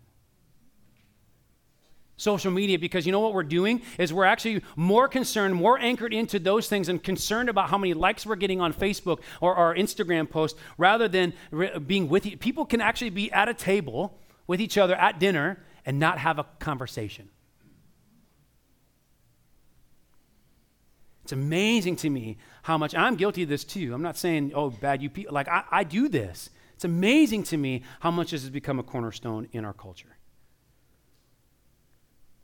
social 2.23 2.53
media 2.53 2.79
because 2.79 3.05
you 3.05 3.11
know 3.11 3.19
what 3.19 3.35
we're 3.35 3.43
doing 3.43 3.83
is 3.99 4.13
we're 4.13 4.25
actually 4.25 4.63
more 4.77 5.09
concerned, 5.09 5.55
more 5.55 5.77
anchored 5.79 6.15
into 6.15 6.39
those 6.39 6.69
things 6.69 6.89
and 6.89 7.03
concerned 7.03 7.49
about 7.49 7.69
how 7.69 7.77
many 7.77 7.95
likes 7.95 8.25
we're 8.25 8.37
getting 8.37 8.61
on 8.61 8.73
Facebook 8.73 9.21
or 9.41 9.57
our 9.57 9.75
Instagram 9.75 10.31
post 10.31 10.57
rather 10.79 11.09
than 11.09 11.33
re- 11.51 11.77
being 11.81 12.09
with 12.09 12.25
you. 12.25 12.37
People 12.37 12.65
can 12.65 12.81
actually 12.81 13.11
be 13.11 13.31
at 13.33 13.49
a 13.49 13.55
table 13.55 14.17
with 14.47 14.61
each 14.61 14.79
other 14.79 14.95
at 14.95 15.19
dinner 15.19 15.59
and 15.85 15.99
not 15.99 16.19
have 16.19 16.39
a 16.39 16.47
conversation. 16.61 17.29
It's 21.23 21.33
amazing 21.33 21.97
to 21.97 22.11
me 22.11 22.39
how 22.63 22.77
much 22.77 22.95
I'm 22.95 23.15
guilty 23.15 23.45
of 23.45 23.49
this 23.49 23.65
too. 23.65 23.95
I'm 23.95 24.03
not 24.03 24.17
saying, 24.17 24.53
oh, 24.55 24.71
bad 24.71 25.03
you 25.03 25.09
people. 25.09 25.33
Like, 25.33 25.49
I, 25.49 25.65
I 25.71 25.85
do 25.85 26.09
this. 26.09 26.51
It's 26.75 26.85
amazing 26.85 27.45
to 27.45 27.57
me 27.57 27.83
how 28.01 28.11
much 28.11 28.33
this 28.33 28.43
has 28.43 28.51
become 28.51 28.79
a 28.81 28.83
cornerstone 28.83 29.49
in 29.53 29.65
our 29.65 29.73
culture 29.73 30.17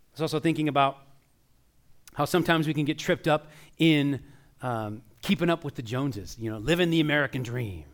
I 0.09 0.15
was 0.15 0.21
also 0.33 0.41
thinking 0.41 0.69
about 0.69 0.99
how 2.15 2.25
sometimes 2.25 2.67
we 2.67 2.75
can 2.75 2.85
get 2.85 2.99
tripped 2.99 3.29
up 3.29 3.51
in 3.79 4.21
um, 4.63 5.03
keeping 5.23 5.51
up 5.51 5.65
with 5.65 5.77
the 5.77 5.83
Joneses, 5.83 6.37
you 6.39 6.51
know, 6.51 6.59
living 6.59 6.91
the 6.91 7.01
American 7.01 7.43
dream. 7.45 7.85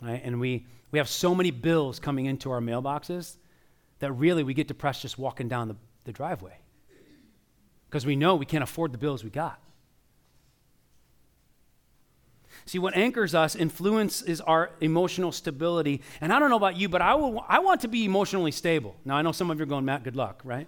Right? 0.00 0.20
And 0.22 0.38
we, 0.38 0.66
we 0.92 0.98
have 0.98 1.08
so 1.08 1.34
many 1.34 1.50
bills 1.50 1.98
coming 1.98 2.26
into 2.26 2.50
our 2.50 2.60
mailboxes 2.60 3.36
that 3.98 4.12
really 4.12 4.44
we 4.44 4.54
get 4.54 4.68
depressed 4.68 5.02
just 5.02 5.18
walking 5.18 5.48
down 5.48 5.68
the, 5.68 5.76
the 6.04 6.12
driveway 6.12 6.58
because 7.88 8.04
we 8.04 8.16
know 8.16 8.34
we 8.34 8.46
can't 8.46 8.64
afford 8.64 8.92
the 8.92 8.98
bills 8.98 9.24
we 9.24 9.30
got. 9.30 9.60
See, 12.66 12.80
what 12.80 12.96
anchors 12.96 13.32
us 13.34 13.54
influences 13.54 14.40
our 14.40 14.70
emotional 14.80 15.30
stability. 15.30 16.02
And 16.20 16.32
I 16.32 16.40
don't 16.40 16.50
know 16.50 16.56
about 16.56 16.76
you, 16.76 16.88
but 16.88 17.00
I, 17.00 17.14
will, 17.14 17.44
I 17.48 17.60
want 17.60 17.82
to 17.82 17.88
be 17.88 18.04
emotionally 18.04 18.50
stable. 18.50 18.96
Now, 19.04 19.16
I 19.16 19.22
know 19.22 19.30
some 19.30 19.50
of 19.52 19.58
you 19.58 19.62
are 19.62 19.66
going, 19.66 19.84
Matt, 19.84 20.02
good 20.02 20.16
luck, 20.16 20.40
right? 20.42 20.66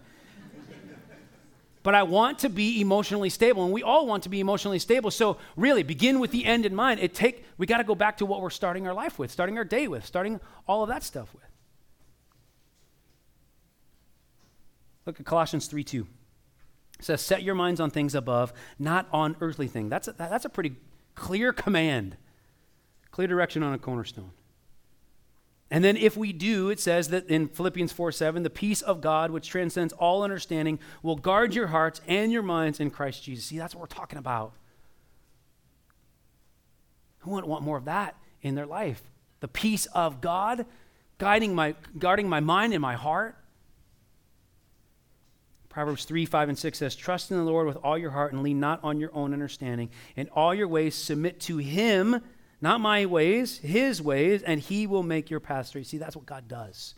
but 1.82 1.96
I 1.96 2.04
want 2.04 2.38
to 2.40 2.48
be 2.48 2.80
emotionally 2.80 3.30
stable, 3.30 3.64
and 3.64 3.72
we 3.72 3.82
all 3.82 4.06
want 4.06 4.22
to 4.22 4.28
be 4.28 4.38
emotionally 4.38 4.78
stable. 4.78 5.10
So, 5.10 5.38
really, 5.56 5.82
begin 5.82 6.20
with 6.20 6.30
the 6.30 6.44
end 6.44 6.66
in 6.66 6.74
mind. 6.74 7.00
It 7.00 7.14
take 7.14 7.44
we 7.56 7.66
got 7.66 7.78
to 7.78 7.84
go 7.84 7.96
back 7.96 8.18
to 8.18 8.26
what 8.26 8.42
we're 8.42 8.50
starting 8.50 8.86
our 8.86 8.94
life 8.94 9.18
with, 9.18 9.32
starting 9.32 9.58
our 9.58 9.64
day 9.64 9.88
with, 9.88 10.06
starting 10.06 10.40
all 10.68 10.84
of 10.84 10.88
that 10.90 11.02
stuff 11.02 11.34
with. 11.34 11.42
Look 15.04 15.18
at 15.18 15.26
Colossians 15.26 15.66
3 15.66 15.82
2. 15.82 16.06
It 16.98 17.04
says, 17.04 17.20
Set 17.20 17.42
your 17.42 17.54
minds 17.54 17.80
on 17.80 17.90
things 17.90 18.14
above, 18.14 18.52
not 18.78 19.08
on 19.12 19.36
earthly 19.40 19.68
things. 19.68 19.90
That's 19.90 20.08
a, 20.08 20.12
that's 20.12 20.44
a 20.44 20.48
pretty 20.50 20.76
Clear 21.18 21.52
command, 21.52 22.16
clear 23.10 23.26
direction 23.26 23.64
on 23.64 23.74
a 23.74 23.78
cornerstone. 23.78 24.30
And 25.68 25.82
then, 25.82 25.96
if 25.96 26.16
we 26.16 26.32
do, 26.32 26.70
it 26.70 26.78
says 26.78 27.08
that 27.08 27.28
in 27.28 27.48
Philippians 27.48 27.92
4 27.92 28.12
7, 28.12 28.44
the 28.44 28.48
peace 28.48 28.82
of 28.82 29.00
God, 29.00 29.32
which 29.32 29.48
transcends 29.48 29.92
all 29.94 30.22
understanding, 30.22 30.78
will 31.02 31.16
guard 31.16 31.56
your 31.56 31.66
hearts 31.66 32.00
and 32.06 32.30
your 32.30 32.42
minds 32.42 32.78
in 32.78 32.90
Christ 32.90 33.24
Jesus. 33.24 33.46
See, 33.46 33.58
that's 33.58 33.74
what 33.74 33.80
we're 33.80 33.86
talking 33.86 34.16
about. 34.18 34.52
Who 37.18 37.32
wouldn't 37.32 37.48
want 37.48 37.64
more 37.64 37.76
of 37.76 37.86
that 37.86 38.14
in 38.40 38.54
their 38.54 38.64
life? 38.64 39.02
The 39.40 39.48
peace 39.48 39.86
of 39.86 40.20
God 40.20 40.66
guiding 41.18 41.52
my, 41.52 41.74
guarding 41.98 42.28
my 42.28 42.38
mind 42.38 42.72
and 42.74 42.80
my 42.80 42.94
heart. 42.94 43.36
Proverbs 45.78 46.06
3, 46.06 46.26
5, 46.26 46.48
and 46.48 46.58
6 46.58 46.76
says, 46.76 46.96
Trust 46.96 47.30
in 47.30 47.36
the 47.36 47.44
Lord 47.44 47.68
with 47.68 47.76
all 47.84 47.96
your 47.96 48.10
heart 48.10 48.32
and 48.32 48.42
lean 48.42 48.58
not 48.58 48.82
on 48.82 48.98
your 48.98 49.14
own 49.14 49.32
understanding. 49.32 49.90
In 50.16 50.28
all 50.30 50.52
your 50.52 50.66
ways, 50.66 50.96
submit 50.96 51.38
to 51.42 51.58
Him, 51.58 52.20
not 52.60 52.80
my 52.80 53.06
ways, 53.06 53.58
His 53.58 54.02
ways, 54.02 54.42
and 54.42 54.58
He 54.58 54.88
will 54.88 55.04
make 55.04 55.30
your 55.30 55.38
path 55.38 55.68
straight. 55.68 55.86
See, 55.86 55.98
that's 55.98 56.16
what 56.16 56.26
God 56.26 56.48
does. 56.48 56.96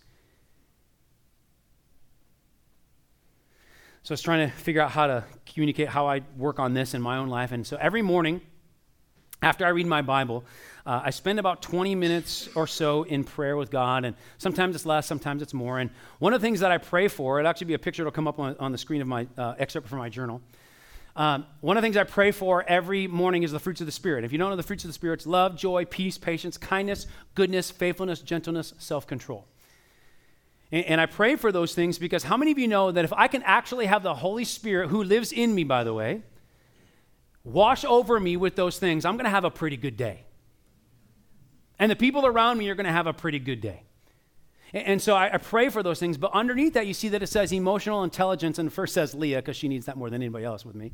So 4.03 4.13
I 4.13 4.15
was 4.15 4.23
trying 4.23 4.49
to 4.49 4.57
figure 4.57 4.81
out 4.81 4.93
how 4.93 5.09
to 5.09 5.25
communicate 5.45 5.89
how 5.89 6.07
I 6.07 6.23
work 6.39 6.59
on 6.59 6.73
this 6.73 6.95
in 6.95 7.03
my 7.03 7.19
own 7.19 7.29
life. 7.29 7.53
And 7.53 7.67
so 7.67 7.77
every 7.79 8.01
morning, 8.01 8.41
after 9.43 9.67
I 9.67 9.69
read 9.69 9.89
my 9.89 10.01
Bible, 10.01 10.43
uh, 10.87 11.03
I 11.05 11.11
spend 11.11 11.39
about 11.39 11.63
20 11.63 11.95
minutes 11.95 12.49
or 12.55 12.67
so 12.67 13.03
in 13.03 13.25
prayer 13.25 13.57
with 13.57 13.71
God, 13.71 14.05
and 14.05 14.17
sometimes 14.39 14.75
it's 14.75 14.87
less, 14.87 15.07
sometimes 15.07 15.43
it's 15.43 15.55
more. 15.55 15.79
And 15.79 15.91
one 16.19 16.33
of 16.33 16.41
the 16.41 16.47
things 16.47 16.61
that 16.61 16.71
I 16.71 16.79
pray 16.79 17.09
for, 17.09 17.39
it'll 17.39 17.49
actually 17.49 17.67
be 17.67 17.75
a 17.75 17.79
picture 17.79 18.03
that'll 18.03 18.13
come 18.13 18.29
up 18.29 18.39
on, 18.39 18.57
on 18.59 18.73
the 18.73 18.79
screen 18.79 19.01
of 19.01 19.09
my 19.09 19.27
uh, 19.37 19.55
excerpt 19.59 19.89
from 19.89 19.99
my 19.99 20.09
journal. 20.09 20.41
Um, 21.17 21.47
one 21.61 21.77
of 21.77 21.83
the 21.83 21.87
things 21.87 21.97
I 21.97 22.05
pray 22.05 22.31
for 22.31 22.65
every 22.67 23.07
morning 23.07 23.43
is 23.43 23.53
the 23.53 23.59
fruits 23.59 23.81
of 23.81 23.87
the 23.87 23.93
Spirit. 23.93 24.25
If 24.25 24.33
you 24.33 24.39
don't 24.39 24.51
know 24.51 24.57
the 24.57 24.63
fruits 24.63 24.85
of 24.85 24.89
the 24.89 24.95
Spirit, 24.95 25.21
it's 25.21 25.27
love, 25.27 25.57
joy, 25.57 25.85
peace, 25.85 26.17
patience, 26.17 26.57
kindness, 26.57 27.07
goodness, 27.35 27.71
faithfulness, 27.71 28.21
gentleness, 28.21 28.73
self 28.79 29.07
control. 29.07 29.47
And, 30.73 30.85
and 30.87 31.01
I 31.01 31.07
pray 31.07 31.37
for 31.37 31.53
those 31.53 31.75
things 31.75 31.99
because 31.99 32.23
how 32.23 32.37
many 32.37 32.53
of 32.53 32.59
you 32.59 32.69
know 32.69 32.93
that 32.93 33.05
if 33.05 33.13
I 33.13 33.29
can 33.29 33.43
actually 33.43 33.87
have 33.87 34.03
the 34.03 34.15
Holy 34.15 34.45
Spirit, 34.45 34.89
who 34.89 35.03
lives 35.03 35.33
in 35.33 35.55
me, 35.55 35.65
by 35.65 35.85
the 35.85 35.93
way, 35.93 36.23
wash 37.45 37.85
over 37.85 38.21
me 38.21 38.37
with 38.37 38.55
those 38.57 38.79
things, 38.79 39.05
I'm 39.05 39.17
going 39.17 39.25
to 39.25 39.31
have 39.31 39.45
a 39.45 39.51
pretty 39.51 39.77
good 39.77 39.97
day. 39.97 40.25
And 41.81 41.91
the 41.91 41.97
people 41.97 42.27
around 42.27 42.59
me 42.59 42.69
are 42.69 42.75
going 42.75 42.87
to 42.87 42.93
have 42.93 43.07
a 43.07 43.13
pretty 43.15 43.39
good 43.39 43.63
day. 43.63 43.83
And 44.73 45.03
so 45.03 45.17
I, 45.17 45.39
pray 45.39 45.71
for 45.71 45.83
those 45.83 45.99
things. 45.99 46.17
But 46.17 46.31
underneath 46.33 46.75
that, 46.75 46.87
you 46.87 46.95
see 46.95 47.09
that 47.09 47.23
it 47.23 47.27
says 47.27 47.53
emotional 47.53 48.05
intelligence, 48.05 48.59
and 48.59 48.73
first 48.73 48.95
says 48.95 49.15
Leah, 49.15 49.39
because 49.39 49.57
she 49.57 49.67
needs 49.67 49.87
that 49.87 49.97
more 49.97 50.11
than 50.11 50.23
anybody 50.23 50.45
else 50.45 50.65
with 50.65 50.77
me. 50.77 50.93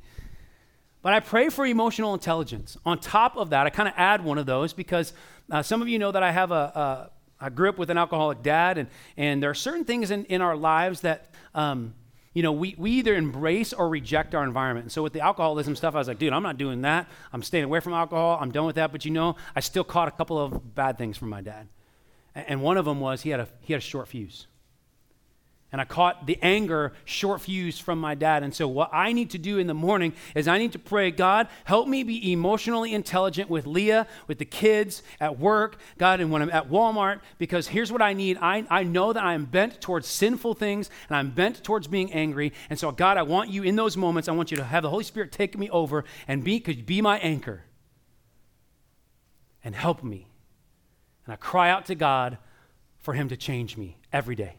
But 1.03 1.13
I 1.13 1.21
pray 1.21 1.51
for 1.51 1.67
emotional 1.67 2.15
intelligence. 2.15 2.79
On 2.87 2.99
top 2.99 3.37
of 3.37 3.51
that, 3.51 3.67
I 3.67 3.71
kind 3.71 3.89
of 3.89 3.95
add 3.97 4.25
one 4.25 4.39
of 4.39 4.47
those 4.47 4.73
because 4.73 5.13
uh, 5.51 5.63
some 5.63 5.83
of 5.83 5.89
you 5.89 5.99
know 5.99 6.11
that 6.13 6.23
I 6.23 6.31
have 6.31 6.53
a, 6.53 7.11
grew 7.55 7.69
up 7.69 7.79
with 7.79 7.91
an 7.91 7.99
alcoholic 7.99 8.43
dad, 8.43 8.79
and, 8.79 8.89
and 9.17 9.43
there 9.43 9.51
are 9.51 9.55
certain 9.55 9.85
things 9.85 10.11
in, 10.11 10.25
in 10.27 10.41
our 10.41 10.57
lives 10.57 11.03
that 11.03 11.35
um, 11.55 11.95
you 12.37 12.43
know, 12.43 12.53
we, 12.53 12.75
we 12.77 12.91
either 12.91 13.15
embrace 13.15 13.73
or 13.73 13.89
reject 13.89 14.35
our 14.35 14.45
environment. 14.45 14.85
And 14.85 14.93
so 14.93 15.03
with 15.03 15.15
the 15.15 15.21
alcoholism 15.21 15.75
stuff, 15.75 15.95
I 15.95 15.99
was 15.99 16.07
like, 16.07 16.19
dude, 16.19 16.35
I'm 16.35 16.43
not 16.43 16.59
doing 16.59 16.83
that. 16.83 17.09
I'm 17.33 17.43
staying 17.43 17.65
away 17.65 17.81
from 17.81 17.95
alcohol. 17.95 18.37
I'm 18.39 18.51
done 18.51 18.67
with 18.67 18.77
that. 18.77 18.93
But 18.93 19.07
you 19.07 19.11
know, 19.11 19.37
I 19.57 19.61
still 19.61 19.85
caught 19.85 20.07
a 20.07 20.11
couple 20.11 20.39
of 20.39 20.75
bad 20.75 20.99
things 20.99 21.17
from 21.17 21.31
my 21.31 21.41
dad. 21.41 21.67
And 22.35 22.61
one 22.61 22.77
of 22.77 22.85
them 22.85 23.01
was 23.01 23.23
he 23.23 23.31
had 23.31 23.41
a, 23.41 23.49
he 23.63 23.73
had 23.73 23.81
a 23.81 23.83
short 23.83 24.09
fuse. 24.09 24.49
And 25.73 25.81
I 25.81 25.85
caught 25.85 26.27
the 26.27 26.39
anger 26.43 26.93
short 27.05 27.41
fuse 27.41 27.79
from 27.79 28.01
my 28.01 28.15
dad. 28.15 28.45
And 28.45 28.55
so, 28.55 28.69
what 28.69 28.89
I 28.93 29.13
need 29.13 29.31
to 29.31 29.39
do 29.39 29.59
in 29.59 29.67
the 29.67 29.75
morning 29.75 30.13
is 30.35 30.47
I 30.47 30.59
need 30.59 30.73
to 30.73 30.79
pray, 30.79 31.11
God, 31.11 31.49
help 31.65 31.89
me 31.89 32.05
be 32.05 32.33
emotionally 32.33 32.95
intelligent 32.95 33.51
with 33.51 33.67
Leah, 33.67 34.07
with 34.29 34.39
the 34.39 34.45
kids, 34.45 35.03
at 35.21 35.39
work, 35.39 35.77
God, 35.99 36.21
and 36.21 36.31
when 36.31 36.41
I'm 36.41 36.51
at 36.51 36.71
Walmart, 36.71 37.21
because 37.39 37.67
here's 37.67 37.91
what 37.91 38.01
I 38.01 38.13
need. 38.13 38.39
I, 38.41 38.65
I 38.71 38.85
know 38.85 39.13
that 39.13 39.25
I 39.25 39.35
am 39.35 39.45
bent 39.45 39.81
towards 39.81 40.07
sinful 40.07 40.55
things 40.55 40.89
and 41.09 41.17
I'm 41.17 41.31
bent 41.31 41.65
towards 41.65 41.89
being 41.89 42.13
angry. 42.13 42.53
And 42.71 42.79
so, 42.79 42.93
God, 42.93 43.17
I 43.17 43.23
want 43.23 43.51
you 43.51 43.65
in 43.65 43.75
those 43.75 43.97
moments, 43.97 44.29
I 44.29 44.33
want 44.33 44.53
you 44.53 44.57
to 44.59 44.65
have 44.65 44.85
the 44.85 44.91
Holy 44.91 45.05
Spirit 45.05 45.33
take 45.33 45.59
me 45.59 45.69
over 45.71 46.05
and 46.29 46.45
be, 46.45 46.61
could 46.61 46.87
be 46.87 47.03
my 47.03 47.19
anchor 47.19 47.65
and 49.65 49.75
help 49.75 50.05
me. 50.05 50.29
And 51.25 51.33
I 51.33 51.37
cry 51.37 51.71
out 51.71 51.87
to 51.87 51.97
God 51.97 52.39
for 52.99 53.15
Him 53.15 53.29
to 53.31 53.37
change 53.37 53.77
me 53.77 53.99
every 54.13 54.37
day. 54.37 54.59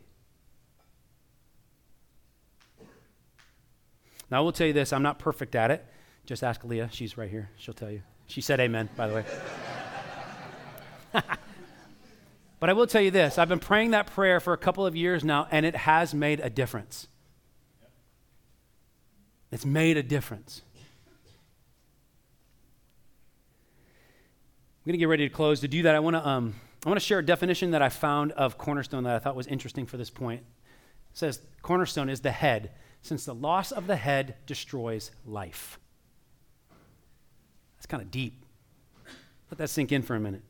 Now, 4.30 4.38
I 4.38 4.42
will 4.42 4.52
tell 4.52 4.68
you 4.68 4.74
this 4.74 4.94
I'm 4.94 5.04
not 5.04 5.20
perfect 5.20 5.56
at 5.56 5.72
it. 5.72 5.86
Just 6.26 6.44
ask 6.44 6.64
Leah. 6.64 6.90
She's 6.92 7.18
right 7.18 7.30
here. 7.30 7.50
She'll 7.58 7.74
tell 7.74 7.92
you. 7.92 8.02
She 8.28 8.42
said 8.42 8.60
amen, 8.60 8.90
by 8.98 9.08
the 9.08 9.16
way. 9.16 9.26
but 12.60 12.70
I 12.70 12.74
will 12.74 12.88
tell 12.88 13.02
you 13.02 13.12
this 13.12 13.38
I've 13.38 13.50
been 13.50 13.60
praying 13.60 13.92
that 13.92 14.08
prayer 14.08 14.40
for 14.40 14.54
a 14.54 14.58
couple 14.58 14.86
of 14.86 14.96
years 14.96 15.24
now, 15.24 15.48
and 15.52 15.66
it 15.66 15.76
has 15.76 16.14
made 16.14 16.40
a 16.42 16.50
difference. 16.50 17.08
It's 19.52 19.66
made 19.66 19.96
a 19.96 20.04
difference. 20.04 20.62
I'm 24.86 24.92
going 24.92 24.94
to 24.94 24.98
get 25.00 25.08
ready 25.08 25.28
to 25.28 25.34
close. 25.34 25.62
To 25.62 25.68
do 25.68 25.84
that, 25.84 25.96
I 25.96 26.00
want 26.00 26.18
to, 26.18 26.28
um, 26.28 26.56
I 26.86 26.90
want 26.90 27.00
to 27.00 27.06
share 27.06 27.20
a 27.20 27.26
definition 27.26 27.72
that 27.72 27.82
I 27.82 27.90
found 27.90 28.34
of 28.34 28.58
cornerstone 28.58 29.04
that 29.06 29.16
I 29.16 29.20
thought 29.20 29.36
was 29.36 29.48
interesting 29.48 29.86
for 29.86 29.98
this 29.98 30.10
point. 30.10 30.42
It 30.42 31.18
says, 31.18 31.42
Cornerstone 31.62 32.10
is 32.10 32.22
the 32.22 32.32
head 32.32 32.72
since 33.08 33.26
the 33.26 33.34
loss 33.34 33.72
of 33.72 33.88
the 33.88 33.96
head 33.96 34.36
destroys 34.46 35.12
life. 35.26 35.80
That's 37.78 37.86
kind 37.86 38.04
of 38.04 38.12
deep. 38.12 38.46
Let 39.50 39.58
that 39.60 39.70
sink 39.70 39.92
in 39.92 40.02
for 40.02 40.16
a 40.16 40.20
minute. 40.20 40.44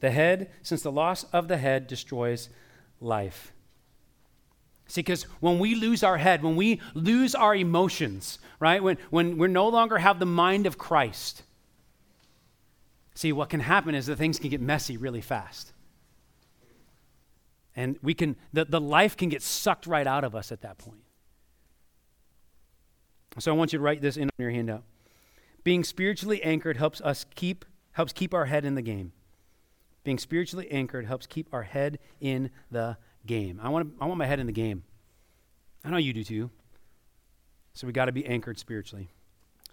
The 0.00 0.10
head, 0.10 0.50
since 0.62 0.82
the 0.82 0.92
loss 0.92 1.24
of 1.24 1.48
the 1.48 1.56
head 1.56 1.86
destroys 1.86 2.50
life. 3.00 3.52
See, 4.86 5.00
because 5.00 5.22
when 5.40 5.58
we 5.58 5.74
lose 5.74 6.02
our 6.02 6.18
head, 6.18 6.42
when 6.42 6.56
we 6.56 6.80
lose 6.92 7.34
our 7.34 7.54
emotions, 7.54 8.38
right, 8.60 8.82
when, 8.82 8.98
when 9.08 9.38
we 9.38 9.48
no 9.48 9.68
longer 9.68 9.98
have 9.98 10.18
the 10.18 10.26
mind 10.26 10.66
of 10.66 10.76
Christ, 10.76 11.42
see, 13.14 13.32
what 13.32 13.48
can 13.48 13.60
happen 13.60 13.94
is 13.94 14.06
that 14.06 14.16
things 14.16 14.38
can 14.38 14.50
get 14.50 14.60
messy 14.60 14.98
really 14.98 15.22
fast. 15.22 15.72
And 17.76 17.98
we 18.02 18.14
can, 18.14 18.36
the, 18.52 18.64
the 18.64 18.80
life 18.80 19.16
can 19.16 19.28
get 19.28 19.42
sucked 19.42 19.86
right 19.86 20.06
out 20.06 20.24
of 20.24 20.34
us 20.34 20.52
at 20.52 20.60
that 20.62 20.78
point. 20.78 21.00
So 23.38 23.52
I 23.52 23.56
want 23.56 23.72
you 23.72 23.78
to 23.78 23.82
write 23.82 24.00
this 24.00 24.16
in 24.16 24.24
on 24.24 24.30
your 24.38 24.50
handout. 24.50 24.84
Being 25.64 25.82
spiritually 25.82 26.42
anchored 26.42 26.76
helps 26.76 27.00
us 27.00 27.26
keep, 27.34 27.64
helps 27.92 28.12
keep 28.12 28.32
our 28.32 28.44
head 28.44 28.64
in 28.64 28.74
the 28.74 28.82
game. 28.82 29.12
Being 30.04 30.18
spiritually 30.18 30.70
anchored 30.70 31.06
helps 31.06 31.26
keep 31.26 31.48
our 31.52 31.62
head 31.62 31.98
in 32.20 32.50
the 32.70 32.96
game. 33.26 33.58
I 33.62 33.70
want, 33.70 33.94
I 34.00 34.06
want 34.06 34.18
my 34.18 34.26
head 34.26 34.38
in 34.38 34.46
the 34.46 34.52
game. 34.52 34.84
I 35.84 35.90
know 35.90 35.96
you 35.96 36.12
do 36.12 36.22
too. 36.22 36.50
So 37.72 37.86
we 37.86 37.92
got 37.92 38.04
to 38.04 38.12
be 38.12 38.24
anchored 38.24 38.58
spiritually. 38.58 39.10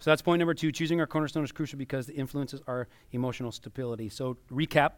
So 0.00 0.10
that's 0.10 0.22
point 0.22 0.40
number 0.40 0.54
two. 0.54 0.72
Choosing 0.72 0.98
our 0.98 1.06
cornerstone 1.06 1.44
is 1.44 1.52
crucial 1.52 1.78
because 1.78 2.08
it 2.08 2.14
influences 2.14 2.60
our 2.66 2.88
emotional 3.12 3.52
stability. 3.52 4.08
So 4.08 4.38
recap. 4.50 4.92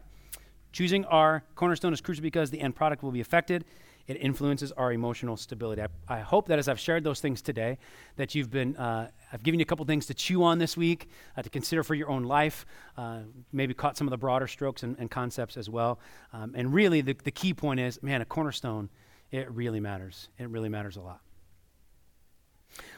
Choosing 0.75 1.05
our 1.05 1.41
cornerstone 1.55 1.93
is 1.93 2.01
crucial 2.01 2.21
because 2.21 2.51
the 2.51 2.59
end 2.59 2.75
product 2.75 3.01
will 3.01 3.13
be 3.13 3.21
affected. 3.21 3.63
It 4.07 4.17
influences 4.17 4.73
our 4.73 4.91
emotional 4.91 5.37
stability. 5.37 5.81
I, 5.81 5.87
I 6.09 6.19
hope 6.19 6.49
that 6.49 6.59
as 6.59 6.67
I've 6.67 6.81
shared 6.81 7.05
those 7.05 7.21
things 7.21 7.41
today, 7.41 7.77
that 8.17 8.35
you've 8.35 8.51
been, 8.51 8.75
uh, 8.75 9.09
I've 9.31 9.41
given 9.41 9.61
you 9.61 9.63
a 9.63 9.65
couple 9.65 9.85
things 9.85 10.05
to 10.07 10.13
chew 10.13 10.43
on 10.43 10.57
this 10.59 10.75
week, 10.75 11.07
uh, 11.37 11.43
to 11.43 11.49
consider 11.49 11.81
for 11.81 11.95
your 11.95 12.09
own 12.09 12.25
life, 12.25 12.65
uh, 12.97 13.19
maybe 13.53 13.73
caught 13.73 13.95
some 13.95 14.05
of 14.05 14.11
the 14.11 14.17
broader 14.17 14.47
strokes 14.47 14.83
and, 14.83 14.97
and 14.99 15.09
concepts 15.09 15.55
as 15.55 15.69
well. 15.69 15.97
Um, 16.33 16.51
and 16.55 16.73
really, 16.73 16.99
the, 16.99 17.15
the 17.23 17.31
key 17.31 17.53
point 17.53 17.79
is 17.79 18.03
man, 18.03 18.19
a 18.19 18.25
cornerstone, 18.25 18.89
it 19.31 19.49
really 19.51 19.79
matters. 19.79 20.27
It 20.37 20.49
really 20.49 20.67
matters 20.67 20.97
a 20.97 21.01
lot. 21.01 21.21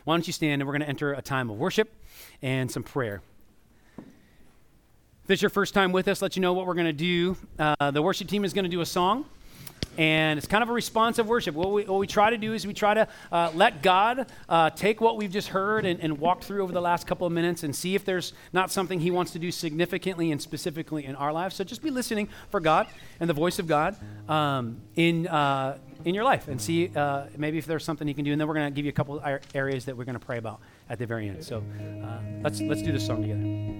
Why 0.03 0.15
don't 0.15 0.25
you 0.25 0.33
stand 0.33 0.63
and 0.63 0.67
we're 0.67 0.73
going 0.73 0.81
to 0.81 0.89
enter 0.89 1.13
a 1.13 1.21
time 1.21 1.51
of 1.51 1.57
worship 1.57 1.93
and 2.41 2.71
some 2.71 2.81
prayer. 2.81 3.21
If 5.27 5.31
it's 5.31 5.41
your 5.41 5.49
first 5.49 5.73
time 5.73 5.91
with 5.91 6.07
us, 6.07 6.21
let 6.21 6.37
you 6.37 6.41
know 6.41 6.53
what 6.53 6.65
we're 6.65 6.73
going 6.73 6.85
to 6.85 6.93
do. 6.93 7.35
Uh, 7.59 7.91
the 7.91 8.01
worship 8.01 8.29
team 8.29 8.45
is 8.45 8.53
going 8.53 8.63
to 8.63 8.71
do 8.71 8.79
a 8.79 8.85
song, 8.85 9.25
and 9.97 10.37
it's 10.37 10.47
kind 10.47 10.63
of 10.63 10.69
a 10.69 10.71
responsive 10.71 11.27
worship. 11.27 11.53
What 11.53 11.73
we, 11.73 11.83
what 11.83 11.99
we 11.99 12.07
try 12.07 12.29
to 12.29 12.37
do 12.37 12.53
is 12.53 12.65
we 12.65 12.73
try 12.73 12.93
to 12.93 13.09
uh, 13.29 13.51
let 13.53 13.81
God 13.81 14.27
uh, 14.47 14.69
take 14.69 15.01
what 15.01 15.17
we've 15.17 15.29
just 15.29 15.49
heard 15.49 15.85
and, 15.85 15.99
and 15.99 16.17
walk 16.17 16.43
through 16.43 16.63
over 16.63 16.71
the 16.71 16.79
last 16.79 17.07
couple 17.07 17.27
of 17.27 17.33
minutes 17.33 17.63
and 17.63 17.75
see 17.75 17.93
if 17.93 18.05
there's 18.05 18.31
not 18.53 18.71
something 18.71 19.01
He 19.01 19.11
wants 19.11 19.33
to 19.33 19.39
do 19.39 19.51
significantly 19.51 20.31
and 20.31 20.41
specifically 20.41 21.03
in 21.03 21.13
our 21.17 21.33
lives. 21.33 21.57
So 21.57 21.65
just 21.65 21.83
be 21.83 21.91
listening 21.91 22.29
for 22.49 22.61
God 22.61 22.87
and 23.19 23.29
the 23.29 23.33
voice 23.33 23.59
of 23.59 23.67
God 23.67 23.97
um, 24.29 24.77
in 24.95 25.27
uh, 25.27 25.77
in 26.05 26.15
your 26.15 26.23
life 26.23 26.47
and 26.47 26.61
see 26.61 26.89
uh, 26.95 27.25
maybe 27.35 27.57
if 27.57 27.65
there's 27.65 27.83
something 27.83 28.07
you 28.07 28.15
can 28.15 28.23
do. 28.23 28.31
And 28.31 28.39
then 28.39 28.47
we're 28.47 28.53
going 28.53 28.71
to 28.71 28.73
give 28.73 28.85
you 28.85 28.91
a 28.91 28.93
couple 28.93 29.21
areas 29.53 29.83
that 29.83 29.97
we're 29.97 30.05
going 30.05 30.17
to 30.17 30.25
pray 30.25 30.37
about 30.37 30.61
at 30.89 30.99
the 30.99 31.05
very 31.05 31.27
end. 31.27 31.43
So 31.43 31.57
uh, 31.57 32.19
let's 32.43 32.61
let's 32.61 32.81
do 32.81 32.93
this 32.93 33.05
song 33.05 33.23
together. 33.23 33.67